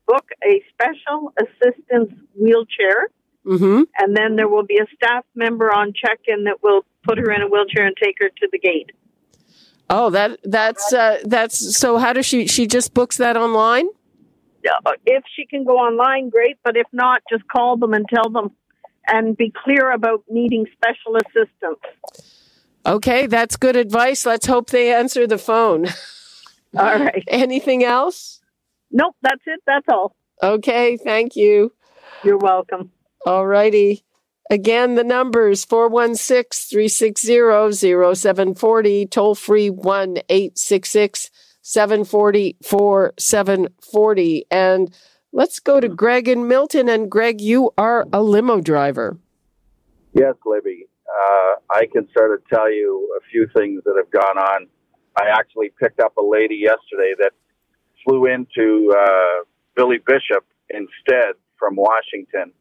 book 0.07 0.25
a 0.43 0.63
special 0.73 1.33
assistance 1.39 2.11
wheelchair. 2.35 3.09
Mm-hmm. 3.45 3.83
And 3.97 4.17
then 4.17 4.35
there 4.35 4.47
will 4.47 4.65
be 4.65 4.77
a 4.77 4.85
staff 4.95 5.25
member 5.35 5.71
on 5.71 5.93
check 5.93 6.19
in 6.27 6.43
that 6.43 6.61
will 6.61 6.81
put 7.03 7.17
her 7.17 7.31
in 7.31 7.41
a 7.41 7.47
wheelchair 7.47 7.85
and 7.85 7.95
take 8.01 8.15
her 8.19 8.29
to 8.29 8.47
the 8.51 8.59
gate. 8.59 8.91
Oh, 9.89 10.09
that 10.11 10.39
that's 10.43 10.93
uh, 10.93 11.19
that's 11.25 11.75
so. 11.75 11.97
How 11.97 12.13
does 12.13 12.25
she? 12.25 12.47
She 12.47 12.65
just 12.65 12.93
books 12.93 13.17
that 13.17 13.35
online. 13.35 13.89
Uh, 14.85 14.91
If 15.05 15.23
she 15.35 15.45
can 15.45 15.63
go 15.63 15.77
online, 15.77 16.29
great. 16.29 16.57
But 16.63 16.77
if 16.77 16.87
not, 16.91 17.21
just 17.29 17.47
call 17.47 17.77
them 17.77 17.93
and 17.93 18.05
tell 18.07 18.29
them 18.29 18.51
and 19.07 19.35
be 19.35 19.51
clear 19.63 19.91
about 19.91 20.23
needing 20.29 20.65
special 20.73 21.17
assistance. 21.17 21.79
Okay, 22.85 23.27
that's 23.27 23.57
good 23.57 23.75
advice. 23.75 24.25
Let's 24.25 24.45
hope 24.47 24.69
they 24.69 24.93
answer 24.93 25.27
the 25.27 25.37
phone. 25.37 25.87
All 26.77 26.99
right. 26.99 27.23
Anything 27.27 27.83
else? 27.83 28.39
Nope, 28.91 29.15
that's 29.21 29.41
it. 29.45 29.61
That's 29.65 29.85
all. 29.89 30.15
Okay, 30.41 30.97
thank 30.97 31.35
you. 31.35 31.73
You're 32.23 32.37
welcome. 32.37 32.91
All 33.25 33.45
righty. 33.45 34.03
Again, 34.49 34.95
the 34.95 35.03
numbers 35.03 35.63
416 35.63 36.69
360 36.69 37.73
0740, 38.15 39.05
toll 39.05 39.35
free 39.35 39.69
1 39.69 40.17
866 40.27 41.29
740 41.61 42.57
4740. 42.63 44.45
And 44.51 44.93
let's 45.31 45.59
go 45.59 45.79
to 45.79 45.87
Greg 45.87 46.27
and 46.27 46.47
Milton. 46.47 46.89
And 46.89 47.09
Greg, 47.09 47.41
you 47.41 47.71
are 47.77 48.05
a 48.11 48.21
limo 48.21 48.61
driver. 48.61 49.17
Yes, 50.13 50.35
Libby. 50.45 50.87
Uh, 51.07 51.55
I 51.69 51.85
can 51.91 52.07
sort 52.17 52.33
of 52.33 52.47
tell 52.47 52.71
you 52.71 53.17
a 53.17 53.21
few 53.31 53.47
things 53.55 53.83
that 53.85 53.95
have 53.97 54.11
gone 54.11 54.37
on. 54.37 54.67
I 55.17 55.27
actually 55.27 55.71
picked 55.79 55.99
up 55.99 56.15
a 56.17 56.23
lady 56.23 56.55
yesterday 56.55 57.13
that 57.19 57.31
flew 58.03 58.25
into 58.25 58.93
uh, 58.97 59.43
Billy 59.75 59.99
Bishop 60.05 60.45
instead 60.69 61.33
from 61.59 61.75
Washington 61.75 62.53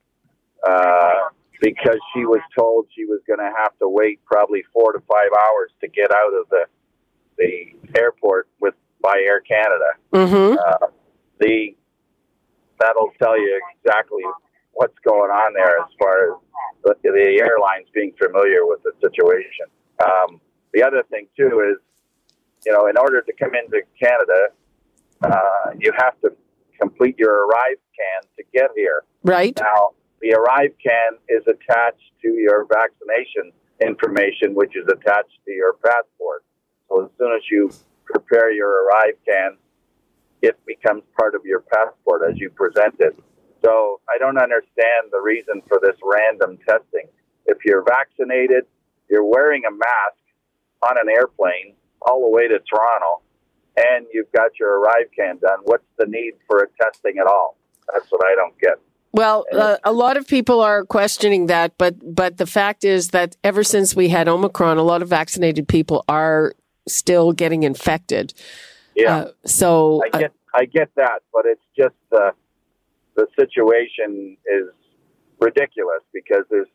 uh, 0.69 1.31
because 1.61 1.99
she 2.13 2.25
was 2.25 2.41
told 2.57 2.87
she 2.95 3.05
was 3.05 3.21
going 3.27 3.39
to 3.39 3.51
have 3.57 3.77
to 3.79 3.89
wait 3.89 4.21
probably 4.25 4.65
four 4.73 4.93
to 4.93 5.01
five 5.01 5.31
hours 5.47 5.71
to 5.81 5.89
get 5.89 6.11
out 6.11 6.33
of 6.35 6.49
the 6.51 6.65
the 7.39 7.99
airport 7.99 8.49
with 8.61 8.75
by 9.03 9.21
Air 9.25 9.41
Canada. 9.41 9.91
Mm-hmm. 10.13 10.59
Uh, 10.59 10.87
the 11.39 11.75
that'll 12.79 13.13
tell 13.23 13.39
you 13.39 13.61
exactly 13.77 14.23
what's 14.73 14.99
going 15.05 15.31
on 15.31 15.53
there 15.55 15.79
as 15.81 15.91
far 15.99 16.33
as 16.33 16.39
the, 16.85 16.95
the 17.03 17.41
airlines 17.41 17.89
being 17.93 18.13
familiar 18.19 18.67
with 18.67 18.83
the 18.83 18.93
situation. 19.01 19.67
Um, 20.03 20.41
the 20.73 20.83
other 20.83 21.03
thing 21.11 21.27
too 21.37 21.61
is, 21.71 21.79
you 22.65 22.73
know, 22.73 22.87
in 22.87 22.97
order 22.97 23.21
to 23.21 23.33
come 23.35 23.55
into 23.55 23.83
Canada, 24.03 24.49
uh, 25.23 25.73
you 25.79 25.93
have 25.99 26.19
to 26.23 26.33
complete 26.81 27.17
your 27.19 27.47
arrive 27.47 27.77
can 27.97 28.23
to 28.37 28.45
get 28.55 28.71
here. 28.75 29.03
Right. 29.23 29.59
Now, 29.59 29.91
the 30.21 30.33
arrive 30.33 30.73
can 30.83 31.19
is 31.29 31.43
attached 31.47 32.13
to 32.23 32.29
your 32.29 32.67
vaccination 32.67 33.53
information, 33.81 34.55
which 34.55 34.77
is 34.77 34.87
attached 34.89 35.39
to 35.47 35.53
your 35.53 35.75
passport. 35.75 36.45
So 36.89 37.05
as 37.05 37.11
soon 37.19 37.33
as 37.33 37.43
you 37.51 37.71
prepare 38.13 38.53
your 38.53 38.85
arrive 38.85 39.15
can, 39.27 39.57
it 40.43 40.59
becomes 40.67 41.03
part 41.19 41.35
of 41.35 41.45
your 41.45 41.61
passport 41.61 42.23
as 42.29 42.39
you 42.39 42.51
present 42.51 42.95
it. 42.99 43.17
So 43.63 44.01
I 44.09 44.19
don't 44.19 44.39
understand 44.39 45.13
the 45.13 45.21
reason 45.21 45.63
for 45.69 45.79
this 45.83 45.97
random 46.03 46.59
testing. 46.67 47.09
If 47.47 47.59
you're 47.65 47.85
vaccinated, 47.85 48.65
you're 49.09 49.25
wearing 49.25 49.63
a 49.67 49.71
mask 49.71 50.23
on 50.89 50.97
an 50.99 51.09
airplane 51.11 51.75
all 52.03 52.23
the 52.25 52.31
way 52.31 52.49
to 52.49 52.59
Toronto, 52.61 53.23
and 53.77 54.07
you've 54.13 54.33
got 54.33 54.59
your 54.59 54.81
ArriveCAN 54.81 55.41
done. 55.41 55.59
What's 55.65 55.85
the 55.99 56.07
need 56.07 56.33
for 56.49 56.61
a 56.61 56.67
testing 56.83 57.19
at 57.19 57.27
all? 57.27 57.57
That's 57.93 58.11
what 58.11 58.23
I 58.25 58.35
don't 58.35 58.59
get. 58.59 58.79
Well, 59.13 59.45
uh, 59.53 59.77
a 59.83 59.93
lot 59.93 60.17
of 60.17 60.29
people 60.29 60.61
are 60.61 60.85
questioning 60.85 61.47
that, 61.47 61.77
but 61.77 61.97
but 62.15 62.37
the 62.37 62.47
fact 62.47 62.85
is 62.85 63.09
that 63.09 63.37
ever 63.43 63.65
since 63.65 63.97
we 63.97 64.09
had 64.09 64.29
Omicron, 64.29 64.79
a 64.79 64.85
lot 64.85 65.03
of 65.03 65.09
vaccinated 65.09 65.67
people 65.67 66.05
are 66.09 66.55
still 66.95 67.33
getting 67.33 67.63
infected. 67.63 68.35
Yeah. 68.95 69.17
Uh, 69.17 69.31
so 69.47 70.03
I 70.13 70.19
get 70.19 70.33
I 70.55 70.65
get 70.65 70.91
that, 70.97 71.23
but 71.33 71.47
it's 71.47 71.65
just 71.77 71.95
the 72.11 72.33
the 73.17 73.27
situation 73.39 74.37
is 74.47 74.69
ridiculous 75.41 76.03
because 76.13 76.45
there's 76.51 76.69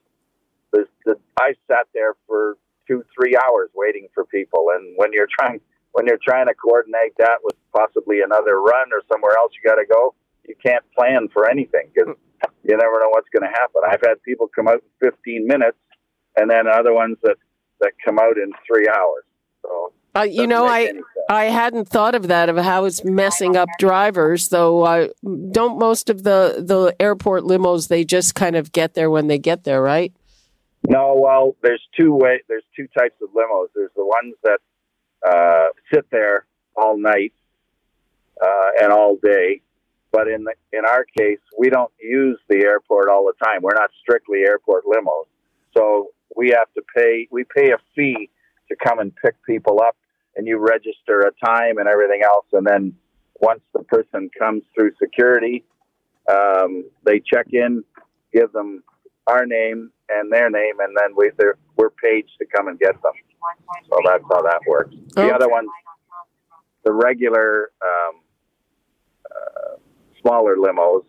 there's 0.74 0.88
the, 1.06 1.16
I 1.40 1.54
sat 1.68 1.88
there 1.94 2.14
for 2.28 2.58
two 2.88 3.04
three 3.18 3.36
hours 3.36 3.70
waiting 3.74 4.08
for 4.14 4.26
people, 4.26 4.68
and 4.76 4.94
when 4.98 5.14
you're 5.14 5.28
trying 5.40 5.60
when 5.92 6.06
you're 6.08 6.20
trying 6.24 6.48
to 6.48 6.54
coordinate 6.54 7.16
that 7.20 7.40
with 7.44 7.56
possibly 7.74 8.22
another 8.22 8.60
run 8.60 8.92
or 8.92 9.02
somewhere 9.12 9.38
else 9.38 9.54
you 9.56 9.70
got 9.70 9.76
to 9.76 9.86
go, 9.90 10.14
you 10.48 10.56
can't 10.64 10.84
plan 10.98 11.28
for 11.32 11.50
anything 11.50 11.90
because 11.94 12.16
you 12.64 12.76
never 12.76 13.00
know 13.00 13.10
what's 13.10 13.30
going 13.30 13.50
to 13.50 13.56
happen. 13.58 13.82
I've 13.88 14.02
had 14.02 14.22
people 14.24 14.50
come 14.54 14.68
out 14.68 14.84
in 15.02 15.10
15 15.12 15.48
minutes, 15.48 15.78
and 16.36 16.50
then 16.50 16.68
other 16.68 16.94
ones 16.94 17.18
that 17.24 17.38
that 17.82 17.92
come 18.04 18.20
out 18.20 18.38
in 18.38 18.52
three 18.68 18.88
hours. 18.88 19.24
So 19.62 19.94
Uh, 20.16 20.22
you 20.22 20.48
know, 20.48 20.66
I 20.66 20.92
I 21.30 21.46
hadn't 21.46 21.90
thought 21.90 22.16
of 22.16 22.28
that 22.30 22.50
of 22.50 22.58
how 22.58 22.86
it's 22.86 23.04
messing 23.04 23.58
up 23.58 23.68
drivers. 23.80 24.50
Though, 24.50 24.84
uh, 24.84 25.08
don't 25.52 25.78
most 25.78 26.10
of 26.10 26.24
the 26.24 26.64
the 26.66 26.96
airport 27.02 27.44
limos 27.44 27.88
they 27.90 28.06
just 28.06 28.36
kind 28.36 28.56
of 28.56 28.72
get 28.72 28.94
there 28.94 29.10
when 29.10 29.28
they 29.28 29.38
get 29.38 29.64
there, 29.64 29.82
right? 29.82 30.14
No, 30.88 31.16
well, 31.18 31.56
there's 31.62 31.82
two 32.00 32.14
way. 32.14 32.42
There's 32.48 32.64
two 32.76 32.88
types 32.98 33.16
of 33.22 33.30
limos. 33.30 33.68
There's 33.76 33.92
the 33.96 34.06
ones 34.06 34.36
that 34.44 34.60
uh, 35.28 35.68
sit 35.94 36.06
there 36.12 36.46
all 36.76 36.98
night 36.98 37.34
uh, 38.42 38.70
and 38.82 38.92
all 38.92 39.18
day. 39.22 39.62
But 40.12 40.28
in 40.28 40.46
the, 40.46 40.54
in 40.72 40.86
our 40.86 41.06
case, 41.18 41.40
we 41.58 41.70
don't 41.70 41.92
use 42.00 42.40
the 42.48 42.64
airport 42.64 43.10
all 43.10 43.26
the 43.26 43.46
time. 43.46 43.62
We're 43.62 43.76
not 43.76 43.90
strictly 44.02 44.44
airport 44.48 44.86
limos, 44.86 45.26
so 45.76 46.12
we 46.36 46.50
have 46.50 46.72
to 46.76 46.84
pay. 46.96 47.28
We 47.32 47.44
pay 47.44 47.72
a 47.72 47.78
fee 47.96 48.30
to 48.70 48.76
come 48.76 49.00
and 49.00 49.14
pick 49.16 49.36
people 49.46 49.82
up, 49.82 49.96
and 50.36 50.48
you 50.48 50.58
register 50.58 51.22
a 51.22 51.46
time 51.46 51.78
and 51.78 51.88
everything 51.88 52.22
else. 52.24 52.46
And 52.54 52.66
then 52.66 52.94
once 53.40 53.62
the 53.74 53.84
person 53.84 54.30
comes 54.38 54.64
through 54.74 54.92
security, 55.02 55.64
um, 56.30 56.86
they 57.04 57.20
check 57.20 57.48
in, 57.52 57.84
give 58.34 58.52
them 58.52 58.84
our 59.28 59.46
name 59.46 59.92
and 60.10 60.32
their 60.32 60.50
name, 60.50 60.80
and 60.80 60.96
then 60.96 61.16
we 61.16 61.32
they're, 61.38 61.58
we're 61.78 61.90
paged 61.90 62.32
to 62.40 62.46
come 62.56 62.68
and 62.68 62.80
get 62.80 62.94
them. 63.02 63.14
So 63.90 63.98
that's 64.06 64.24
how 64.32 64.42
that 64.44 64.60
works. 64.68 64.96
The 65.16 65.34
other 65.34 65.50
one, 65.50 65.68
the 66.84 66.94
regular 66.94 67.72
um, 67.84 68.22
uh, 69.32 69.76
smaller 70.22 70.56
limos, 70.58 71.06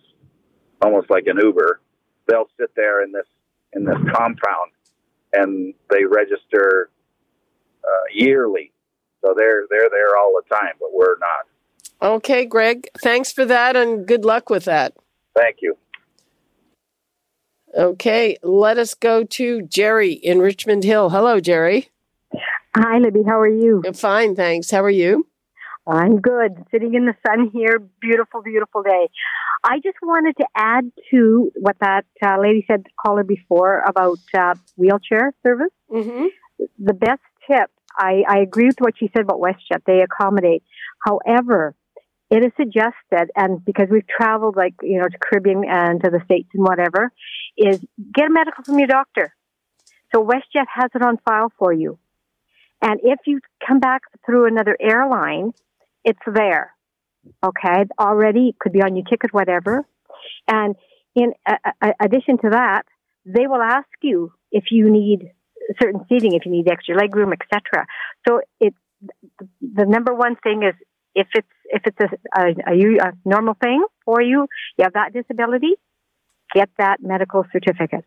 almost 0.82 1.10
like 1.10 1.24
an 1.26 1.38
Uber, 1.42 1.80
they'll 2.26 2.48
sit 2.58 2.70
there 2.74 3.02
in 3.02 3.12
this 3.12 3.26
in 3.72 3.84
this 3.84 3.98
compound, 4.14 4.72
and 5.32 5.74
they 5.90 6.04
register 6.04 6.90
uh, 7.84 8.06
yearly. 8.12 8.72
So 9.26 9.34
they're 9.36 9.66
they're 9.70 9.90
there 9.90 10.16
all 10.16 10.40
the 10.40 10.54
time, 10.54 10.74
but 10.78 10.90
we're 10.92 11.16
not. 11.18 12.14
Okay, 12.14 12.44
Greg. 12.44 12.88
Thanks 13.02 13.32
for 13.32 13.44
that, 13.44 13.74
and 13.74 14.06
good 14.06 14.24
luck 14.24 14.50
with 14.50 14.66
that. 14.66 14.94
Thank 15.36 15.56
you. 15.62 15.76
Okay, 17.76 18.36
let 18.42 18.78
us 18.78 18.94
go 18.94 19.24
to 19.24 19.62
Jerry 19.62 20.12
in 20.12 20.38
Richmond 20.38 20.84
Hill. 20.84 21.10
Hello, 21.10 21.40
Jerry. 21.40 21.88
Hi, 22.76 22.98
Libby. 22.98 23.22
How 23.26 23.40
are 23.40 23.48
you? 23.48 23.82
Fine, 23.94 24.36
thanks. 24.36 24.70
How 24.70 24.84
are 24.84 24.90
you? 24.90 25.26
I'm 25.88 26.20
good. 26.20 26.64
Sitting 26.70 26.94
in 26.94 27.06
the 27.06 27.14
sun 27.26 27.50
here. 27.52 27.80
Beautiful, 28.00 28.42
beautiful 28.42 28.82
day. 28.82 29.08
I 29.64 29.78
just 29.80 29.96
wanted 30.02 30.36
to 30.36 30.46
add 30.54 30.92
to 31.10 31.50
what 31.56 31.76
that 31.80 32.04
uh, 32.24 32.40
lady 32.40 32.64
said, 32.68 32.84
the 32.84 32.90
caller 33.04 33.24
before, 33.24 33.80
about 33.80 34.18
uh, 34.38 34.54
wheelchair 34.76 35.32
service. 35.42 35.72
Mm-hmm. 35.90 36.26
The 36.78 36.94
best 36.94 37.20
tip, 37.50 37.70
I, 37.96 38.22
I 38.28 38.38
agree 38.40 38.66
with 38.66 38.78
what 38.78 38.94
she 38.98 39.10
said 39.14 39.22
about 39.22 39.40
WestJet. 39.40 39.82
They 39.86 40.02
accommodate. 40.02 40.62
However, 41.04 41.74
it 42.30 42.44
is 42.44 42.52
suggested, 42.56 43.30
and 43.36 43.64
because 43.64 43.86
we've 43.90 44.06
traveled 44.06 44.56
like, 44.56 44.74
you 44.82 44.98
know, 44.98 45.08
to 45.08 45.18
Caribbean 45.18 45.64
and 45.68 46.02
to 46.02 46.10
the 46.10 46.20
States 46.24 46.48
and 46.54 46.64
whatever, 46.64 47.12
is 47.56 47.80
get 48.14 48.26
a 48.26 48.30
medical 48.30 48.64
from 48.64 48.78
your 48.78 48.88
doctor. 48.88 49.34
So 50.14 50.24
WestJet 50.24 50.66
has 50.74 50.90
it 50.94 51.02
on 51.02 51.18
file 51.24 51.52
for 51.58 51.72
you. 51.72 51.98
And 52.82 53.00
if 53.02 53.20
you 53.26 53.40
come 53.66 53.80
back 53.80 54.02
through 54.24 54.46
another 54.46 54.76
airline, 54.80 55.52
it's 56.04 56.18
there. 56.26 56.72
Okay, 57.44 57.84
already 57.98 58.48
it 58.50 58.58
could 58.58 58.72
be 58.72 58.82
on 58.82 58.96
your 58.96 59.04
ticket, 59.04 59.32
whatever. 59.32 59.86
And 60.46 60.76
in 61.14 61.32
uh, 61.46 61.54
uh, 61.80 61.92
addition 62.00 62.38
to 62.38 62.50
that, 62.50 62.82
they 63.24 63.46
will 63.46 63.62
ask 63.62 63.88
you 64.02 64.32
if 64.52 64.64
you 64.70 64.90
need 64.90 65.30
certain 65.80 66.04
seating, 66.08 66.34
if 66.34 66.46
you 66.46 66.52
need 66.52 66.68
extra 66.68 66.96
leg 66.96 67.14
room, 67.14 67.32
etc. 67.32 67.86
So 68.26 68.40
it 68.60 68.74
the 69.60 69.84
number 69.84 70.14
one 70.14 70.36
thing 70.36 70.62
is 70.62 70.74
if 71.14 71.26
it's 71.34 71.48
if 71.66 71.82
it's 71.86 71.98
a, 72.00 72.40
a, 72.40 72.54
a, 72.72 73.08
a 73.08 73.12
normal 73.24 73.54
thing 73.54 73.84
for 74.04 74.22
you, 74.22 74.46
you 74.78 74.84
have 74.84 74.94
that 74.94 75.12
disability, 75.12 75.74
get 76.54 76.70
that 76.78 76.98
medical 77.02 77.44
certificate. 77.52 78.04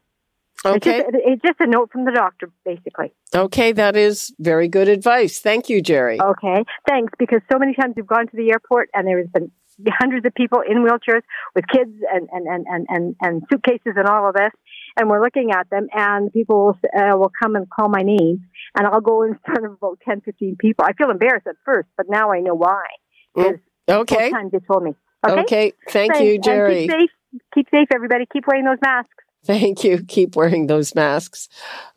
Okay. 0.65 0.76
It's 0.76 0.86
just, 0.86 1.26
it's 1.26 1.41
just 1.41 1.60
a 1.62 1.67
note 1.67 1.89
from 1.91 2.04
the 2.04 2.12
doctor, 2.12 2.52
basically. 2.65 3.13
Okay, 3.34 3.72
that 3.72 3.95
is 3.95 4.34
very 4.39 4.67
good 4.67 4.89
advice. 4.89 5.39
Thank 5.39 5.69
you, 5.69 5.82
Jerry. 5.82 6.19
Okay, 6.19 6.65
thanks. 6.88 7.13
Because 7.17 7.39
so 7.52 7.58
many 7.58 7.74
times 7.74 7.93
we've 7.95 8.06
gone 8.06 8.28
to 8.28 8.36
the 8.36 8.52
airport 8.52 8.89
and 8.93 9.08
there's 9.08 9.30
been 9.30 9.52
hundreds 10.00 10.26
of 10.26 10.34
people 10.36 10.60
in 10.68 10.84
wheelchairs 10.84 11.22
with 11.56 11.65
kids 11.72 11.92
and 12.13 12.28
and 12.32 12.48
and 12.48 12.65
and 12.68 12.86
and, 12.89 13.15
and 13.22 13.44
suitcases 13.52 13.94
and 13.96 14.08
all 14.08 14.28
of 14.30 14.36
this, 14.36 14.52
and 14.98 15.10
we're 15.10 15.22
looking 15.22 15.52
at 15.52 15.70
them, 15.70 15.88
and 15.94 16.32
people 16.34 16.65
will, 16.65 16.78
uh, 16.98 17.18
will 17.18 17.32
come 17.42 17.56
and 17.56 17.68
call 17.70 17.89
my 17.89 18.02
name, 18.02 18.46
and 18.78 18.88
I'll 18.88 19.02
go 19.02 19.24
in 19.24 19.38
front 19.46 19.65
of 19.65 19.72
about 19.74 20.00
10, 20.08 20.22
15 20.22 20.58
people. 20.60 20.86
I 20.86 20.94
feel 20.94 21.10
embarrassed 21.10 21.48
at 21.48 21.56
first, 21.65 21.88
but 21.98 22.08
now 22.10 22.32
I 22.32 22.39
know 22.42 22.56
why. 22.56 22.84
Mm, 23.38 23.60
Okay. 23.89 24.30
Times 24.30 24.52
they 24.52 24.60
told 24.60 24.84
me. 24.84 24.94
Okay. 25.28 25.42
Okay, 25.42 25.74
thank 25.89 26.13
Thanks. 26.13 26.20
you, 26.26 26.34
And 26.36 26.44
Jerry. 26.44 26.82
keep 26.88 26.92
safe. 26.92 27.10
Keep 27.54 27.68
safe, 27.72 27.88
everybody. 27.94 28.26
Keep 28.32 28.46
wearing 28.48 28.65
those 28.65 28.78
masks. 28.82 29.10
Thank 29.46 29.84
you. 29.84 30.04
Keep 30.08 30.36
wearing 30.36 30.68
those 30.68 30.94
masks. 30.96 31.48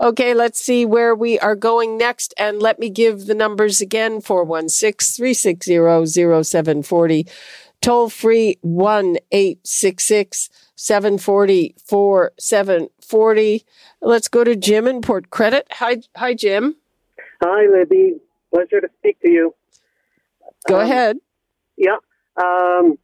Okay, 0.00 0.32
let's 0.32 0.60
see 0.60 0.86
where 0.86 1.14
we 1.14 1.38
are 1.40 1.56
going 1.56 1.98
next. 1.98 2.32
And 2.38 2.60
let 2.62 2.78
me 2.78 2.88
give 2.88 3.26
the 3.26 3.34
numbers 3.34 3.80
again 3.80 4.20
416 4.20 5.16
360 5.16 6.44
0740. 6.44 7.26
Toll 7.82 8.08
free 8.08 8.58
1 8.62 9.16
866 9.32 10.48
740 10.76 11.74
4740. 11.84 13.64
Let's 14.00 14.28
go 14.28 14.44
to 14.44 14.54
Jim 14.56 14.86
in 14.86 15.02
Port 15.02 15.30
Credit. 15.30 15.66
Hi, 15.72 15.98
hi, 16.16 16.32
Jim. 16.34 16.76
Hi, 17.42 17.66
Libby. 17.66 18.14
Pleasure 18.54 18.80
to 18.80 18.88
speak 18.98 19.20
to 19.22 19.28
you. 19.30 19.54
Go 20.68 20.76
Um, 20.76 20.82
ahead. 20.82 21.16
Yeah. 21.76 21.96
Um, 22.36 22.98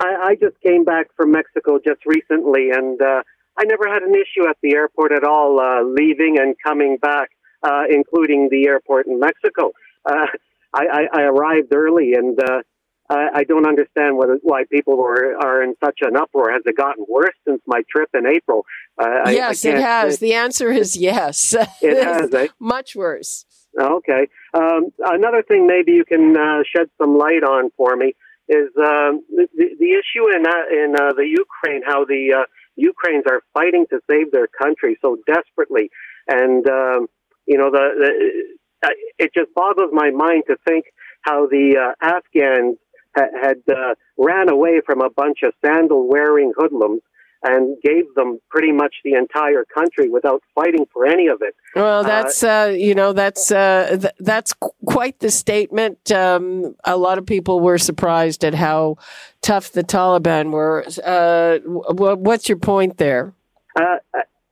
I, 0.00 0.30
I 0.30 0.36
just 0.40 0.60
came 0.62 0.82
back 0.84 1.08
from 1.16 1.30
Mexico 1.30 1.78
just 1.78 2.04
recently, 2.06 2.70
and 2.70 3.00
uh, 3.00 3.22
I 3.56 3.64
never 3.66 3.86
had 3.86 4.02
an 4.02 4.14
issue 4.14 4.48
at 4.48 4.56
the 4.62 4.74
airport 4.74 5.12
at 5.12 5.22
all, 5.22 5.60
uh, 5.60 5.84
leaving 5.84 6.38
and 6.40 6.56
coming 6.64 6.96
back, 6.96 7.30
uh, 7.62 7.82
including 7.88 8.48
the 8.50 8.66
airport 8.66 9.06
in 9.06 9.20
Mexico. 9.20 9.70
Uh, 10.04 10.26
I, 10.74 10.86
I, 11.12 11.20
I 11.20 11.22
arrived 11.22 11.72
early, 11.72 12.14
and 12.14 12.36
uh, 12.42 12.62
I, 13.10 13.40
I 13.40 13.44
don't 13.44 13.66
understand 13.66 14.16
what, 14.16 14.28
why 14.42 14.64
people 14.70 14.96
were 14.96 15.34
are 15.36 15.62
in 15.62 15.74
such 15.84 15.98
an 16.02 16.16
uproar. 16.16 16.52
Has 16.52 16.62
it 16.64 16.76
gotten 16.76 17.04
worse 17.08 17.34
since 17.46 17.60
my 17.66 17.82
trip 17.90 18.08
in 18.14 18.24
April? 18.26 18.64
Uh, 19.00 19.06
I- 19.08 19.22
I 19.26 19.30
yes, 19.32 19.64
it 19.64 19.78
has. 19.78 20.18
The 20.20 20.34
answer 20.34 20.70
is 20.70 20.96
yes. 20.96 21.54
It 21.82 22.02
has, 22.02 22.32
eh? 22.32 22.48
Much 22.60 22.94
worse. 22.94 23.44
Okay. 23.78 24.28
Um, 24.54 24.90
another 24.98 25.42
thing, 25.42 25.66
maybe 25.66 25.92
you 25.92 26.04
can 26.04 26.36
uh, 26.36 26.62
shed 26.74 26.88
some 27.00 27.16
light 27.18 27.44
on 27.44 27.70
for 27.76 27.96
me 27.96 28.14
is 28.48 28.68
um, 28.78 29.22
the, 29.36 29.46
the 29.54 29.66
the 29.78 29.90
issue 30.00 30.24
in 30.34 30.42
uh, 30.44 30.64
in 30.72 30.94
uh, 31.00 31.12
the 31.20 31.26
Ukraine, 31.44 31.82
how 31.86 32.04
the 32.04 32.22
uh, 32.40 32.44
Ukrainians 32.76 33.26
are 33.30 33.42
fighting 33.54 33.86
to 33.90 34.00
save 34.10 34.32
their 34.32 34.48
country 34.48 34.98
so 35.00 35.18
desperately, 35.26 35.90
and 36.26 36.66
um, 36.68 37.06
you 37.46 37.56
know 37.58 37.70
the, 37.70 37.84
the 38.02 38.88
uh, 38.88 38.90
it 39.18 39.30
just 39.34 39.54
boggles 39.54 39.90
my 39.92 40.10
mind 40.10 40.44
to 40.48 40.56
think 40.66 40.86
how 41.22 41.46
the 41.46 41.66
uh, 41.84 41.92
Afghans 42.16 42.76
ha- 43.16 43.30
had 43.40 43.62
uh, 43.68 43.94
ran 44.18 44.48
away 44.48 44.80
from 44.84 45.00
a 45.00 45.10
bunch 45.10 45.38
of 45.42 45.52
sandal 45.64 46.08
wearing 46.08 46.52
hoodlums 46.56 47.02
and 47.42 47.76
gave 47.82 48.14
them 48.14 48.38
pretty 48.50 48.70
much 48.70 48.96
the 49.02 49.14
entire 49.14 49.64
country 49.64 50.10
without 50.10 50.42
fighting 50.54 50.86
for 50.92 51.06
any 51.06 51.26
of 51.28 51.40
it. 51.40 51.54
Well, 51.74 52.04
that's 52.04 52.42
uh, 52.42 52.74
you 52.76 52.94
know 52.94 53.12
that's 53.12 53.50
uh, 53.50 53.96
th- 54.00 54.14
that's 54.18 54.52
quite 54.84 55.20
the 55.20 55.30
statement. 55.30 56.12
Um, 56.12 56.76
a 56.84 56.96
lot 56.96 57.18
of 57.18 57.26
people 57.26 57.60
were 57.60 57.78
surprised 57.78 58.44
at 58.44 58.54
how 58.54 58.96
tough 59.40 59.72
the 59.72 59.82
Taliban 59.82 60.50
were. 60.50 60.84
Uh, 61.02 61.58
w- 61.58 62.16
what's 62.16 62.48
your 62.48 62.58
point 62.58 62.98
there? 62.98 63.32
Uh, 63.74 63.96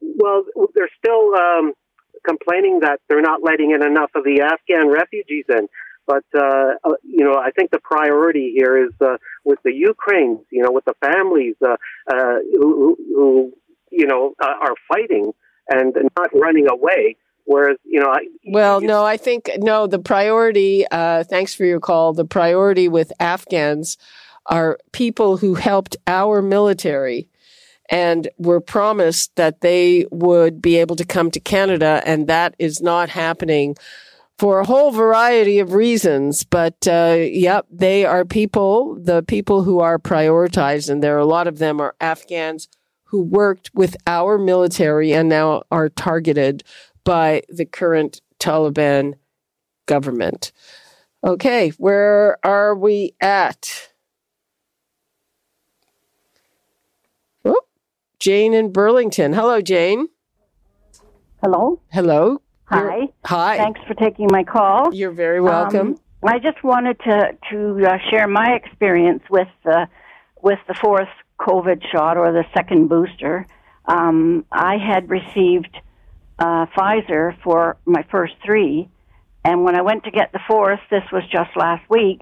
well, 0.00 0.44
they're 0.74 0.90
still 0.98 1.34
um, 1.34 1.72
complaining 2.26 2.80
that 2.80 3.00
they're 3.08 3.20
not 3.20 3.42
letting 3.42 3.72
in 3.72 3.82
enough 3.82 4.10
of 4.14 4.24
the 4.24 4.40
Afghan 4.40 4.88
refugees 4.88 5.44
in. 5.48 5.68
But 6.08 6.24
uh, 6.34 6.72
uh, 6.84 6.94
you 7.04 7.22
know, 7.22 7.34
I 7.34 7.50
think 7.50 7.70
the 7.70 7.78
priority 7.78 8.54
here 8.56 8.86
is 8.86 8.92
uh, 8.98 9.18
with 9.44 9.58
the 9.62 9.74
Ukrainians. 9.74 10.46
You 10.50 10.62
know, 10.62 10.72
with 10.72 10.86
the 10.86 10.94
families 11.04 11.54
uh, 11.62 11.76
uh, 12.10 12.38
who, 12.52 12.96
who, 13.14 13.52
you 13.90 14.06
know 14.06 14.34
uh, 14.42 14.54
are 14.62 14.74
fighting 14.88 15.32
and 15.68 15.94
not 16.18 16.30
running 16.34 16.66
away. 16.70 17.16
Whereas, 17.44 17.78
you 17.84 18.00
know, 18.00 18.10
I, 18.10 18.26
well, 18.46 18.80
no, 18.80 19.04
I 19.04 19.18
think 19.18 19.50
no. 19.58 19.86
The 19.86 19.98
priority. 19.98 20.86
Uh, 20.90 21.24
thanks 21.24 21.54
for 21.54 21.64
your 21.64 21.80
call. 21.80 22.14
The 22.14 22.24
priority 22.24 22.88
with 22.88 23.12
Afghans 23.20 23.98
are 24.46 24.78
people 24.92 25.36
who 25.36 25.54
helped 25.54 25.96
our 26.06 26.40
military 26.40 27.28
and 27.90 28.28
were 28.38 28.60
promised 28.60 29.36
that 29.36 29.60
they 29.60 30.06
would 30.10 30.62
be 30.62 30.76
able 30.76 30.96
to 30.96 31.04
come 31.04 31.30
to 31.32 31.40
Canada, 31.40 32.02
and 32.06 32.26
that 32.28 32.54
is 32.58 32.80
not 32.80 33.10
happening 33.10 33.76
for 34.38 34.60
a 34.60 34.64
whole 34.64 34.92
variety 34.92 35.58
of 35.58 35.74
reasons. 35.74 36.44
But 36.44 36.86
uh, 36.86 37.16
yep, 37.18 37.66
they 37.70 38.04
are 38.06 38.24
people, 38.24 38.96
the 39.00 39.22
people 39.22 39.64
who 39.64 39.80
are 39.80 39.98
prioritized, 39.98 40.88
and 40.88 41.02
there 41.02 41.16
are 41.16 41.20
a 41.20 41.26
lot 41.26 41.48
of 41.48 41.58
them 41.58 41.80
are 41.80 41.94
Afghans 42.00 42.68
who 43.04 43.22
worked 43.22 43.70
with 43.74 43.96
our 44.06 44.38
military 44.38 45.12
and 45.12 45.28
now 45.28 45.62
are 45.70 45.88
targeted 45.88 46.62
by 47.04 47.42
the 47.48 47.64
current 47.64 48.20
Taliban 48.38 49.14
government. 49.86 50.52
Okay, 51.24 51.70
where 51.78 52.38
are 52.44 52.76
we 52.76 53.14
at? 53.20 53.90
Oh, 57.44 57.62
Jane 58.20 58.52
in 58.54 58.72
Burlington. 58.72 59.32
Hello, 59.32 59.60
Jane. 59.60 60.08
Hello. 61.42 61.80
Hello. 61.90 62.42
Hi. 62.70 63.08
Hi. 63.24 63.56
Thanks 63.56 63.80
for 63.86 63.94
taking 63.94 64.28
my 64.30 64.44
call. 64.44 64.94
You're 64.94 65.12
very 65.12 65.40
welcome. 65.40 65.88
Um, 65.88 66.00
I 66.22 66.38
just 66.38 66.62
wanted 66.62 66.98
to 67.00 67.36
to 67.50 67.86
uh, 67.86 67.98
share 68.10 68.28
my 68.28 68.52
experience 68.52 69.22
with 69.30 69.48
uh, 69.64 69.86
with 70.42 70.58
the 70.68 70.74
fourth 70.74 71.08
COVID 71.40 71.82
shot 71.90 72.16
or 72.18 72.32
the 72.32 72.44
second 72.54 72.88
booster. 72.88 73.46
Um, 73.86 74.44
I 74.52 74.76
had 74.76 75.08
received 75.08 75.74
uh, 76.38 76.66
Pfizer 76.76 77.40
for 77.42 77.78
my 77.86 78.04
first 78.10 78.34
three, 78.44 78.88
and 79.44 79.64
when 79.64 79.74
I 79.74 79.82
went 79.82 80.04
to 80.04 80.10
get 80.10 80.32
the 80.32 80.40
fourth, 80.46 80.80
this 80.90 81.04
was 81.10 81.22
just 81.30 81.56
last 81.56 81.88
week. 81.88 82.20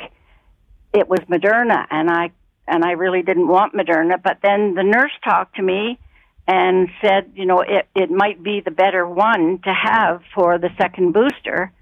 It 0.92 1.08
was 1.08 1.20
Moderna, 1.28 1.86
and 1.90 2.08
I 2.08 2.30
and 2.68 2.84
I 2.84 2.92
really 2.92 3.22
didn't 3.22 3.48
want 3.48 3.74
Moderna. 3.74 4.22
But 4.22 4.38
then 4.42 4.74
the 4.74 4.84
nurse 4.84 5.12
talked 5.24 5.56
to 5.56 5.62
me 5.62 5.98
and 6.46 6.88
said, 7.00 7.32
you 7.34 7.46
know, 7.46 7.60
it, 7.60 7.88
it 7.94 8.10
might 8.10 8.42
be 8.42 8.60
the 8.60 8.70
better 8.70 9.06
one 9.06 9.60
to 9.64 9.72
have 9.72 10.22
for 10.34 10.58
the 10.58 10.70
second 10.78 11.12
booster. 11.12 11.72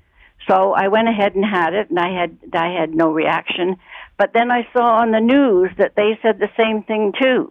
So 0.49 0.73
I 0.73 0.89
went 0.89 1.09
ahead 1.09 1.35
and 1.35 1.45
had 1.45 1.75
it, 1.75 1.91
and 1.91 1.99
I 1.99 2.13
had 2.13 2.37
I 2.53 2.69
had 2.79 2.95
no 2.95 3.11
reaction. 3.11 3.77
But 4.19 4.33
then 4.35 4.51
I 4.51 4.69
saw 4.73 5.01
on 5.01 5.11
the 5.11 5.21
news 5.21 5.71
that 5.79 5.95
they 5.97 6.19
said 6.23 6.39
the 6.39 6.51
same 6.57 6.83
thing 6.83 7.13
too. 7.21 7.51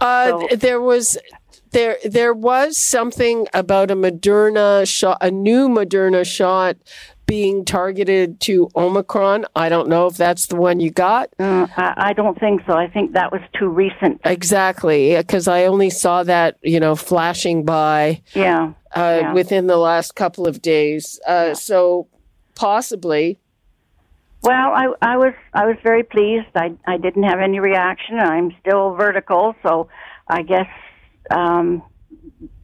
Uh, 0.00 0.46
there 0.56 0.80
was 0.80 1.18
there 1.70 1.98
there 2.04 2.34
was 2.34 2.78
something 2.78 3.46
about 3.54 3.90
a 3.90 3.96
Moderna 3.96 4.88
shot, 4.88 5.18
a 5.20 5.30
new 5.30 5.68
Moderna 5.68 6.24
shot 6.24 6.76
being 7.28 7.64
targeted 7.64 8.40
to 8.40 8.70
Omicron. 8.74 9.44
I 9.54 9.68
don't 9.68 9.88
know 9.88 10.06
if 10.06 10.16
that's 10.16 10.46
the 10.46 10.56
one 10.56 10.80
you 10.80 10.90
got. 10.90 11.28
Uh, 11.38 11.68
I, 11.76 11.94
I 12.08 12.12
don't 12.14 12.40
think 12.40 12.62
so. 12.66 12.72
I 12.72 12.88
think 12.88 13.12
that 13.12 13.30
was 13.30 13.42
too 13.56 13.68
recent. 13.68 14.22
Exactly, 14.24 15.14
because 15.14 15.46
I 15.46 15.66
only 15.66 15.90
saw 15.90 16.24
that 16.24 16.56
you 16.62 16.80
know 16.80 16.96
flashing 16.96 17.64
by. 17.64 18.22
Yeah. 18.34 18.72
Uh, 18.96 19.18
yeah. 19.20 19.32
Within 19.34 19.66
the 19.66 19.76
last 19.76 20.14
couple 20.14 20.48
of 20.48 20.62
days, 20.62 21.20
uh, 21.26 21.54
so 21.54 22.08
possibly. 22.54 23.38
Well, 24.42 24.72
I, 24.72 24.86
I 25.02 25.16
was 25.18 25.34
I 25.52 25.66
was 25.66 25.76
very 25.82 26.02
pleased. 26.02 26.46
I 26.54 26.72
I 26.86 26.96
didn't 26.96 27.24
have 27.24 27.40
any 27.40 27.60
reaction. 27.60 28.18
I'm 28.18 28.54
still 28.60 28.94
vertical, 28.94 29.54
so 29.62 29.88
I 30.26 30.42
guess 30.42 30.68
um, 31.30 31.82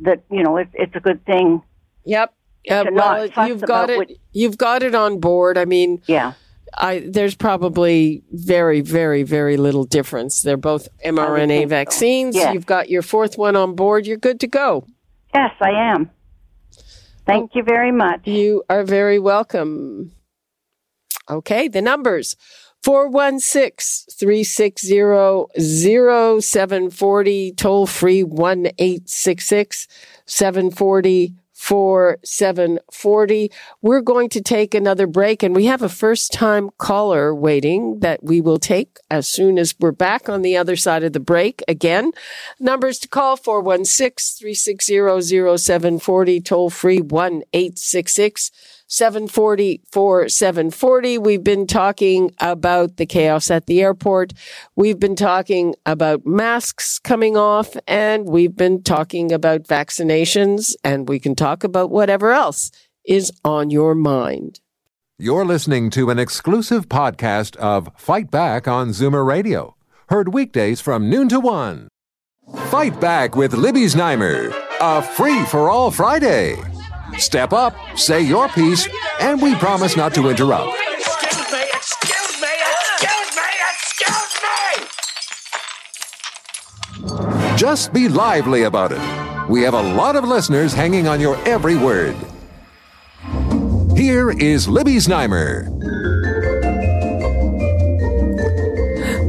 that 0.01 0.23
you 0.31 0.43
know 0.43 0.57
it, 0.57 0.69
it's 0.73 0.97
a 0.97 1.01
good 1.01 1.25
thing. 1.27 1.63
Yep. 2.07 2.33
To 2.67 2.91
well, 2.93 3.27
you've 3.47 3.63
got 3.63 3.91
it. 3.91 3.99
what- 3.99 4.11
You've 4.33 4.59
got 4.59 4.83
it 4.83 4.95
on 4.95 5.21
board. 5.21 5.59
I 5.59 5.65
mean, 5.65 6.01
yeah. 6.07 6.33
I 6.77 7.05
there's 7.07 7.35
probably 7.35 8.23
very, 8.33 8.81
very, 8.81 9.23
very 9.23 9.57
little 9.57 9.85
difference. 9.85 10.43
They're 10.43 10.57
both 10.57 10.89
mRNA 11.05 11.63
so. 11.63 11.69
vaccines. 11.69 12.35
Yes. 12.35 12.55
You've 12.55 12.67
got 12.67 12.89
your 12.89 13.03
fourth 13.03 13.39
one 13.39 13.55
on 13.55 13.75
board. 13.75 14.07
You're 14.07 14.17
good 14.17 14.41
to 14.41 14.47
go. 14.47 14.87
Yes, 15.35 15.53
I 15.61 15.71
am. 15.71 16.11
Thank 17.27 17.55
you 17.55 17.63
very 17.63 17.93
much. 17.93 18.27
You 18.27 18.65
are 18.69 18.83
very 18.85 19.19
welcome. 19.19 20.13
Okay, 21.31 21.69
the 21.69 21.81
numbers 21.81 22.37
416 22.83 24.15
360 24.19 25.47
0740, 26.41 27.53
toll 27.53 27.87
free 27.87 28.23
1 28.23 28.67
866 28.79 29.89
740 30.27 31.35
4740. 31.65 33.51
We're 33.81 34.03
going 34.03 34.29
to 34.29 34.43
take 34.43 34.75
another 34.75 35.07
break 35.07 35.43
and 35.43 35.57
we 35.57 35.65
have 35.65 35.81
a 35.81 35.89
first 35.89 36.31
time 36.31 36.69
caller 36.77 37.35
waiting 37.35 38.01
that 38.01 38.23
we 38.23 38.43
will 38.43 38.59
take 38.59 38.99
as 39.11 39.27
soon 39.27 39.59
as 39.59 39.75
we're 39.81 39.91
back 39.91 40.29
on 40.29 40.43
the 40.43 40.59
other 40.59 40.77
side 40.77 41.05
of 41.05 41.15
the 41.15 41.21
break. 41.21 41.63
Again, 41.67 42.13
numbers 42.61 42.99
to 42.99 43.09
call 43.09 43.39
416 43.39 44.39
360 44.39 45.57
0740, 45.57 46.41
toll 46.43 46.69
free 46.69 47.01
1 47.01 47.43
866 47.55 48.51
740 48.87 49.83
4740. 49.91 51.19
We've 51.19 51.43
been 51.43 51.67
talking 51.67 52.31
about 52.41 52.97
the 52.97 53.07
chaos 53.07 53.51
at 53.51 53.67
the 53.67 53.83
airport. 53.83 54.33
We've 54.77 54.99
been 54.99 55.17
talking 55.17 55.75
about 55.87 56.27
masks 56.27 56.99
coming 56.99 57.37
off 57.37 57.77
and 57.87 58.27
we've 58.27 58.57
been 58.57 58.83
talking 58.83 59.33
about 59.33 59.63
vaccinations 59.63 60.75
and 60.85 61.09
we 61.09 61.19
can 61.19 61.35
talk 61.35 61.65
about 61.65 61.91
whatever 61.91 62.33
else 62.33 62.71
is 63.05 63.33
on 63.45 63.71
your 63.71 63.95
mind. 63.95 64.61
You're 65.19 65.45
listening 65.45 65.91
to 65.91 66.11
an 66.11 66.19
exclusive 66.19 66.89
podcast 66.89 67.57
of 67.57 67.89
Fight 67.97 68.31
Back 68.31 68.67
on 68.67 68.89
Zoomer 68.89 69.25
Radio. 69.25 69.77
Heard 70.09 70.35
weekdays 70.35 70.81
from 70.81 71.09
noon 71.09 71.29
to 71.29 71.39
one. 71.41 71.89
Fight 72.67 73.01
Back 73.01 73.37
with 73.37 73.55
Libby 73.55 73.85
Znaimer, 73.85 74.53
a 74.81 75.03
free 75.03 75.45
for 75.45 75.71
all 75.71 75.91
Friday. 75.91 76.57
Step 77.19 77.53
up, 77.53 77.77
say 77.97 78.21
your 78.21 78.49
piece, 78.49 78.89
and 79.21 79.41
we 79.41 79.55
promise 79.57 79.97
not 79.97 80.15
to 80.15 80.29
interrupt. 80.29 80.77
Excuse 80.99 81.53
me, 81.53 81.61
excuse 81.73 82.41
me, 82.41 82.49
excuse 83.01 83.37
me, 83.37 83.43
excuse 83.73 84.89
me! 87.03 87.57
Just 87.57 87.93
be 87.93 88.09
lively 88.09 88.65
about 88.65 88.93
it. 88.93 89.01
We 89.49 89.63
have 89.63 89.75
a 89.75 89.83
lot 89.83 90.17
of 90.17 90.25
listeners 90.25 90.73
hanging 90.73 91.07
on 91.07 91.21
your 91.21 91.37
every 91.47 91.77
word. 91.77 92.17
Here 93.97 94.31
is 94.31 94.67
Libby 94.69 94.97
Znaimer. 94.97 96.24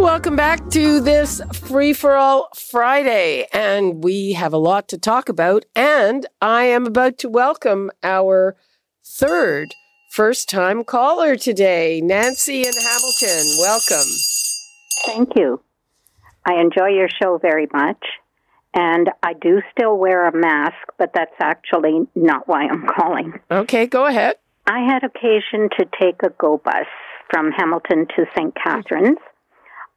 Welcome 0.06 0.36
back 0.36 0.70
to 0.70 1.02
this 1.02 1.42
Free 1.52 1.92
for 1.92 2.16
All 2.16 2.50
Friday, 2.56 3.48
and 3.52 4.04
we 4.04 4.34
have 4.34 4.54
a 4.54 4.58
lot 4.58 4.88
to 4.90 5.00
talk 5.00 5.30
about. 5.30 5.66
And 5.76 6.28
I 6.40 6.66
am 6.66 6.86
about 6.86 7.18
to 7.18 7.28
welcome 7.28 7.90
our 8.04 8.56
third 9.04 9.74
first 10.12 10.48
time 10.48 10.84
caller 10.84 11.36
today, 11.36 12.02
Nancy 12.02 12.60
in 12.60 12.72
Hamilton. 12.72 13.58
Welcome. 13.58 14.08
Thank 15.08 15.36
you. 15.36 15.60
I 16.46 16.62
enjoy 16.62 16.90
your 16.90 17.10
show 17.10 17.40
very 17.40 17.68
much. 17.74 18.06
And 18.76 19.10
I 19.24 19.34
do 19.34 19.64
still 19.72 19.98
wear 19.98 20.28
a 20.28 20.38
mask, 20.38 20.78
but 21.00 21.14
that's 21.16 21.36
actually 21.40 22.08
not 22.14 22.48
why 22.48 22.68
I'm 22.68 22.86
calling. 22.96 23.40
Okay, 23.50 23.88
go 23.88 24.06
ahead. 24.06 24.36
I 24.68 24.82
had 24.82 25.04
occasion 25.04 25.70
to 25.80 25.86
take 26.00 26.22
a 26.22 26.30
go 26.30 26.62
bus 26.64 26.86
from 27.32 27.52
Hamilton 27.52 28.06
to 28.16 28.26
St. 28.38 28.54
Catharines. 28.56 29.18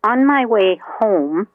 On 0.04 0.26
my 0.26 0.46
way 0.46 0.80
home, 1.00 1.48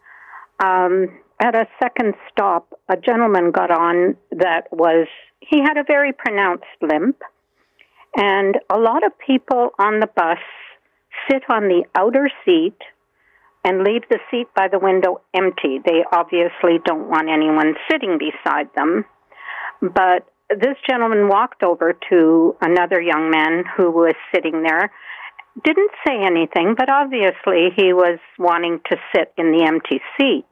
um, 0.64 1.08
at 1.42 1.56
a 1.56 1.68
second 1.82 2.14
stop, 2.32 2.68
a 2.90 2.98
gentleman 2.98 3.52
got 3.52 3.72
on 3.72 4.18
that 4.32 4.68
was, 4.72 5.08
he 5.40 5.62
had 5.62 5.78
a 5.78 5.84
very 5.86 6.14
pronounced 6.14 6.66
limp. 6.82 7.22
And 8.16 8.56
a 8.72 8.78
lot 8.78 9.06
of 9.06 9.12
people 9.26 9.72
on 9.80 10.00
the 10.00 10.08
bus 10.08 10.38
sit 11.30 11.44
on 11.50 11.64
the 11.64 11.84
outer 11.96 12.30
seat 12.46 12.78
and 13.64 13.84
leave 13.84 14.04
the 14.10 14.20
seat 14.30 14.48
by 14.56 14.68
the 14.68 14.80
window 14.80 15.22
empty. 15.34 15.80
They 15.84 16.04
obviously 16.12 16.80
don't 16.86 17.10
want 17.10 17.30
anyone 17.30 17.76
sitting 17.90 18.20
beside 18.20 18.68
them. 18.76 19.06
But 19.82 20.28
this 20.50 20.78
gentleman 20.88 21.28
walked 21.28 21.64
over 21.64 21.98
to 22.10 22.56
another 22.62 23.02
young 23.02 23.32
man 23.32 23.64
who 23.76 23.90
was 23.90 24.14
sitting 24.34 24.64
there, 24.64 24.92
didn't 25.64 25.92
say 26.06 26.16
anything, 26.24 26.76
but 26.78 26.90
obviously 26.90 27.70
he 27.76 27.94
was 27.94 28.20
wanting 28.40 28.80
to 28.90 28.98
sit 29.16 29.34
in 29.38 29.52
the 29.52 29.66
empty 29.66 30.02
seat. 30.18 30.46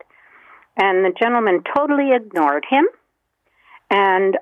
And 0.78 1.04
the 1.04 1.14
gentleman 1.20 1.64
totally 1.76 2.12
ignored 2.14 2.66
him. 2.70 2.86
And 3.90 4.38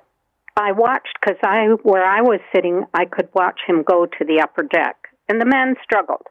I 0.56 0.72
watched 0.72 1.16
because 1.20 1.38
I, 1.42 1.66
where 1.82 2.04
I 2.04 2.20
was 2.20 2.40
sitting, 2.54 2.84
I 2.92 3.06
could 3.06 3.28
watch 3.34 3.60
him 3.66 3.82
go 3.82 4.06
to 4.06 4.24
the 4.24 4.40
upper 4.42 4.62
deck. 4.62 4.96
And 5.28 5.40
the 5.40 5.46
man 5.46 5.76
struggled. 5.82 6.26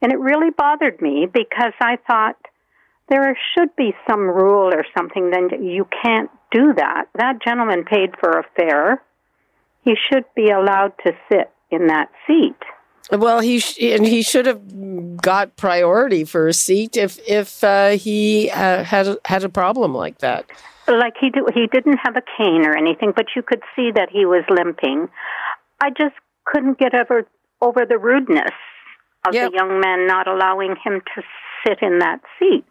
And 0.00 0.12
it 0.12 0.18
really 0.18 0.50
bothered 0.50 1.02
me 1.02 1.26
because 1.32 1.72
I 1.80 1.96
thought 2.06 2.36
there 3.08 3.36
should 3.54 3.74
be 3.74 3.94
some 4.08 4.20
rule 4.20 4.72
or 4.72 4.84
something, 4.96 5.30
then 5.30 5.64
you 5.64 5.86
can't 6.04 6.30
do 6.52 6.74
that. 6.74 7.06
That 7.14 7.42
gentleman 7.42 7.84
paid 7.84 8.10
for 8.20 8.38
a 8.38 8.44
fare. 8.54 9.02
He 9.82 9.94
should 10.10 10.24
be 10.36 10.50
allowed 10.50 10.92
to 11.04 11.12
sit 11.30 11.50
in 11.70 11.86
that 11.86 12.10
seat. 12.26 12.56
Well, 13.10 13.40
he 13.40 13.60
sh- 13.60 13.78
and 13.80 14.06
he 14.06 14.22
should 14.22 14.46
have 14.46 15.20
got 15.20 15.56
priority 15.56 16.24
for 16.24 16.46
a 16.46 16.52
seat 16.52 16.96
if 16.96 17.18
if 17.26 17.64
uh, 17.64 17.90
he 17.90 18.50
uh, 18.50 18.84
had 18.84 19.16
had 19.24 19.44
a 19.44 19.48
problem 19.48 19.94
like 19.94 20.18
that. 20.18 20.46
Like 20.86 21.14
he 21.20 21.30
do, 21.30 21.46
he 21.54 21.66
didn't 21.66 21.98
have 22.02 22.16
a 22.16 22.22
cane 22.36 22.64
or 22.64 22.76
anything, 22.76 23.12
but 23.14 23.26
you 23.34 23.42
could 23.42 23.62
see 23.76 23.90
that 23.94 24.08
he 24.10 24.26
was 24.26 24.44
limping. 24.48 25.08
I 25.80 25.90
just 25.90 26.14
couldn't 26.44 26.78
get 26.78 26.94
over 26.94 27.26
over 27.60 27.86
the 27.86 27.98
rudeness 27.98 28.52
of 29.26 29.34
yep. 29.34 29.50
the 29.50 29.56
young 29.56 29.80
man 29.80 30.06
not 30.06 30.28
allowing 30.28 30.76
him 30.84 31.00
to 31.14 31.22
sit 31.66 31.78
in 31.82 31.98
that 32.00 32.20
seat. 32.38 32.66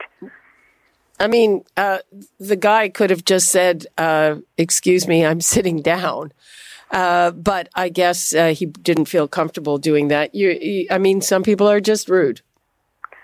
I 1.20 1.28
mean, 1.28 1.64
uh, 1.76 2.00
the 2.40 2.56
guy 2.56 2.90
could 2.90 3.10
have 3.10 3.26
just 3.26 3.50
said, 3.50 3.88
uh, 3.98 4.36
"Excuse 4.58 5.08
me, 5.08 5.26
I'm 5.26 5.42
sitting 5.42 5.82
down." 5.82 6.32
Uh, 6.92 7.32
but 7.32 7.70
I 7.76 7.90
guess 7.90 8.34
uh, 8.34 8.54
he 8.54 8.66
didn't 8.66 9.06
feel 9.06 9.28
comfortable 9.28 9.78
doing 9.78 10.08
that. 10.08 10.34
You, 10.34 10.52
you, 10.52 10.88
I 10.90 10.98
mean, 10.98 11.22
some 11.22 11.44
people 11.44 11.68
are 11.68 11.82
just 11.82 12.10
rude 12.10 12.42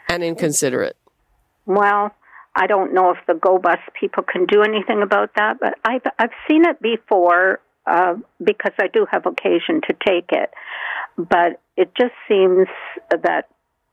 and 0.09 0.24
inconsiderate. 0.24 0.97
Well, 1.66 2.11
I 2.55 2.68
don't 2.68 2.93
know 2.93 3.11
if 3.11 3.18
the 3.26 3.34
Go 3.34 3.57
Bus 3.57 3.80
people 3.99 4.24
can 4.24 4.45
do 4.45 4.61
anything 4.61 5.01
about 5.01 5.32
that, 5.38 5.59
but 5.59 5.76
I've 5.86 6.01
I've 6.20 6.32
seen 6.49 6.66
it 6.66 6.82
before 6.82 7.61
uh, 7.88 8.16
because 8.43 8.74
I 8.80 8.88
do 8.88 9.07
have 9.09 9.26
occasion 9.26 9.82
to 9.88 9.95
take 10.05 10.30
it. 10.32 10.51
But 11.18 11.61
it 11.78 11.91
just 11.99 12.14
seems 12.28 12.68
that 13.09 13.47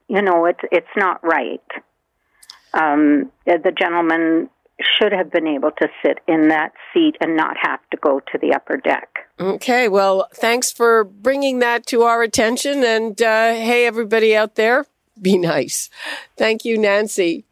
you 0.09 0.21
know 0.21 0.47
it's 0.47 0.61
it's 0.71 0.87
not 0.97 1.23
right. 1.23 1.63
Um, 2.75 3.33
the 3.47 3.73
gentleman 3.77 4.51
should 4.99 5.13
have 5.13 5.31
been 5.31 5.47
able 5.47 5.71
to 5.73 5.89
sit 6.05 6.19
in 6.27 6.49
that 6.49 6.73
seat 6.93 7.17
and 7.21 7.37
not 7.37 7.57
have 7.61 7.81
to 7.91 7.97
go 7.97 8.21
to 8.33 8.39
the 8.39 8.55
upper 8.55 8.77
deck. 8.77 9.09
Okay, 9.39 9.89
well, 9.89 10.29
thanks 10.35 10.71
for 10.73 11.05
bringing 11.05 11.59
that 11.61 11.87
to 11.87 12.03
our 12.03 12.23
attention. 12.23 12.85
And 12.85 13.21
uh, 13.21 13.55
hey, 13.55 13.87
everybody 13.87 14.37
out 14.37 14.55
there, 14.55 14.87
be 15.21 15.39
nice. 15.39 15.91
Thank 16.37 16.65
you, 16.65 16.79
Nancy. 16.79 17.45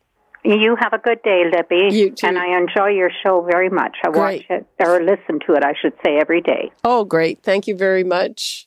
You 0.44 0.76
have 0.80 0.92
a 0.92 0.98
good 0.98 1.22
day, 1.22 1.44
Libby. 1.52 1.94
You 1.94 2.10
too. 2.10 2.26
And 2.26 2.38
I 2.38 2.56
enjoy 2.56 2.88
your 2.88 3.10
show 3.22 3.42
very 3.42 3.68
much. 3.68 3.96
I 4.04 4.10
great. 4.10 4.46
watch 4.48 4.60
it 4.60 4.66
or 4.78 5.00
listen 5.02 5.40
to 5.46 5.54
it, 5.54 5.64
I 5.64 5.74
should 5.80 5.94
say, 6.04 6.18
every 6.18 6.40
day. 6.40 6.70
Oh, 6.84 7.04
great. 7.04 7.42
Thank 7.42 7.66
you 7.66 7.76
very 7.76 8.04
much. 8.04 8.66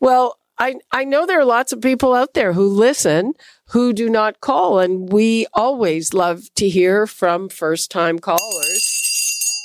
Well, 0.00 0.38
I, 0.58 0.76
I 0.90 1.04
know 1.04 1.26
there 1.26 1.40
are 1.40 1.44
lots 1.44 1.72
of 1.72 1.80
people 1.80 2.14
out 2.14 2.34
there 2.34 2.52
who 2.52 2.66
listen 2.66 3.34
who 3.70 3.92
do 3.92 4.08
not 4.08 4.40
call, 4.40 4.78
and 4.78 5.12
we 5.12 5.46
always 5.52 6.14
love 6.14 6.52
to 6.54 6.68
hear 6.68 7.06
from 7.06 7.48
first 7.48 7.90
time 7.90 8.18
callers. 8.18 8.92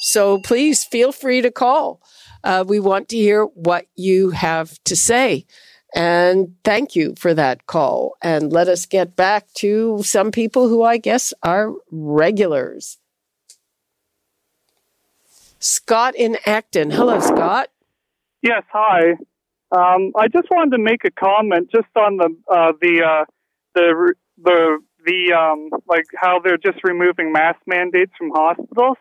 So 0.01 0.39
please 0.39 0.83
feel 0.83 1.11
free 1.11 1.41
to 1.41 1.51
call. 1.51 2.01
Uh, 2.43 2.63
we 2.67 2.79
want 2.79 3.09
to 3.09 3.17
hear 3.17 3.45
what 3.45 3.85
you 3.95 4.31
have 4.31 4.83
to 4.85 4.95
say. 4.95 5.45
And 5.93 6.55
thank 6.63 6.95
you 6.95 7.15
for 7.17 7.33
that 7.33 7.67
call. 7.67 8.15
And 8.21 8.51
let 8.51 8.67
us 8.67 8.85
get 8.85 9.15
back 9.15 9.51
to 9.55 10.01
some 10.03 10.31
people 10.31 10.67
who 10.69 10.81
I 10.83 10.97
guess 10.97 11.33
are 11.43 11.73
regulars. 11.91 12.97
Scott 15.59 16.15
in 16.15 16.37
Acton. 16.45 16.89
Hello, 16.91 17.19
Scott. 17.19 17.69
Yes, 18.41 18.63
hi. 18.71 19.11
Um, 19.71 20.11
I 20.17 20.27
just 20.27 20.49
wanted 20.49 20.71
to 20.71 20.79
make 20.79 21.05
a 21.05 21.11
comment 21.11 21.69
just 21.71 21.87
on 21.95 22.17
the 22.17 22.35
uh, 22.51 22.73
the 22.81 23.03
uh, 23.03 23.25
the 23.75 24.13
the 24.41 24.79
the 25.05 25.33
um, 25.33 25.69
like 25.87 26.05
how 26.15 26.39
they're 26.39 26.57
just 26.57 26.83
removing 26.83 27.31
mask 27.31 27.59
mandates 27.65 28.11
from 28.17 28.31
hospitals, 28.33 28.97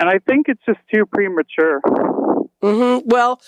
and 0.00 0.08
I 0.08 0.18
think 0.18 0.46
it's 0.48 0.62
just 0.66 0.80
too 0.92 1.06
premature. 1.06 1.80
Mm-hmm. 2.62 3.08
Well, 3.08 3.40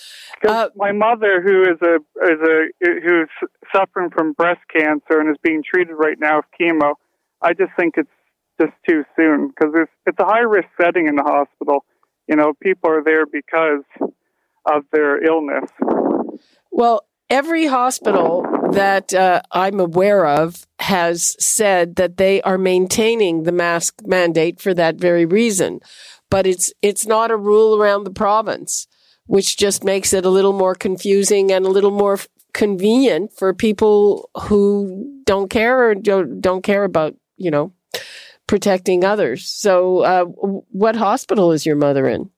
uh, 0.46 0.68
my 0.76 0.92
mother, 0.92 1.42
who 1.42 1.62
is 1.62 1.78
a 1.82 1.96
is 2.24 2.40
a 2.40 2.68
who's 2.80 3.28
suffering 3.74 4.10
from 4.10 4.32
breast 4.32 4.60
cancer 4.74 5.20
and 5.20 5.30
is 5.30 5.36
being 5.42 5.62
treated 5.62 5.94
right 5.94 6.18
now 6.18 6.36
with 6.36 6.46
chemo, 6.60 6.94
I 7.40 7.54
just 7.54 7.72
think 7.78 7.94
it's 7.96 8.08
just 8.60 8.72
too 8.88 9.04
soon 9.16 9.48
because 9.48 9.72
it's 9.74 9.92
it's 10.06 10.18
a 10.20 10.24
high 10.24 10.40
risk 10.40 10.68
setting 10.80 11.06
in 11.06 11.16
the 11.16 11.22
hospital. 11.22 11.84
You 12.28 12.36
know, 12.36 12.52
people 12.62 12.90
are 12.90 13.02
there 13.02 13.24
because 13.24 13.84
of 14.70 14.84
their 14.92 15.24
illness. 15.24 15.70
Well, 16.70 17.06
every 17.30 17.66
hospital 17.66 18.44
that 18.72 19.14
uh, 19.14 19.42
I'm 19.50 19.80
aware 19.80 20.26
of 20.26 20.66
has 20.80 21.36
said 21.44 21.96
that 21.96 22.16
they 22.16 22.40
are 22.42 22.58
maintaining 22.58 23.42
the 23.42 23.52
mask 23.52 24.02
mandate 24.06 24.60
for 24.60 24.74
that 24.74 24.96
very 24.96 25.24
reason. 25.26 25.80
But 26.30 26.46
it's 26.46 26.72
it's 26.82 27.06
not 27.06 27.30
a 27.30 27.36
rule 27.36 27.80
around 27.80 28.04
the 28.04 28.10
province, 28.10 28.86
which 29.26 29.56
just 29.56 29.84
makes 29.84 30.12
it 30.12 30.24
a 30.24 30.30
little 30.30 30.52
more 30.52 30.74
confusing 30.74 31.50
and 31.50 31.64
a 31.64 31.70
little 31.70 31.90
more 31.90 32.14
f- 32.14 32.28
convenient 32.52 33.32
for 33.32 33.54
people 33.54 34.28
who 34.42 35.22
don't 35.24 35.48
care 35.48 35.88
or 35.90 35.94
don't, 35.94 36.40
don't 36.40 36.62
care 36.62 36.84
about 36.84 37.14
you 37.36 37.50
know 37.50 37.72
protecting 38.46 39.04
others. 39.04 39.46
So, 39.46 40.00
uh, 40.00 40.24
what 40.24 40.96
hospital 40.96 41.52
is 41.52 41.64
your 41.64 41.76
mother 41.76 42.06
in? 42.08 42.30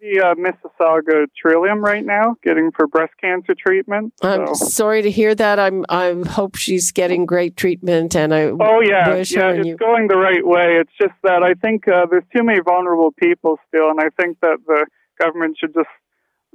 The 0.00 0.20
uh, 0.20 0.34
Mississauga 0.34 1.26
Trillium 1.40 1.82
right 1.84 2.04
now, 2.04 2.36
getting 2.42 2.70
for 2.72 2.86
breast 2.86 3.12
cancer 3.20 3.54
treatment. 3.54 4.12
So. 4.22 4.28
I'm 4.28 4.54
sorry 4.54 5.02
to 5.02 5.10
hear 5.10 5.34
that. 5.34 5.58
I'm 5.58 5.84
I 5.88 6.14
hope 6.28 6.56
she's 6.56 6.92
getting 6.92 7.26
great 7.26 7.56
treatment, 7.56 8.14
and 8.14 8.34
I 8.34 8.44
oh 8.44 8.80
yeah, 8.80 9.08
yeah, 9.08 9.14
it's 9.14 9.30
you... 9.30 9.76
going 9.76 10.08
the 10.08 10.16
right 10.16 10.46
way. 10.46 10.78
It's 10.80 10.92
just 11.00 11.14
that 11.22 11.42
I 11.42 11.54
think 11.54 11.88
uh, 11.88 12.06
there's 12.10 12.24
too 12.34 12.42
many 12.42 12.60
vulnerable 12.60 13.12
people 13.12 13.58
still, 13.68 13.90
and 13.90 14.00
I 14.00 14.10
think 14.20 14.38
that 14.40 14.58
the 14.66 14.86
government 15.18 15.56
should 15.58 15.74
just 15.74 15.88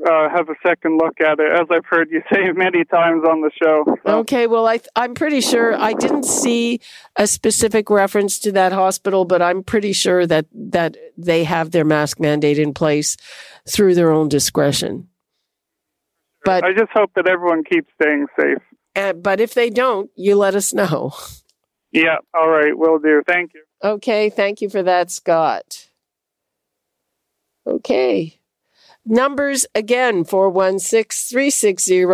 uh, 0.06 0.30
have 0.30 0.50
a 0.50 0.56
second 0.66 0.98
look 0.98 1.20
at 1.22 1.40
it, 1.40 1.52
as 1.52 1.68
I've 1.70 1.86
heard 1.86 2.10
you 2.10 2.22
say 2.34 2.52
many 2.54 2.84
times 2.86 3.24
on 3.28 3.42
the 3.42 3.52
show. 3.62 3.84
So. 4.06 4.20
Okay, 4.20 4.48
well, 4.48 4.68
I 4.68 4.80
I'm 4.96 5.14
pretty 5.14 5.42
sure 5.42 5.76
I 5.76 5.94
didn't 5.94 6.24
see 6.24 6.80
a 7.16 7.28
specific 7.28 7.90
reference 7.90 8.40
to 8.40 8.52
that 8.54 8.72
hospital, 8.72 9.26
but 9.26 9.42
I'm 9.42 9.64
pretty 9.64 9.94
sure 9.94 10.26
that 10.28 10.48
that 10.54 10.98
they 11.18 11.44
have 11.44 11.72
their 11.72 11.86
mask 11.86 12.20
mandate 12.20 12.60
in 12.60 12.74
place 12.74 13.18
through 13.68 13.96
their 13.96 14.12
own 14.12 14.30
discretion. 14.30 15.08
But 16.44 16.64
I 16.64 16.74
just 16.74 16.92
hope 16.94 17.12
that 17.16 17.28
everyone 17.28 17.64
keeps 17.64 17.88
staying 18.02 18.26
safe. 18.40 18.58
Uh, 18.96 19.14
but 19.14 19.40
if 19.40 19.54
they 19.54 19.70
don't, 19.70 20.10
you 20.16 20.36
let 20.36 20.56
us 20.56 20.74
know. 20.74 21.14
Yeah, 21.92 22.18
all 22.34 22.50
right, 22.50 22.78
will 22.78 23.00
do. 23.00 23.22
Thank 23.28 23.54
you. 23.54 23.64
Okay, 23.84 24.30
thank 24.30 24.62
you 24.62 24.70
for 24.70 24.82
that, 24.82 25.12
Scott. 25.12 25.90
Okay. 27.68 28.41
Numbers 29.06 29.66
again 29.74 30.24
416 30.24 31.32
360 31.32 32.06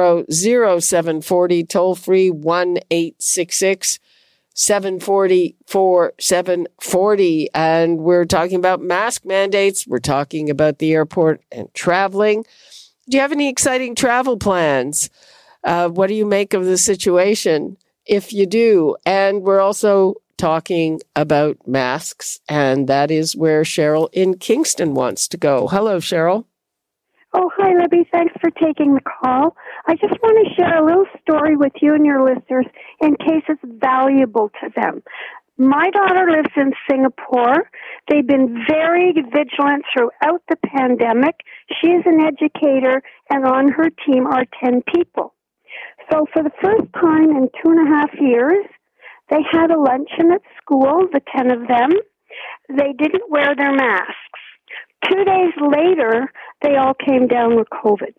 0740, 0.79 1.63
toll 1.65 1.95
free 1.95 2.31
1 2.31 2.77
866 2.89 3.99
740 4.53 5.55
4740. 5.67 7.49
And 7.53 7.99
we're 7.99 8.25
talking 8.25 8.57
about 8.57 8.81
mask 8.81 9.25
mandates. 9.25 9.85
We're 9.85 9.99
talking 9.99 10.49
about 10.49 10.79
the 10.79 10.93
airport 10.93 11.41
and 11.51 11.71
traveling. 11.73 12.45
Do 13.09 13.17
you 13.17 13.21
have 13.21 13.31
any 13.31 13.49
exciting 13.49 13.93
travel 13.93 14.38
plans? 14.38 15.09
Uh, 15.63 15.89
what 15.89 16.07
do 16.07 16.13
you 16.13 16.25
make 16.25 16.53
of 16.53 16.65
the 16.65 16.77
situation 16.77 17.77
if 18.05 18.31
you 18.31 18.45
do? 18.45 18.95
And 19.05 19.43
we're 19.43 19.59
also 19.59 20.15
talking 20.38 21.01
about 21.15 21.67
masks, 21.67 22.39
and 22.47 22.88
that 22.88 23.11
is 23.11 23.35
where 23.35 23.63
Cheryl 23.63 24.07
in 24.13 24.38
Kingston 24.38 24.93
wants 24.93 25.27
to 25.29 25.38
go. 25.38 25.67
Hello, 25.67 25.97
Cheryl. 25.97 26.45
Oh, 27.34 27.51
hi, 27.57 27.73
Libby. 27.80 28.07
Thanks 28.11 28.34
for 28.41 28.49
taking 28.51 28.95
the 28.95 29.01
call. 29.01 29.55
I 29.88 29.95
just 29.95 30.15
want 30.23 30.38
to 30.47 30.55
share 30.55 30.82
a 30.82 30.86
little 30.86 31.05
story 31.21 31.55
with 31.57 31.73
you 31.82 31.93
and 31.95 32.05
your 32.05 32.23
listeners 32.25 32.65
in 33.01 33.15
case 33.17 33.43
it's 33.49 33.61
valuable 33.63 34.49
to 34.61 34.69
them. 34.75 35.03
My 35.57 35.89
daughter 35.91 36.30
lives 36.32 36.51
in 36.57 36.73
Singapore. 36.89 37.69
They've 38.09 38.25
been 38.28 38.63
very 38.67 39.13
vigilant 39.13 39.86
throughout 39.93 40.41
the 40.49 40.57
pandemic. 40.65 41.36
She 41.82 41.89
is 41.89 42.03
an 42.05 42.21
educator, 42.21 43.03
and 43.30 43.45
on 43.45 43.69
her 43.69 43.89
team 44.07 44.28
are 44.28 44.45
10 44.63 44.84
people. 44.93 45.34
So, 46.11 46.25
for 46.34 46.43
the 46.43 46.51
first 46.61 46.91
time 46.95 47.32
in 47.32 47.49
two 47.63 47.71
and 47.71 47.88
a 47.88 47.91
half 47.91 48.11
years, 48.19 48.65
They 49.30 49.43
had 49.51 49.71
a 49.71 49.80
luncheon 49.80 50.32
at 50.34 50.41
school, 50.61 51.07
the 51.13 51.21
10 51.36 51.51
of 51.51 51.67
them. 51.67 51.91
They 52.69 52.93
didn't 52.97 53.30
wear 53.30 53.55
their 53.55 53.73
masks. 53.73 54.41
Two 55.09 55.23
days 55.25 55.53
later, 55.61 56.32
they 56.62 56.76
all 56.76 56.93
came 56.93 57.28
down 57.28 57.55
with 57.55 57.68
COVID. 57.70 58.14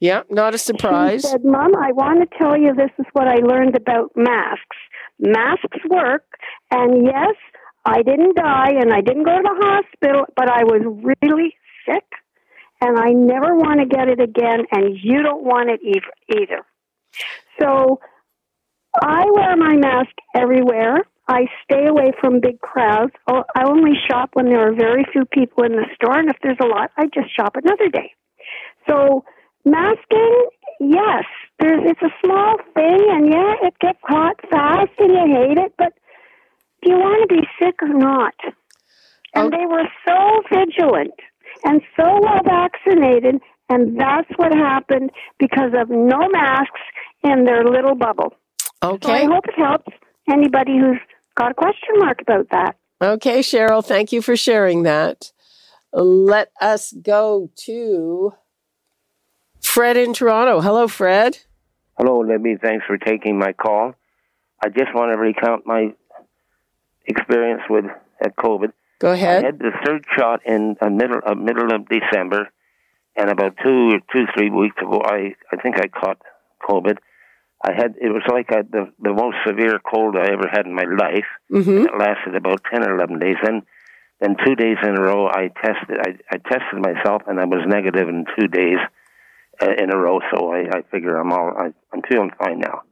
Yeah, 0.00 0.22
not 0.28 0.54
a 0.54 0.58
surprise. 0.58 1.22
She 1.22 1.28
said, 1.28 1.44
Mom, 1.44 1.76
I 1.76 1.92
want 1.92 2.28
to 2.28 2.38
tell 2.38 2.58
you 2.58 2.74
this 2.74 2.90
is 2.98 3.06
what 3.12 3.28
I 3.28 3.36
learned 3.36 3.76
about 3.76 4.10
masks. 4.16 4.76
Masks 5.20 5.78
work, 5.88 6.24
and 6.72 7.04
yes, 7.04 7.36
I 7.84 8.02
didn't 8.02 8.36
die 8.36 8.72
and 8.80 8.92
I 8.92 9.00
didn't 9.00 9.24
go 9.24 9.36
to 9.36 9.42
the 9.42 9.66
hospital, 9.66 10.24
but 10.34 10.48
I 10.48 10.64
was 10.64 10.82
really 11.24 11.54
sick, 11.86 12.04
and 12.80 12.98
I 12.98 13.10
never 13.12 13.54
want 13.54 13.80
to 13.80 13.86
get 13.86 14.08
it 14.08 14.20
again, 14.20 14.66
and 14.72 14.98
you 15.00 15.22
don't 15.22 15.44
want 15.44 15.70
it 15.70 15.80
either. 16.36 16.64
So 17.60 18.00
I 19.00 19.24
wear 19.32 19.56
my 19.56 19.76
mask 19.76 20.10
everywhere. 20.34 20.98
I 21.28 21.46
stay 21.64 21.86
away 21.86 22.12
from 22.20 22.40
big 22.40 22.60
crowds. 22.60 23.12
Oh, 23.28 23.44
I 23.54 23.64
only 23.64 23.92
shop 24.08 24.30
when 24.32 24.46
there 24.46 24.68
are 24.68 24.74
very 24.74 25.04
few 25.12 25.24
people 25.24 25.64
in 25.64 25.72
the 25.72 25.86
store, 25.94 26.18
and 26.18 26.28
if 26.28 26.36
there's 26.42 26.58
a 26.60 26.66
lot, 26.66 26.90
I 26.96 27.06
just 27.06 27.34
shop 27.34 27.56
another 27.56 27.88
day. 27.88 28.12
So 28.88 29.24
masking, 29.64 30.46
yes, 30.80 31.24
there's 31.60 31.80
it's 31.84 32.02
a 32.02 32.10
small 32.24 32.56
thing, 32.74 32.98
and 33.10 33.32
yeah, 33.32 33.54
it 33.62 33.78
gets 33.80 33.98
hot 34.02 34.36
fast, 34.50 34.90
and 34.98 35.12
you 35.12 35.36
hate 35.36 35.58
it. 35.58 35.74
But 35.78 35.92
do 36.82 36.90
you 36.90 36.98
want 36.98 37.28
to 37.28 37.34
be 37.34 37.42
sick 37.60 37.76
or 37.82 37.94
not? 37.94 38.34
And 39.34 39.54
oh. 39.54 39.56
they 39.56 39.66
were 39.66 39.88
so 40.06 40.42
vigilant 40.52 41.14
and 41.64 41.80
so 41.96 42.18
well 42.20 42.42
vaccinated, 42.44 43.40
and 43.68 43.98
that's 43.98 44.28
what 44.36 44.52
happened 44.52 45.10
because 45.38 45.72
of 45.78 45.88
no 45.88 46.28
masks 46.28 46.80
in 47.22 47.44
their 47.44 47.64
little 47.64 47.94
bubble. 47.94 48.34
Okay. 48.82 49.06
So 49.06 49.12
I 49.12 49.24
hope 49.24 49.46
it 49.46 49.54
helps 49.56 49.92
anybody 50.30 50.78
who's 50.78 51.00
got 51.34 51.52
a 51.52 51.54
question 51.54 51.94
mark 51.96 52.20
about 52.20 52.48
that. 52.50 52.76
Okay, 53.00 53.40
Cheryl, 53.40 53.84
thank 53.84 54.12
you 54.12 54.22
for 54.22 54.36
sharing 54.36 54.84
that. 54.84 55.32
Let 55.92 56.50
us 56.60 56.92
go 56.92 57.50
to 57.64 58.34
Fred 59.60 59.96
in 59.96 60.14
Toronto. 60.14 60.60
Hello, 60.60 60.88
Fred. 60.88 61.38
Hello, 61.98 62.20
Libby. 62.20 62.56
Thanks 62.60 62.86
for 62.86 62.96
taking 62.96 63.38
my 63.38 63.52
call. 63.52 63.94
I 64.64 64.68
just 64.68 64.94
want 64.94 65.12
to 65.12 65.18
recount 65.18 65.66
my 65.66 65.92
experience 67.06 67.62
with 67.68 67.84
COVID. 68.38 68.72
Go 69.00 69.12
ahead. 69.12 69.42
I 69.42 69.46
had 69.46 69.58
the 69.58 69.72
third 69.84 70.04
shot 70.16 70.40
in 70.46 70.76
uh, 70.80 70.88
middle 70.88 71.20
uh, 71.26 71.34
middle 71.34 71.74
of 71.74 71.88
December, 71.88 72.50
and 73.16 73.30
about 73.30 73.56
two 73.62 73.98
two 74.12 74.26
three 74.34 74.50
weeks 74.50 74.76
ago, 74.80 75.02
I 75.04 75.34
I 75.50 75.56
think 75.60 75.76
I 75.80 75.88
caught 75.88 76.18
COVID. 76.62 76.98
I 77.64 77.72
had 77.72 77.94
it 78.00 78.10
was 78.10 78.22
like 78.28 78.50
a, 78.50 78.64
the 78.68 78.92
the 79.00 79.12
most 79.12 79.36
severe 79.46 79.78
cold 79.78 80.16
I 80.16 80.32
ever 80.32 80.48
had 80.50 80.66
in 80.66 80.74
my 80.74 80.84
life. 80.84 81.26
Mm-hmm. 81.50 81.86
It 81.86 81.98
lasted 81.98 82.34
about 82.34 82.62
ten 82.70 82.82
or 82.82 82.96
eleven 82.96 83.18
days. 83.18 83.36
Then, 83.42 83.62
then 84.20 84.36
two 84.44 84.54
days 84.56 84.78
in 84.82 84.96
a 84.96 85.00
row, 85.00 85.28
I 85.28 85.48
tested. 85.62 85.98
I, 86.00 86.18
I 86.30 86.38
tested 86.38 86.80
myself, 86.80 87.22
and 87.28 87.38
I 87.38 87.44
was 87.44 87.64
negative 87.66 88.08
in 88.08 88.24
two 88.38 88.48
days 88.48 88.78
uh, 89.60 89.70
in 89.78 89.92
a 89.92 89.96
row. 89.96 90.18
So 90.34 90.52
I, 90.52 90.78
I 90.78 90.82
figure 90.90 91.16
I'm 91.16 91.32
all. 91.32 91.52
I, 91.56 91.72
I'm 91.92 92.02
feeling 92.08 92.30
fine 92.38 92.58
now. 92.58 92.82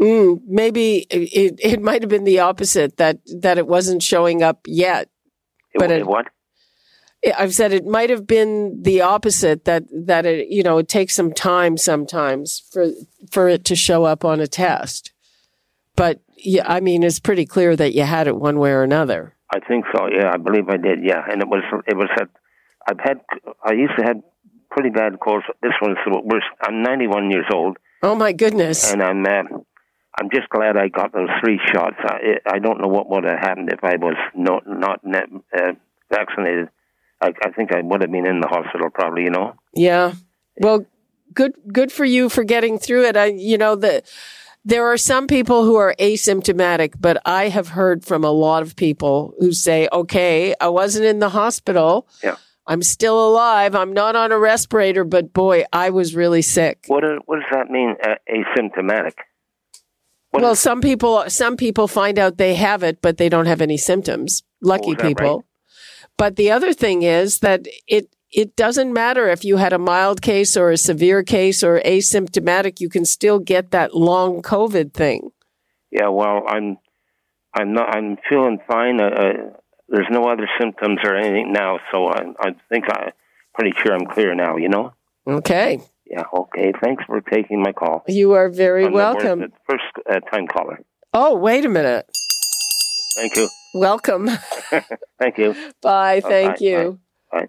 Mm, 0.00 0.40
maybe 0.46 1.06
it, 1.08 1.58
it 1.62 1.80
might 1.80 2.02
have 2.02 2.10
been 2.10 2.24
the 2.24 2.40
opposite 2.40 2.96
that 2.98 3.18
that 3.40 3.58
it 3.58 3.66
wasn't 3.66 4.02
showing 4.02 4.42
up 4.42 4.60
yet. 4.66 5.08
It, 5.72 5.78
But 5.78 5.90
it, 5.90 6.00
it- 6.00 6.06
what? 6.06 6.26
I've 7.38 7.54
said 7.54 7.72
it 7.72 7.86
might 7.86 8.10
have 8.10 8.26
been 8.26 8.82
the 8.82 9.00
opposite 9.00 9.64
that 9.64 9.84
that 9.92 10.26
it 10.26 10.48
you 10.48 10.62
know 10.62 10.78
it 10.78 10.88
takes 10.88 11.14
some 11.14 11.32
time 11.32 11.76
sometimes 11.76 12.60
for 12.70 12.88
for 13.30 13.48
it 13.48 13.64
to 13.66 13.76
show 13.76 14.04
up 14.04 14.24
on 14.24 14.40
a 14.40 14.46
test. 14.46 15.12
But 15.96 16.20
yeah, 16.36 16.64
I 16.66 16.80
mean 16.80 17.02
it's 17.02 17.18
pretty 17.20 17.46
clear 17.46 17.74
that 17.76 17.94
you 17.94 18.02
had 18.02 18.26
it 18.28 18.36
one 18.36 18.58
way 18.58 18.70
or 18.70 18.82
another. 18.82 19.34
I 19.54 19.60
think 19.60 19.84
so. 19.96 20.08
Yeah, 20.10 20.30
I 20.32 20.36
believe 20.36 20.68
I 20.68 20.76
did. 20.76 21.00
Yeah, 21.04 21.22
and 21.30 21.40
it 21.42 21.48
was 21.48 21.62
it 21.86 21.96
was 21.96 22.08
at 22.20 22.28
I've 22.88 23.00
had 23.00 23.20
I 23.64 23.72
used 23.72 23.94
to 23.98 24.04
have 24.04 24.16
pretty 24.70 24.90
bad 24.90 25.18
colds. 25.20 25.44
This 25.62 25.72
one's 25.80 25.96
the 26.04 26.20
worst. 26.22 26.46
I'm 26.60 26.82
91 26.82 27.30
years 27.30 27.46
old, 27.52 27.78
Oh 28.02 28.14
my 28.14 28.32
goodness. 28.32 28.92
and 28.92 29.02
I'm 29.02 29.24
uh, 29.24 29.58
I'm 30.18 30.30
just 30.30 30.48
glad 30.50 30.76
I 30.76 30.88
got 30.88 31.12
those 31.12 31.28
three 31.42 31.60
shots. 31.72 31.96
I 32.04 32.38
I 32.46 32.58
don't 32.58 32.80
know 32.80 32.88
what 32.88 33.08
would 33.10 33.24
have 33.24 33.38
happened 33.38 33.70
if 33.72 33.82
I 33.82 33.96
was 33.96 34.16
not 34.34 34.62
not 34.66 35.00
uh, 35.04 35.72
vaccinated. 36.12 36.68
I, 37.26 37.46
I 37.46 37.50
think 37.50 37.72
I 37.72 37.80
would 37.82 38.00
have 38.02 38.10
been 38.12 38.26
in 38.26 38.40
the 38.40 38.48
hospital 38.48 38.88
probably. 38.90 39.22
You 39.24 39.30
know. 39.30 39.54
Yeah. 39.74 40.12
Well, 40.58 40.86
good 41.34 41.52
good 41.72 41.90
for 41.92 42.04
you 42.04 42.28
for 42.28 42.44
getting 42.44 42.78
through 42.78 43.04
it. 43.06 43.16
I 43.16 43.26
you 43.26 43.58
know 43.58 43.74
the 43.76 44.02
there 44.64 44.86
are 44.86 44.96
some 44.96 45.26
people 45.28 45.64
who 45.64 45.76
are 45.76 45.94
asymptomatic, 46.00 46.94
but 46.98 47.22
I 47.24 47.48
have 47.48 47.68
heard 47.68 48.04
from 48.04 48.24
a 48.24 48.30
lot 48.32 48.62
of 48.62 48.74
people 48.74 49.34
who 49.38 49.52
say, 49.52 49.88
"Okay, 49.92 50.54
I 50.60 50.68
wasn't 50.68 51.04
in 51.06 51.18
the 51.20 51.28
hospital. 51.30 52.08
Yeah. 52.22 52.36
I'm 52.68 52.82
still 52.82 53.18
alive. 53.28 53.76
I'm 53.76 53.92
not 53.92 54.16
on 54.16 54.32
a 54.32 54.38
respirator, 54.38 55.04
but 55.04 55.32
boy, 55.32 55.64
I 55.72 55.90
was 55.90 56.16
really 56.16 56.42
sick." 56.42 56.84
What 56.88 57.02
do- 57.02 57.20
what 57.26 57.36
does 57.36 57.50
that 57.52 57.70
mean? 57.70 57.94
Uh, 58.02 58.16
asymptomatic. 58.28 59.12
well, 60.32 60.56
some 60.56 60.80
people 60.80 61.24
some 61.28 61.56
people 61.56 61.86
find 61.88 62.18
out 62.18 62.36
they 62.36 62.54
have 62.56 62.82
it, 62.82 63.00
but 63.00 63.18
they 63.18 63.28
don't 63.28 63.46
have 63.46 63.60
any 63.60 63.76
symptoms. 63.76 64.42
Lucky 64.60 64.90
Oh, 64.90 64.92
is 64.94 65.02
people. 65.02 65.44
But 66.16 66.36
the 66.36 66.50
other 66.50 66.72
thing 66.72 67.02
is 67.02 67.40
that 67.40 67.66
it 67.86 68.14
it 68.32 68.56
doesn't 68.56 68.92
matter 68.92 69.28
if 69.28 69.44
you 69.44 69.56
had 69.56 69.72
a 69.72 69.78
mild 69.78 70.20
case 70.20 70.56
or 70.56 70.70
a 70.70 70.76
severe 70.76 71.22
case 71.22 71.62
or 71.62 71.80
asymptomatic, 71.80 72.80
you 72.80 72.88
can 72.88 73.04
still 73.04 73.38
get 73.38 73.70
that 73.70 73.94
long 73.94 74.42
COVID 74.42 74.92
thing. 74.92 75.30
Yeah. 75.90 76.08
Well, 76.08 76.42
I'm 76.46 76.78
I'm 77.54 77.72
not. 77.72 77.94
I'm 77.94 78.18
feeling 78.28 78.58
fine. 78.68 79.00
Uh, 79.00 79.06
uh, 79.06 79.32
there's 79.88 80.08
no 80.10 80.24
other 80.24 80.48
symptoms 80.60 80.98
or 81.04 81.16
anything 81.16 81.52
now, 81.52 81.78
so 81.92 82.06
I 82.06 82.24
I 82.40 82.50
think 82.68 82.84
I'm 82.90 83.12
pretty 83.54 83.72
sure 83.82 83.94
I'm 83.94 84.06
clear 84.06 84.34
now. 84.34 84.56
You 84.56 84.68
know. 84.68 84.92
Okay. 85.26 85.80
Yeah. 86.08 86.24
Okay. 86.32 86.72
Thanks 86.82 87.04
for 87.04 87.20
taking 87.20 87.62
my 87.62 87.72
call. 87.72 88.04
You 88.06 88.32
are 88.32 88.48
very 88.48 88.86
I'm 88.86 88.92
welcome. 88.92 89.52
First 89.68 89.84
uh, 90.08 90.20
time 90.20 90.46
caller. 90.46 90.80
Oh, 91.12 91.36
wait 91.36 91.64
a 91.64 91.68
minute. 91.68 92.06
Thank 93.16 93.36
you. 93.36 93.48
Welcome. 93.76 94.28
Thank 95.18 95.36
you. 95.36 95.54
Bye. 95.82 96.22
Oh, 96.24 96.28
Thank 96.28 96.58
bye, 96.58 96.64
you. 96.64 96.98
Bye. 97.30 97.48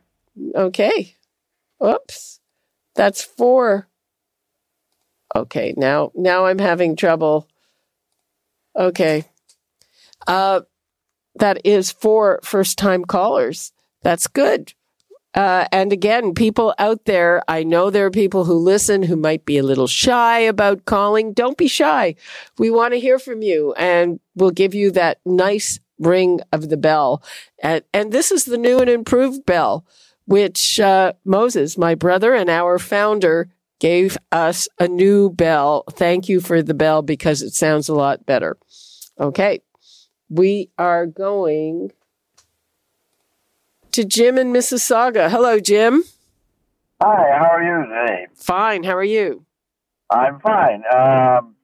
Okay. 0.55 1.15
Oops. 1.83 2.39
That's 2.95 3.23
four. 3.23 3.87
Okay, 5.33 5.73
now 5.77 6.11
now 6.15 6.45
I'm 6.45 6.59
having 6.59 6.95
trouble. 6.97 7.47
Okay. 8.75 9.23
Uh 10.27 10.61
that 11.35 11.65
is 11.65 11.91
four 11.91 12.41
first 12.43 12.77
time 12.77 13.05
callers. 13.05 13.71
That's 14.01 14.27
good. 14.27 14.73
Uh, 15.33 15.67
and 15.71 15.93
again, 15.93 16.33
people 16.33 16.73
out 16.79 17.05
there, 17.05 17.43
I 17.47 17.63
know 17.63 17.89
there 17.91 18.07
are 18.07 18.11
people 18.11 18.45
who 18.45 18.55
listen 18.55 19.03
who 19.03 19.15
might 19.15 19.45
be 19.45 19.59
a 19.59 19.63
little 19.63 19.85
shy 19.85 20.39
about 20.39 20.85
calling. 20.85 21.33
Don't 21.33 21.57
be 21.57 21.67
shy. 21.67 22.15
We 22.57 22.71
want 22.71 22.93
to 22.93 22.99
hear 22.99 23.19
from 23.19 23.43
you 23.43 23.73
and 23.73 24.19
we'll 24.35 24.49
give 24.51 24.73
you 24.73 24.89
that 24.91 25.19
nice 25.25 25.79
ring 25.99 26.39
of 26.51 26.69
the 26.69 26.77
bell. 26.77 27.23
And, 27.61 27.83
and 27.93 28.11
this 28.11 28.31
is 28.31 28.45
the 28.45 28.57
new 28.57 28.79
and 28.79 28.89
improved 28.89 29.45
bell, 29.45 29.85
which 30.25 30.79
uh, 30.79 31.13
Moses, 31.25 31.77
my 31.77 31.95
brother 31.95 32.33
and 32.33 32.49
our 32.49 32.79
founder, 32.79 33.49
gave 33.79 34.17
us 34.31 34.67
a 34.79 34.87
new 34.87 35.29
bell. 35.29 35.83
Thank 35.91 36.29
you 36.29 36.41
for 36.41 36.61
the 36.61 36.73
bell 36.73 37.01
because 37.01 37.41
it 37.41 37.53
sounds 37.53 37.89
a 37.89 37.93
lot 37.93 38.25
better. 38.25 38.57
Okay. 39.19 39.61
We 40.29 40.69
are 40.77 41.05
going 41.05 41.91
to 43.91 44.03
Jim 44.03 44.37
in 44.37 44.51
Mississauga. 44.51 45.29
Hello, 45.29 45.59
Jim. 45.59 46.03
Hi, 47.01 47.37
how 47.37 47.49
are 47.51 47.63
you 47.63 47.85
today? 47.87 48.27
Fine. 48.35 48.83
How 48.83 48.95
are 48.95 49.03
you? 49.03 49.45
I'm 50.09 50.39
fine. 50.39 50.83
Um, 50.93 51.55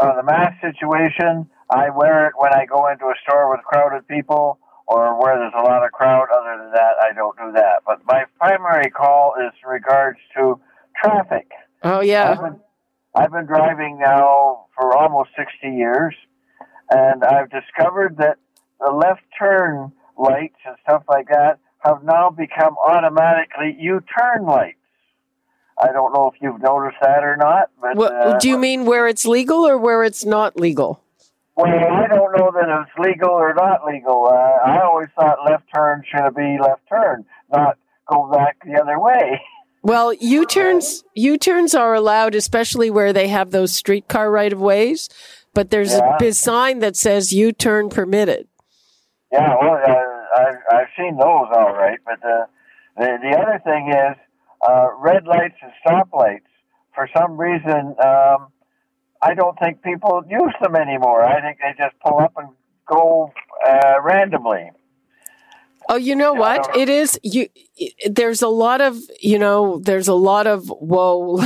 on 0.00 0.16
the 0.16 0.22
mask 0.22 0.60
situation, 0.60 1.48
I 1.72 1.88
wear 1.90 2.26
it 2.26 2.34
when 2.36 2.52
I 2.52 2.66
go 2.66 2.88
into 2.88 3.06
a 3.06 3.14
store 3.22 3.50
with 3.50 3.60
crowded 3.64 4.06
people 4.06 4.58
or 4.86 5.18
where 5.20 5.38
there's 5.38 5.54
a 5.56 5.62
lot 5.62 5.84
of 5.84 5.92
crowd. 5.92 6.28
Other 6.34 6.62
than 6.62 6.72
that, 6.72 6.94
I 7.02 7.14
don't 7.14 7.36
do 7.38 7.52
that. 7.54 7.82
But 7.86 8.00
my 8.06 8.24
primary 8.38 8.90
call 8.90 9.34
is 9.40 9.52
in 9.64 9.70
regards 9.70 10.18
to 10.36 10.60
traffic. 11.02 11.48
Oh, 11.82 12.00
yeah. 12.00 12.32
I've 12.32 12.40
been, 12.40 12.60
I've 13.14 13.32
been 13.32 13.46
driving 13.46 13.98
now 13.98 14.66
for 14.76 14.96
almost 14.96 15.30
60 15.36 15.74
years, 15.76 16.14
and 16.90 17.24
I've 17.24 17.50
discovered 17.50 18.18
that 18.18 18.36
the 18.78 18.92
left 18.92 19.22
turn 19.38 19.92
lights 20.18 20.56
and 20.66 20.76
stuff 20.82 21.04
like 21.08 21.28
that 21.28 21.58
have 21.78 22.04
now 22.04 22.30
become 22.30 22.76
automatically 22.78 23.76
U-turn 23.80 24.44
lights. 24.44 24.76
I 25.82 25.90
don't 25.90 26.12
know 26.12 26.30
if 26.32 26.40
you've 26.40 26.60
noticed 26.60 26.98
that 27.00 27.24
or 27.24 27.36
not, 27.36 27.70
but 27.80 27.96
What, 27.96 28.12
uh, 28.14 28.38
do 28.38 28.48
you 28.48 28.58
mean 28.58 28.84
where 28.84 29.08
it's 29.08 29.24
legal 29.24 29.66
or 29.66 29.78
where 29.78 30.04
it's 30.04 30.24
not 30.24 30.56
legal? 30.56 31.01
Well, 31.62 31.92
I 31.92 32.06
don't 32.08 32.36
know 32.36 32.50
that 32.52 32.82
it's 32.86 32.98
legal 32.98 33.30
or 33.30 33.54
not 33.54 33.84
legal. 33.86 34.26
Uh, 34.26 34.70
I 34.70 34.80
always 34.82 35.08
thought 35.18 35.38
left 35.48 35.64
turn 35.74 36.02
should 36.10 36.34
be 36.34 36.58
left 36.60 36.82
turn, 36.88 37.24
not 37.52 37.76
go 38.10 38.30
back 38.30 38.56
the 38.64 38.80
other 38.80 38.98
way. 38.98 39.40
Well, 39.84 40.12
U 40.12 40.46
turns 40.46 41.02
U 41.16 41.36
turns 41.36 41.74
are 41.74 41.92
allowed, 41.92 42.36
especially 42.36 42.88
where 42.88 43.12
they 43.12 43.26
have 43.26 43.50
those 43.50 43.74
streetcar 43.74 44.30
right 44.30 44.52
of 44.52 44.60
ways. 44.60 45.08
but 45.54 45.70
there's 45.70 45.92
Yeah. 45.94 46.14
a 46.14 46.18
big 46.20 46.34
sign 46.34 46.78
that 46.78 46.94
says 46.94 47.32
U 47.32 47.50
turn 47.50 47.88
permitted. 47.88 48.46
Yeah, 49.32 49.56
well, 49.60 49.80
uh, 49.84 50.40
I've, 50.40 50.54
I've 50.72 50.86
seen 50.96 51.16
those 51.16 51.48
all 51.52 51.72
right, 51.74 51.98
but 52.06 52.20
the 52.22 52.46
the, 52.96 53.18
the 53.22 53.36
other 53.36 53.60
thing 53.64 53.88
is 53.88 54.16
uh, 54.68 54.86
red 55.00 55.26
lights 55.26 55.56
and 55.60 55.72
stoplights. 55.84 56.46
For 56.94 57.08
some 57.16 57.36
reason, 57.36 57.96
um, 58.04 58.52
I 59.22 59.34
don't 59.34 59.56
think 59.58 59.82
people 59.82 60.24
use 60.28 60.54
them 60.60 60.74
anymore. 60.74 61.24
I 61.24 61.40
think 61.40 61.58
they 61.58 61.74
just 61.78 61.94
pull 62.00 62.18
up 62.18 62.32
and 62.36 62.48
go 62.86 63.32
uh, 63.66 64.00
randomly. 64.02 64.70
Oh, 65.88 65.96
you 65.96 66.16
know 66.16 66.32
what? 66.32 66.76
It 66.76 66.88
is 66.88 67.18
you. 67.22 67.48
There's 68.08 68.42
a 68.42 68.48
lot 68.48 68.80
of 68.80 68.98
you 69.20 69.38
know. 69.38 69.78
There's 69.78 70.08
a 70.08 70.14
lot 70.14 70.46
of 70.46 70.68
whoa 70.68 71.42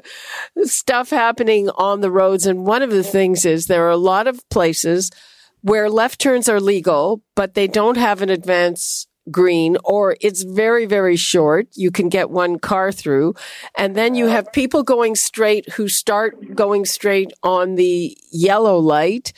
stuff 0.64 1.10
happening 1.10 1.68
on 1.70 2.00
the 2.00 2.10
roads, 2.10 2.46
and 2.46 2.66
one 2.66 2.82
of 2.82 2.90
the 2.90 3.02
things 3.02 3.44
is 3.44 3.66
there 3.66 3.86
are 3.86 3.90
a 3.90 3.96
lot 3.96 4.26
of 4.26 4.46
places 4.48 5.10
where 5.60 5.90
left 5.90 6.20
turns 6.20 6.48
are 6.48 6.60
legal, 6.60 7.22
but 7.34 7.54
they 7.54 7.66
don't 7.66 7.96
have 7.96 8.22
an 8.22 8.30
advance 8.30 9.06
green 9.30 9.76
or 9.84 10.16
it's 10.20 10.42
very, 10.42 10.86
very 10.86 11.16
short. 11.16 11.68
You 11.74 11.90
can 11.90 12.08
get 12.08 12.30
one 12.30 12.58
car 12.58 12.92
through. 12.92 13.34
And 13.76 13.94
then 13.94 14.14
you 14.14 14.26
have 14.26 14.52
people 14.52 14.82
going 14.82 15.16
straight 15.16 15.70
who 15.72 15.88
start 15.88 16.54
going 16.54 16.84
straight 16.84 17.32
on 17.42 17.74
the 17.74 18.16
yellow 18.30 18.78
light 18.78 19.32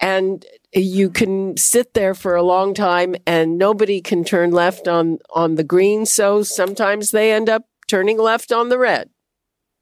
and 0.00 0.44
you 0.74 1.10
can 1.10 1.56
sit 1.56 1.94
there 1.94 2.14
for 2.14 2.34
a 2.34 2.42
long 2.42 2.72
time 2.74 3.14
and 3.26 3.58
nobody 3.58 4.00
can 4.00 4.24
turn 4.24 4.50
left 4.50 4.88
on, 4.88 5.18
on 5.34 5.56
the 5.56 5.64
green. 5.64 6.06
So 6.06 6.42
sometimes 6.42 7.10
they 7.10 7.32
end 7.32 7.48
up 7.48 7.64
turning 7.88 8.18
left 8.18 8.52
on 8.52 8.68
the 8.68 8.78
red. 8.78 9.10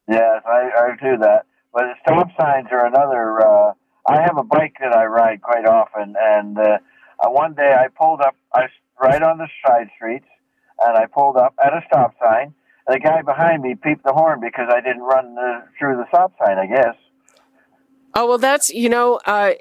Yes, 0.08 0.42
I, 0.44 0.70
I 0.76 0.88
do 1.00 1.16
that. 1.18 1.46
But 1.72 1.84
stop 2.02 2.28
signs 2.38 2.66
are 2.72 2.86
another. 2.86 3.46
Uh, 3.46 3.72
I 4.08 4.20
have 4.22 4.36
a 4.36 4.42
bike 4.42 4.74
that 4.80 4.92
I 4.92 5.04
ride 5.04 5.40
quite 5.40 5.66
often, 5.66 6.16
and 6.18 6.58
uh, 6.58 6.78
uh, 7.20 7.30
one 7.30 7.54
day 7.54 7.74
I 7.78 7.86
pulled 7.88 8.20
up, 8.20 8.34
I 8.52 8.62
right 9.00 9.22
on 9.22 9.38
the 9.38 9.48
side 9.66 9.88
streets, 9.96 10.26
and 10.80 10.96
I 10.96 11.06
pulled 11.06 11.36
up 11.36 11.54
at 11.64 11.72
a 11.72 11.82
stop 11.86 12.14
sign. 12.20 12.54
And 12.86 12.94
the 12.94 13.00
guy 13.00 13.22
behind 13.22 13.62
me 13.62 13.74
peeped 13.74 14.04
the 14.04 14.12
horn 14.12 14.40
because 14.40 14.68
I 14.72 14.80
didn't 14.80 15.02
run 15.02 15.34
the, 15.34 15.64
through 15.78 15.96
the 15.96 16.06
stop 16.08 16.32
sign. 16.38 16.58
I 16.58 16.66
guess. 16.66 16.96
Oh, 18.14 18.26
well, 18.26 18.38
that's, 18.38 18.70
you 18.70 18.88
know, 18.88 19.20
uh, 19.24 19.52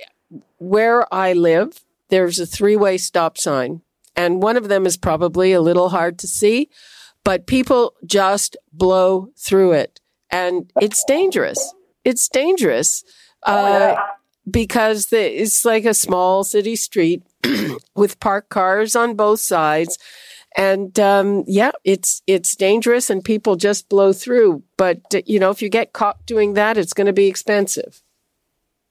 where 0.58 1.12
I 1.14 1.34
live, 1.34 1.84
there's 2.10 2.40
a 2.40 2.46
three 2.46 2.76
way 2.76 2.98
stop 2.98 3.38
sign, 3.38 3.82
and 4.16 4.42
one 4.42 4.58
of 4.58 4.70
them 4.70 4.86
is 4.86 4.98
probably 4.98 5.54
a 5.54 5.62
little 5.62 5.90
hard 5.90 6.18
to 6.20 6.28
see, 6.28 6.70
but 7.24 7.48
people 7.48 7.94
just 8.06 8.58
blow 8.74 9.30
through 9.38 9.74
it. 9.74 10.00
And 10.32 10.72
it's 10.82 11.04
dangerous. 11.08 11.74
It's 12.04 12.28
dangerous. 12.28 13.04
Uh, 13.44 13.96
because 14.50 15.08
the, 15.08 15.42
it's 15.42 15.66
like 15.66 15.86
a 15.86 15.94
small 15.94 16.44
city 16.44 16.76
street 16.76 17.24
with 17.96 18.20
parked 18.20 18.50
cars 18.50 18.96
on 18.96 19.16
both 19.16 19.40
sides. 19.40 19.98
And, 20.58 21.00
um, 21.00 21.44
yeah, 21.48 21.72
it's, 21.84 22.22
it's 22.26 22.56
dangerous 22.56 23.10
and 23.10 23.24
people 23.24 23.56
just 23.56 23.88
blow 23.88 24.14
through. 24.14 24.64
But, 24.78 25.02
uh, 25.14 25.22
you 25.26 25.40
know, 25.40 25.52
if 25.52 25.62
you 25.62 25.70
get 25.70 25.94
caught 25.94 26.26
doing 26.26 26.54
that, 26.54 26.78
it's 26.78 26.94
going 26.94 27.08
to 27.08 27.14
be 27.14 27.28
expensive. 27.28 28.02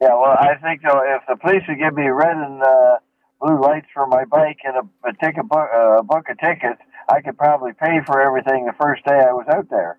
Yeah, 0.00 0.14
well, 0.14 0.36
I 0.38 0.54
think 0.62 0.82
though, 0.82 1.02
if 1.04 1.22
the 1.28 1.36
police 1.36 1.62
would 1.68 1.78
give 1.78 1.94
me 1.94 2.06
red 2.06 2.36
and 2.36 2.62
uh, 2.62 2.98
blue 3.40 3.60
lights 3.60 3.88
for 3.92 4.06
my 4.06 4.24
bike 4.24 4.58
and 4.64 4.76
a, 4.76 5.08
a 5.08 5.12
ticket 5.14 5.48
book, 5.48 5.68
uh, 5.74 5.98
a 5.98 6.02
book 6.04 6.28
of 6.28 6.38
tickets, 6.38 6.80
I 7.08 7.20
could 7.20 7.36
probably 7.36 7.72
pay 7.72 8.00
for 8.06 8.20
everything 8.20 8.66
the 8.66 8.74
first 8.80 9.04
day 9.04 9.14
I 9.14 9.32
was 9.32 9.46
out 9.52 9.68
there. 9.70 9.98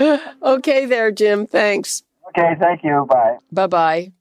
okay, 0.42 0.86
there, 0.86 1.10
Jim. 1.10 1.46
Thanks. 1.46 2.02
Okay, 2.28 2.54
thank 2.58 2.82
you. 2.84 3.06
Bye. 3.08 3.36
Bye 3.50 3.66
bye. 3.66 4.12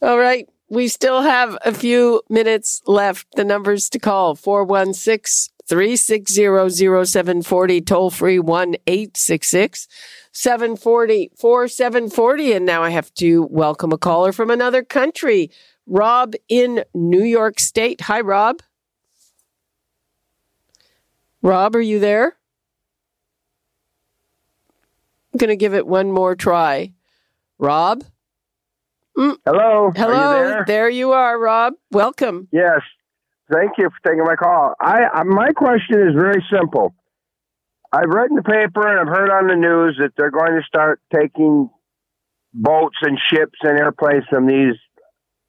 All 0.00 0.18
right. 0.18 0.48
We 0.70 0.88
still 0.88 1.22
have 1.22 1.56
a 1.64 1.72
few 1.72 2.22
minutes 2.28 2.82
left. 2.86 3.26
The 3.36 3.44
numbers 3.44 3.88
to 3.90 3.98
call 3.98 4.34
416 4.34 5.54
360 5.66 7.04
0740, 7.04 7.80
toll 7.82 8.10
free 8.10 8.38
1 8.38 8.76
866 8.86 9.88
740 10.32 11.30
4740. 11.38 12.52
And 12.52 12.64
now 12.66 12.82
I 12.82 12.90
have 12.90 13.12
to 13.14 13.42
welcome 13.50 13.92
a 13.92 13.98
caller 13.98 14.32
from 14.32 14.50
another 14.50 14.82
country, 14.82 15.50
Rob 15.86 16.34
in 16.48 16.84
New 16.94 17.24
York 17.24 17.60
State. 17.60 18.02
Hi, 18.02 18.20
Rob. 18.20 18.62
Rob, 21.42 21.76
are 21.76 21.80
you 21.80 21.98
there? 21.98 22.36
I'm 25.27 25.27
going 25.38 25.48
to 25.48 25.56
give 25.56 25.74
it 25.74 25.86
one 25.86 26.12
more 26.12 26.36
try. 26.36 26.92
Rob? 27.58 28.04
Hello. 29.16 29.90
Hello. 29.96 30.14
Are 30.14 30.58
you 30.58 30.64
there? 30.66 30.88
you 30.88 31.12
are, 31.12 31.38
Rob. 31.38 31.74
Welcome. 31.90 32.48
Yes. 32.52 32.80
Thank 33.52 33.72
you 33.78 33.88
for 33.90 34.08
taking 34.08 34.24
my 34.24 34.36
call. 34.36 34.74
I, 34.80 35.04
I 35.12 35.22
my 35.24 35.50
question 35.52 36.06
is 36.06 36.14
very 36.14 36.44
simple. 36.52 36.94
I've 37.90 38.10
read 38.10 38.30
in 38.30 38.36
the 38.36 38.42
paper 38.42 38.86
and 38.86 39.00
I've 39.00 39.08
heard 39.08 39.30
on 39.30 39.48
the 39.48 39.56
news 39.56 39.96
that 39.98 40.10
they're 40.16 40.30
going 40.30 40.52
to 40.52 40.62
start 40.66 41.00
taking 41.12 41.70
boats 42.52 42.96
and 43.02 43.18
ships 43.32 43.58
and 43.62 43.78
airplanes 43.78 44.24
from 44.28 44.46
these 44.46 44.74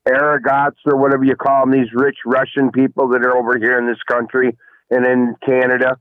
arrogants 0.08 0.80
or 0.86 0.98
whatever 0.98 1.26
you 1.26 1.36
call 1.36 1.66
them, 1.66 1.72
these 1.72 1.92
rich 1.94 2.18
Russian 2.26 2.72
people 2.72 3.10
that 3.10 3.26
are 3.26 3.38
over 3.38 3.58
here 3.58 3.78
in 3.78 3.88
this 3.88 4.02
country 4.10 4.58
and 4.90 5.06
in 5.06 5.36
Canada, 5.46 5.98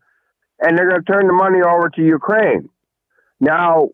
and 0.61 0.79
they're 0.79 0.89
going 0.89 1.03
to 1.05 1.13
turn 1.13 1.27
the 1.27 1.33
money 1.33 1.59
over 1.61 1.91
to 1.91 2.03
Ukraine. 2.03 2.69
Now, 3.41 3.91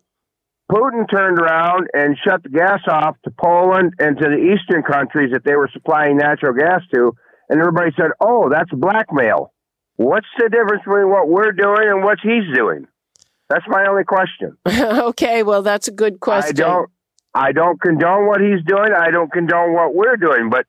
Putin 0.71 1.09
turned 1.09 1.39
around 1.39 1.87
and 1.93 2.17
shut 2.23 2.43
the 2.43 2.49
gas 2.49 2.81
off 2.87 3.15
to 3.23 3.31
Poland 3.31 3.93
and 3.99 4.17
to 4.17 4.23
the 4.23 4.55
eastern 4.55 4.83
countries 4.83 5.31
that 5.33 5.43
they 5.43 5.55
were 5.55 5.69
supplying 5.71 6.17
natural 6.17 6.53
gas 6.53 6.81
to, 6.93 7.15
and 7.49 7.59
everybody 7.59 7.91
said, 7.95 8.11
"Oh, 8.19 8.49
that's 8.49 8.71
blackmail." 8.71 9.53
What's 9.97 10.27
the 10.37 10.49
difference 10.49 10.83
between 10.83 11.09
what 11.09 11.29
we're 11.29 11.51
doing 11.51 11.87
and 11.87 12.03
what 12.03 12.19
he's 12.21 12.53
doing? 12.53 12.87
That's 13.49 13.65
my 13.67 13.85
only 13.87 14.03
question. 14.03 14.57
okay, 14.67 15.43
well, 15.43 15.61
that's 15.61 15.87
a 15.87 15.91
good 15.91 16.19
question. 16.19 16.57
I 16.57 16.67
don't, 16.67 16.89
I 17.33 17.51
don't 17.51 17.79
condone 17.79 18.27
what 18.27 18.41
he's 18.41 18.63
doing. 18.65 18.91
I 18.97 19.11
don't 19.11 19.31
condone 19.31 19.73
what 19.73 19.93
we're 19.93 20.17
doing. 20.17 20.49
But 20.49 20.65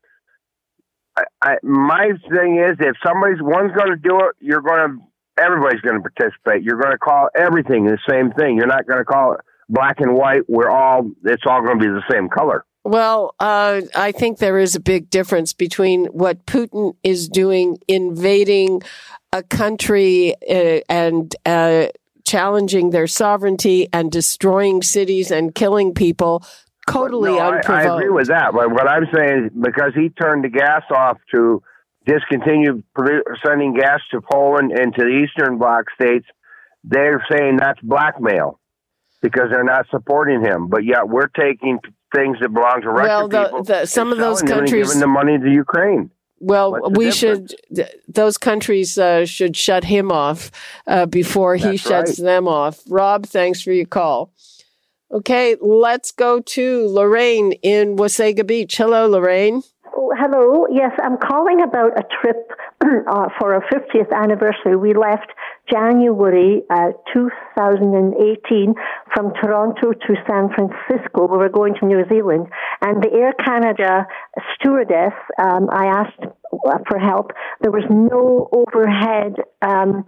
I, 1.17 1.23
I, 1.43 1.57
my 1.63 2.11
thing 2.31 2.59
is, 2.59 2.77
if 2.79 2.97
somebody's 3.05 3.41
one's 3.41 3.73
going 3.73 3.91
to 3.91 3.97
do 3.97 4.19
it, 4.21 4.37
you're 4.41 4.61
going 4.61 4.91
to. 4.91 4.99
Everybody's 5.39 5.81
going 5.81 6.01
to 6.01 6.09
participate. 6.09 6.63
You're 6.63 6.81
going 6.81 6.93
to 6.93 6.99
call 6.99 7.29
everything 7.37 7.85
the 7.85 7.99
same 8.09 8.33
thing. 8.33 8.57
You're 8.57 8.67
not 8.67 8.87
going 8.87 8.99
to 8.99 9.05
call 9.05 9.35
it 9.35 9.41
black 9.69 10.01
and 10.01 10.15
white. 10.15 10.43
We're 10.49 10.71
all. 10.71 11.11
It's 11.25 11.43
all 11.47 11.63
going 11.63 11.79
to 11.79 11.85
be 11.85 11.91
the 11.91 12.03
same 12.11 12.29
color. 12.29 12.65
Well, 12.85 13.35
uh, 13.41 13.81
I 13.97 14.13
think 14.13 14.39
there 14.39 14.59
is 14.59 14.77
a 14.77 14.81
big 14.81 15.11
difference 15.11 15.53
between 15.53 16.07
what 16.07 16.47
Putin 16.47 16.95
is 17.03 17.29
doing, 17.29 17.79
invading 17.89 18.83
a 19.33 19.43
country 19.43 20.35
uh, 20.49 20.81
and 20.89 21.35
uh, 21.45 21.89
challenging 22.25 22.91
their 22.91 23.09
sovereignty 23.09 23.89
and 23.93 24.13
destroying 24.13 24.83
cities 24.83 25.33
and 25.33 25.53
killing 25.53 25.95
people 25.95 26.45
totally 26.89 27.33
No, 27.33 27.39
I, 27.39 27.57
unprovoked. 27.57 27.71
I 27.71 27.95
agree 27.97 28.11
with 28.11 28.29
that. 28.29 28.53
But 28.53 28.71
what 28.71 28.89
I'm 28.89 29.07
saying 29.13 29.47
is 29.47 29.51
because 29.61 29.93
he 29.95 30.11
turned 30.11 30.45
the 30.45 30.49
gas 30.49 30.83
off 30.95 31.19
to 31.35 31.63
discontinue 32.07 32.83
sending 33.45 33.75
gas 33.75 34.01
to 34.13 34.21
Poland 34.21 34.73
and 34.73 34.95
to 34.95 35.03
the 35.03 35.25
Eastern 35.25 35.59
Bloc 35.59 35.85
states, 35.95 36.27
they're 36.85 37.25
saying 37.31 37.57
that's 37.59 37.81
blackmail 37.81 38.59
because 39.23 39.49
they're 39.51 39.65
not 39.65 39.87
supporting 39.91 40.41
him. 40.43 40.69
But 40.69 40.85
yet 40.85 41.09
we're 41.09 41.29
taking 41.29 41.79
things 42.15 42.39
that 42.41 42.51
belong 42.53 42.83
to 42.83 42.91
Russian 42.91 43.09
Well, 43.09 43.29
the- 43.29 43.45
people. 43.45 43.63
the- 43.65 43.87
some 43.87 44.13
of 44.13 44.19
those 44.19 44.39
selling 44.39 44.49
them 44.51 44.59
and 44.61 44.69
countries- 44.71 44.87
giving 44.89 45.01
the 45.01 45.07
money 45.09 45.39
to 45.39 45.51
Ukraine. 45.51 46.11
Well, 46.39 46.73
we 46.91 47.07
difference? 47.11 47.55
should, 47.75 47.89
those 48.07 48.37
countries 48.37 48.99
uh, 48.99 49.25
should 49.25 49.57
shut 49.57 49.85
him 49.85 50.13
off 50.13 50.51
uh, 50.87 51.07
before 51.07 51.57
he 51.57 51.63
That's 51.65 51.81
shuts 51.81 52.19
right. 52.21 52.25
them 52.27 52.47
off. 52.47 52.83
Rob, 52.91 53.25
thanks 53.25 53.63
for 53.63 53.73
your 53.73 53.87
call. 53.87 54.33
Okay, 55.11 55.57
let's 55.63 56.13
go 56.13 56.41
to 56.41 56.89
Lorraine 56.89 57.53
in 57.63 57.97
Wasaga 57.97 58.47
Beach. 58.47 58.77
Hello, 58.77 59.09
Lorraine. 59.09 59.63
Oh, 59.99 60.13
hello. 60.15 60.67
Yes, 60.71 60.93
I'm 61.03 61.17
calling 61.17 61.63
about 61.63 61.99
a 61.99 62.05
trip 62.21 62.53
uh, 62.85 63.29
for 63.41 63.55
our 63.55 63.65
50th 63.73 64.13
anniversary. 64.13 64.77
We 64.77 64.93
left 64.93 65.33
January 65.73 66.63
uh, 66.69 66.93
2018 67.15 68.75
from 69.15 69.33
Toronto 69.41 69.93
to 69.93 70.15
San 70.29 70.51
Francisco. 70.53 71.27
We 71.27 71.39
were 71.39 71.49
going 71.49 71.77
to 71.81 71.87
New 71.87 72.05
Zealand. 72.11 72.49
And 72.83 73.03
the 73.03 73.11
Air 73.11 73.33
Canada 73.43 74.07
stewardess, 74.55 75.15
um, 75.39 75.71
I 75.73 75.87
asked 75.87 76.31
for 76.89 76.99
help. 76.99 77.31
There 77.63 77.73
was 77.73 77.85
no 77.89 78.51
overhead 78.53 79.37
um, 79.63 80.05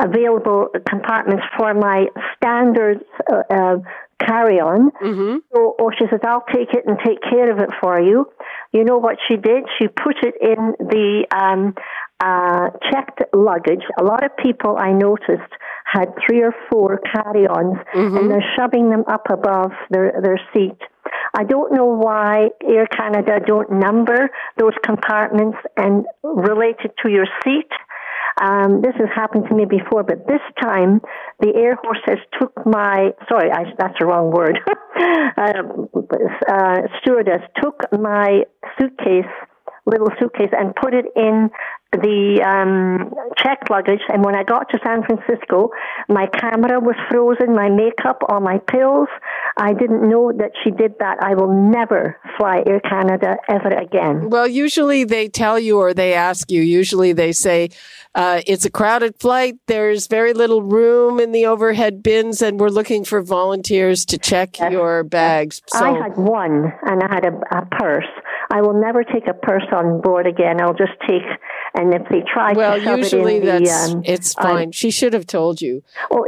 available 0.00 0.68
compartments 0.88 1.44
for 1.58 1.74
my 1.74 2.06
standard 2.36 3.04
uh, 3.30 3.42
uh, 3.50 3.76
carry 4.18 4.58
on. 4.60 4.90
Mm-hmm. 5.02 5.36
So 5.54 5.76
oh, 5.78 5.90
she 5.98 6.06
says, 6.10 6.20
I'll 6.24 6.44
take 6.52 6.72
it 6.72 6.84
and 6.86 6.98
take 7.04 7.20
care 7.22 7.50
of 7.50 7.58
it 7.58 7.70
for 7.80 8.00
you. 8.00 8.26
You 8.72 8.84
know 8.84 8.98
what 8.98 9.16
she 9.28 9.36
did? 9.36 9.64
She 9.78 9.88
put 9.88 10.16
it 10.22 10.34
in 10.40 10.74
the 10.78 11.26
um, 11.34 11.74
uh, 12.20 12.70
checked 12.90 13.22
luggage. 13.34 13.84
A 13.98 14.04
lot 14.04 14.24
of 14.24 14.36
people 14.36 14.76
I 14.78 14.92
noticed 14.92 15.52
had 15.84 16.12
three 16.26 16.42
or 16.42 16.54
four 16.70 17.00
carry 17.14 17.46
ons 17.46 17.78
Mm-hmm. 17.94 18.16
and 18.16 18.30
they're 18.30 18.52
shoving 18.58 18.90
them 18.90 19.04
up 19.06 19.26
above 19.30 19.72
their, 19.90 20.20
their 20.22 20.40
seat. 20.52 20.78
I 21.38 21.44
don't 21.44 21.72
know 21.72 21.86
why 21.86 22.48
Air 22.66 22.86
Canada 22.86 23.38
don't 23.44 23.70
number 23.70 24.30
those 24.58 24.72
compartments 24.82 25.58
and 25.76 26.04
relate 26.22 26.76
it 26.84 26.94
to 27.04 27.10
your 27.10 27.26
seat. 27.44 27.70
Um, 28.40 28.82
this 28.82 28.92
has 28.98 29.08
happened 29.14 29.44
to 29.48 29.54
me 29.54 29.64
before, 29.64 30.02
but 30.02 30.26
this 30.26 30.42
time 30.60 31.00
the 31.40 31.54
air 31.54 31.78
hostess 31.82 32.20
took 32.38 32.52
my, 32.66 33.10
sorry, 33.28 33.50
I, 33.50 33.64
that's 33.78 33.94
the 33.98 34.06
wrong 34.06 34.30
word. 34.30 34.58
uh, 35.38 35.52
uh, 36.52 36.76
stewardess 37.00 37.42
took 37.62 37.80
my 37.98 38.42
suitcase, 38.78 39.32
little 39.86 40.08
suitcase, 40.20 40.52
and 40.52 40.74
put 40.74 40.92
it 40.92 41.06
in 41.16 41.48
the 41.92 42.42
um, 42.44 43.14
checked 43.38 43.70
luggage. 43.70 44.00
And 44.08 44.24
when 44.24 44.34
I 44.34 44.42
got 44.42 44.68
to 44.70 44.78
San 44.84 45.02
Francisco, 45.04 45.70
my 46.08 46.26
camera 46.26 46.80
was 46.80 46.96
frozen, 47.10 47.54
my 47.54 47.68
makeup, 47.68 48.22
all 48.28 48.40
my 48.40 48.58
pills. 48.58 49.08
I 49.56 49.72
didn't 49.72 50.08
know 50.08 50.32
that 50.36 50.52
she 50.62 50.70
did 50.70 50.94
that. 51.00 51.18
I 51.22 51.34
will 51.34 51.70
never 51.70 52.18
fly 52.36 52.62
Air 52.66 52.80
Canada 52.80 53.36
ever 53.48 53.68
again. 53.68 54.28
Well, 54.30 54.46
usually 54.46 55.04
they 55.04 55.28
tell 55.28 55.58
you 55.58 55.78
or 55.78 55.94
they 55.94 56.12
ask 56.12 56.50
you. 56.50 56.62
Usually 56.62 57.12
they 57.12 57.32
say 57.32 57.70
uh, 58.14 58.40
it's 58.46 58.64
a 58.64 58.70
crowded 58.70 59.18
flight. 59.18 59.56
There's 59.66 60.06
very 60.06 60.32
little 60.32 60.62
room 60.62 61.20
in 61.20 61.32
the 61.32 61.46
overhead 61.46 62.02
bins, 62.02 62.42
and 62.42 62.58
we're 62.58 62.68
looking 62.68 63.04
for 63.04 63.22
volunteers 63.22 64.04
to 64.06 64.18
check 64.18 64.58
yes. 64.58 64.72
your 64.72 65.04
bags. 65.04 65.62
So, 65.68 65.84
I 65.84 66.02
had 66.02 66.16
one, 66.16 66.72
and 66.82 67.02
I 67.02 67.14
had 67.14 67.24
a, 67.26 67.58
a 67.58 67.66
purse. 67.66 68.08
I 68.50 68.62
will 68.62 68.80
never 68.80 69.04
take 69.04 69.26
a 69.28 69.34
purse 69.34 69.66
on 69.72 70.00
board 70.00 70.26
again. 70.26 70.60
I'll 70.60 70.74
just 70.74 70.92
take 71.06 71.22
and 71.76 71.94
if 71.94 72.02
they 72.10 72.22
try 72.32 72.52
well, 72.54 72.78
to 72.78 72.84
shove 72.84 72.98
usually 72.98 73.36
it 73.36 73.42
in 73.42 73.46
that's, 73.64 73.88
the, 73.90 73.96
um, 73.96 74.02
it's 74.04 74.34
fine. 74.34 74.72
she 74.72 74.90
should 74.90 75.12
have 75.12 75.26
told 75.26 75.60
you. 75.60 75.82
Oh, 76.10 76.24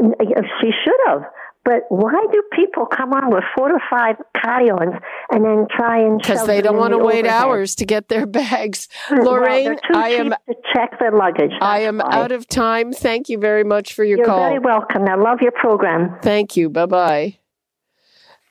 she 0.61 0.71
should 0.85 1.01
have. 1.07 1.23
But 1.65 1.83
why 1.91 2.25
do 2.33 2.43
people 2.55 2.87
come 2.87 3.13
on 3.13 3.31
with 3.31 3.45
four 3.55 3.71
or 3.71 3.81
five 3.91 4.17
carry-ons 4.43 4.95
and 5.31 5.45
then 5.45 5.67
try 5.71 5.99
and 5.99 6.19
check? 6.19 6.37
because 6.37 6.47
they 6.47 6.63
don't 6.63 6.79
want 6.79 6.93
to 6.93 6.99
wait 6.99 7.27
hours 7.27 7.75
to 7.77 7.85
get 7.85 8.09
their 8.09 8.27
bags? 8.41 8.89
Lorraine, 9.11 9.77
well, 9.91 10.03
I 10.03 10.11
am 10.11 10.31
to 10.31 10.55
check 10.75 10.99
their 10.99 11.13
luggage. 11.13 11.53
I 11.61 11.81
am 11.81 11.99
why. 11.99 12.09
out 12.11 12.33
of 12.33 12.49
time. 12.49 12.93
Thank 12.93 13.29
you 13.29 13.37
very 13.39 13.65
much 13.65 13.93
for 13.93 14.03
your 14.03 14.19
You're 14.19 14.27
call. 14.27 14.49
very 14.49 14.61
welcome. 14.61 15.03
I 15.09 15.17
love 15.17 15.41
your 15.43 15.53
program. 15.53 16.19
Thank 16.23 16.57
you. 16.57 16.71
Bye 16.71 16.87
bye. 16.87 17.39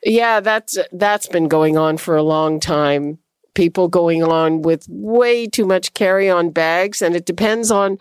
Yeah, 0.03 0.39
that's 0.39 0.77
that's 0.91 1.27
been 1.27 1.47
going 1.47 1.75
on 1.75 1.97
for 1.97 2.15
a 2.15 2.23
long 2.23 2.59
time 2.59 3.17
people 3.57 3.87
going 3.87 4.21
on 4.21 4.61
with 4.61 4.85
way 4.87 5.47
too 5.47 5.65
much 5.65 5.95
carry 5.95 6.29
on 6.29 6.51
bags, 6.51 7.01
and 7.01 7.15
it 7.15 7.25
depends 7.25 7.71
on 7.71 7.97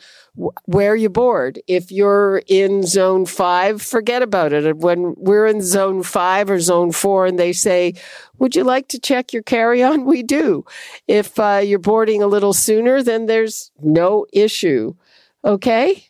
where 0.67 0.95
you 0.95 1.09
board. 1.09 1.59
If 1.67 1.91
you're 1.91 2.43
in 2.47 2.83
zone 2.83 3.25
five, 3.25 3.81
forget 3.81 4.21
about 4.21 4.53
it. 4.53 4.77
When 4.77 5.15
we're 5.17 5.47
in 5.47 5.63
zone 5.63 6.03
five 6.03 6.51
or 6.51 6.61
zone 6.61 6.93
four 6.93 7.25
and 7.25 7.39
they 7.39 7.55
say, 7.55 7.95
would 8.39 8.55
you 8.55 8.65
like 8.65 8.89
to 8.89 9.01
check 9.01 9.33
your 9.33 9.43
carry 9.43 9.83
on? 9.83 10.05
We 10.17 10.23
do. 10.23 10.65
If 11.09 11.39
uh, 11.39 11.63
you're 11.65 11.79
boarding 11.79 12.23
a 12.23 12.27
little 12.27 12.53
sooner, 12.53 13.03
then 13.03 13.25
there's 13.25 13.73
no 13.81 14.27
issue. 14.33 14.95
Okay. 15.43 16.05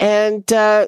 And 0.00 0.50
uh, 0.52 0.86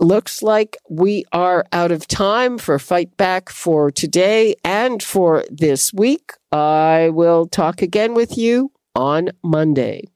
looks 0.00 0.42
like 0.42 0.76
we 0.88 1.24
are 1.32 1.66
out 1.72 1.92
of 1.92 2.06
time 2.06 2.58
for 2.58 2.78
Fight 2.78 3.16
Back 3.16 3.50
for 3.50 3.90
today 3.90 4.54
and 4.64 5.02
for 5.02 5.44
this 5.50 5.92
week. 5.92 6.32
I 6.50 7.10
will 7.12 7.46
talk 7.46 7.82
again 7.82 8.14
with 8.14 8.38
you 8.38 8.72
on 8.94 9.30
Monday. 9.42 10.08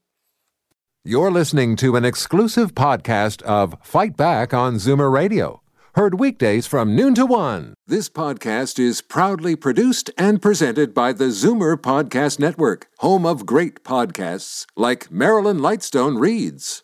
You're 1.05 1.31
listening 1.31 1.75
to 1.77 1.95
an 1.95 2.05
exclusive 2.05 2.73
podcast 2.73 3.41
of 3.41 3.75
Fight 3.83 4.15
Back 4.15 4.53
on 4.53 4.75
Zoomer 4.75 5.11
Radio. 5.11 5.61
Heard 5.95 6.19
weekdays 6.19 6.65
from 6.65 6.95
noon 6.95 7.13
to 7.15 7.25
one. 7.25 7.75
This 7.85 8.09
podcast 8.09 8.79
is 8.79 9.01
proudly 9.01 9.55
produced 9.55 10.09
and 10.17 10.41
presented 10.41 10.91
by 10.91 11.13
the 11.13 11.25
Zoomer 11.25 11.75
Podcast 11.75 12.39
Network, 12.39 12.87
home 12.99 13.27
of 13.27 13.45
great 13.45 13.83
podcasts 13.83 14.65
like 14.75 15.11
Marilyn 15.11 15.59
Lightstone 15.59 16.19
Reads. 16.19 16.83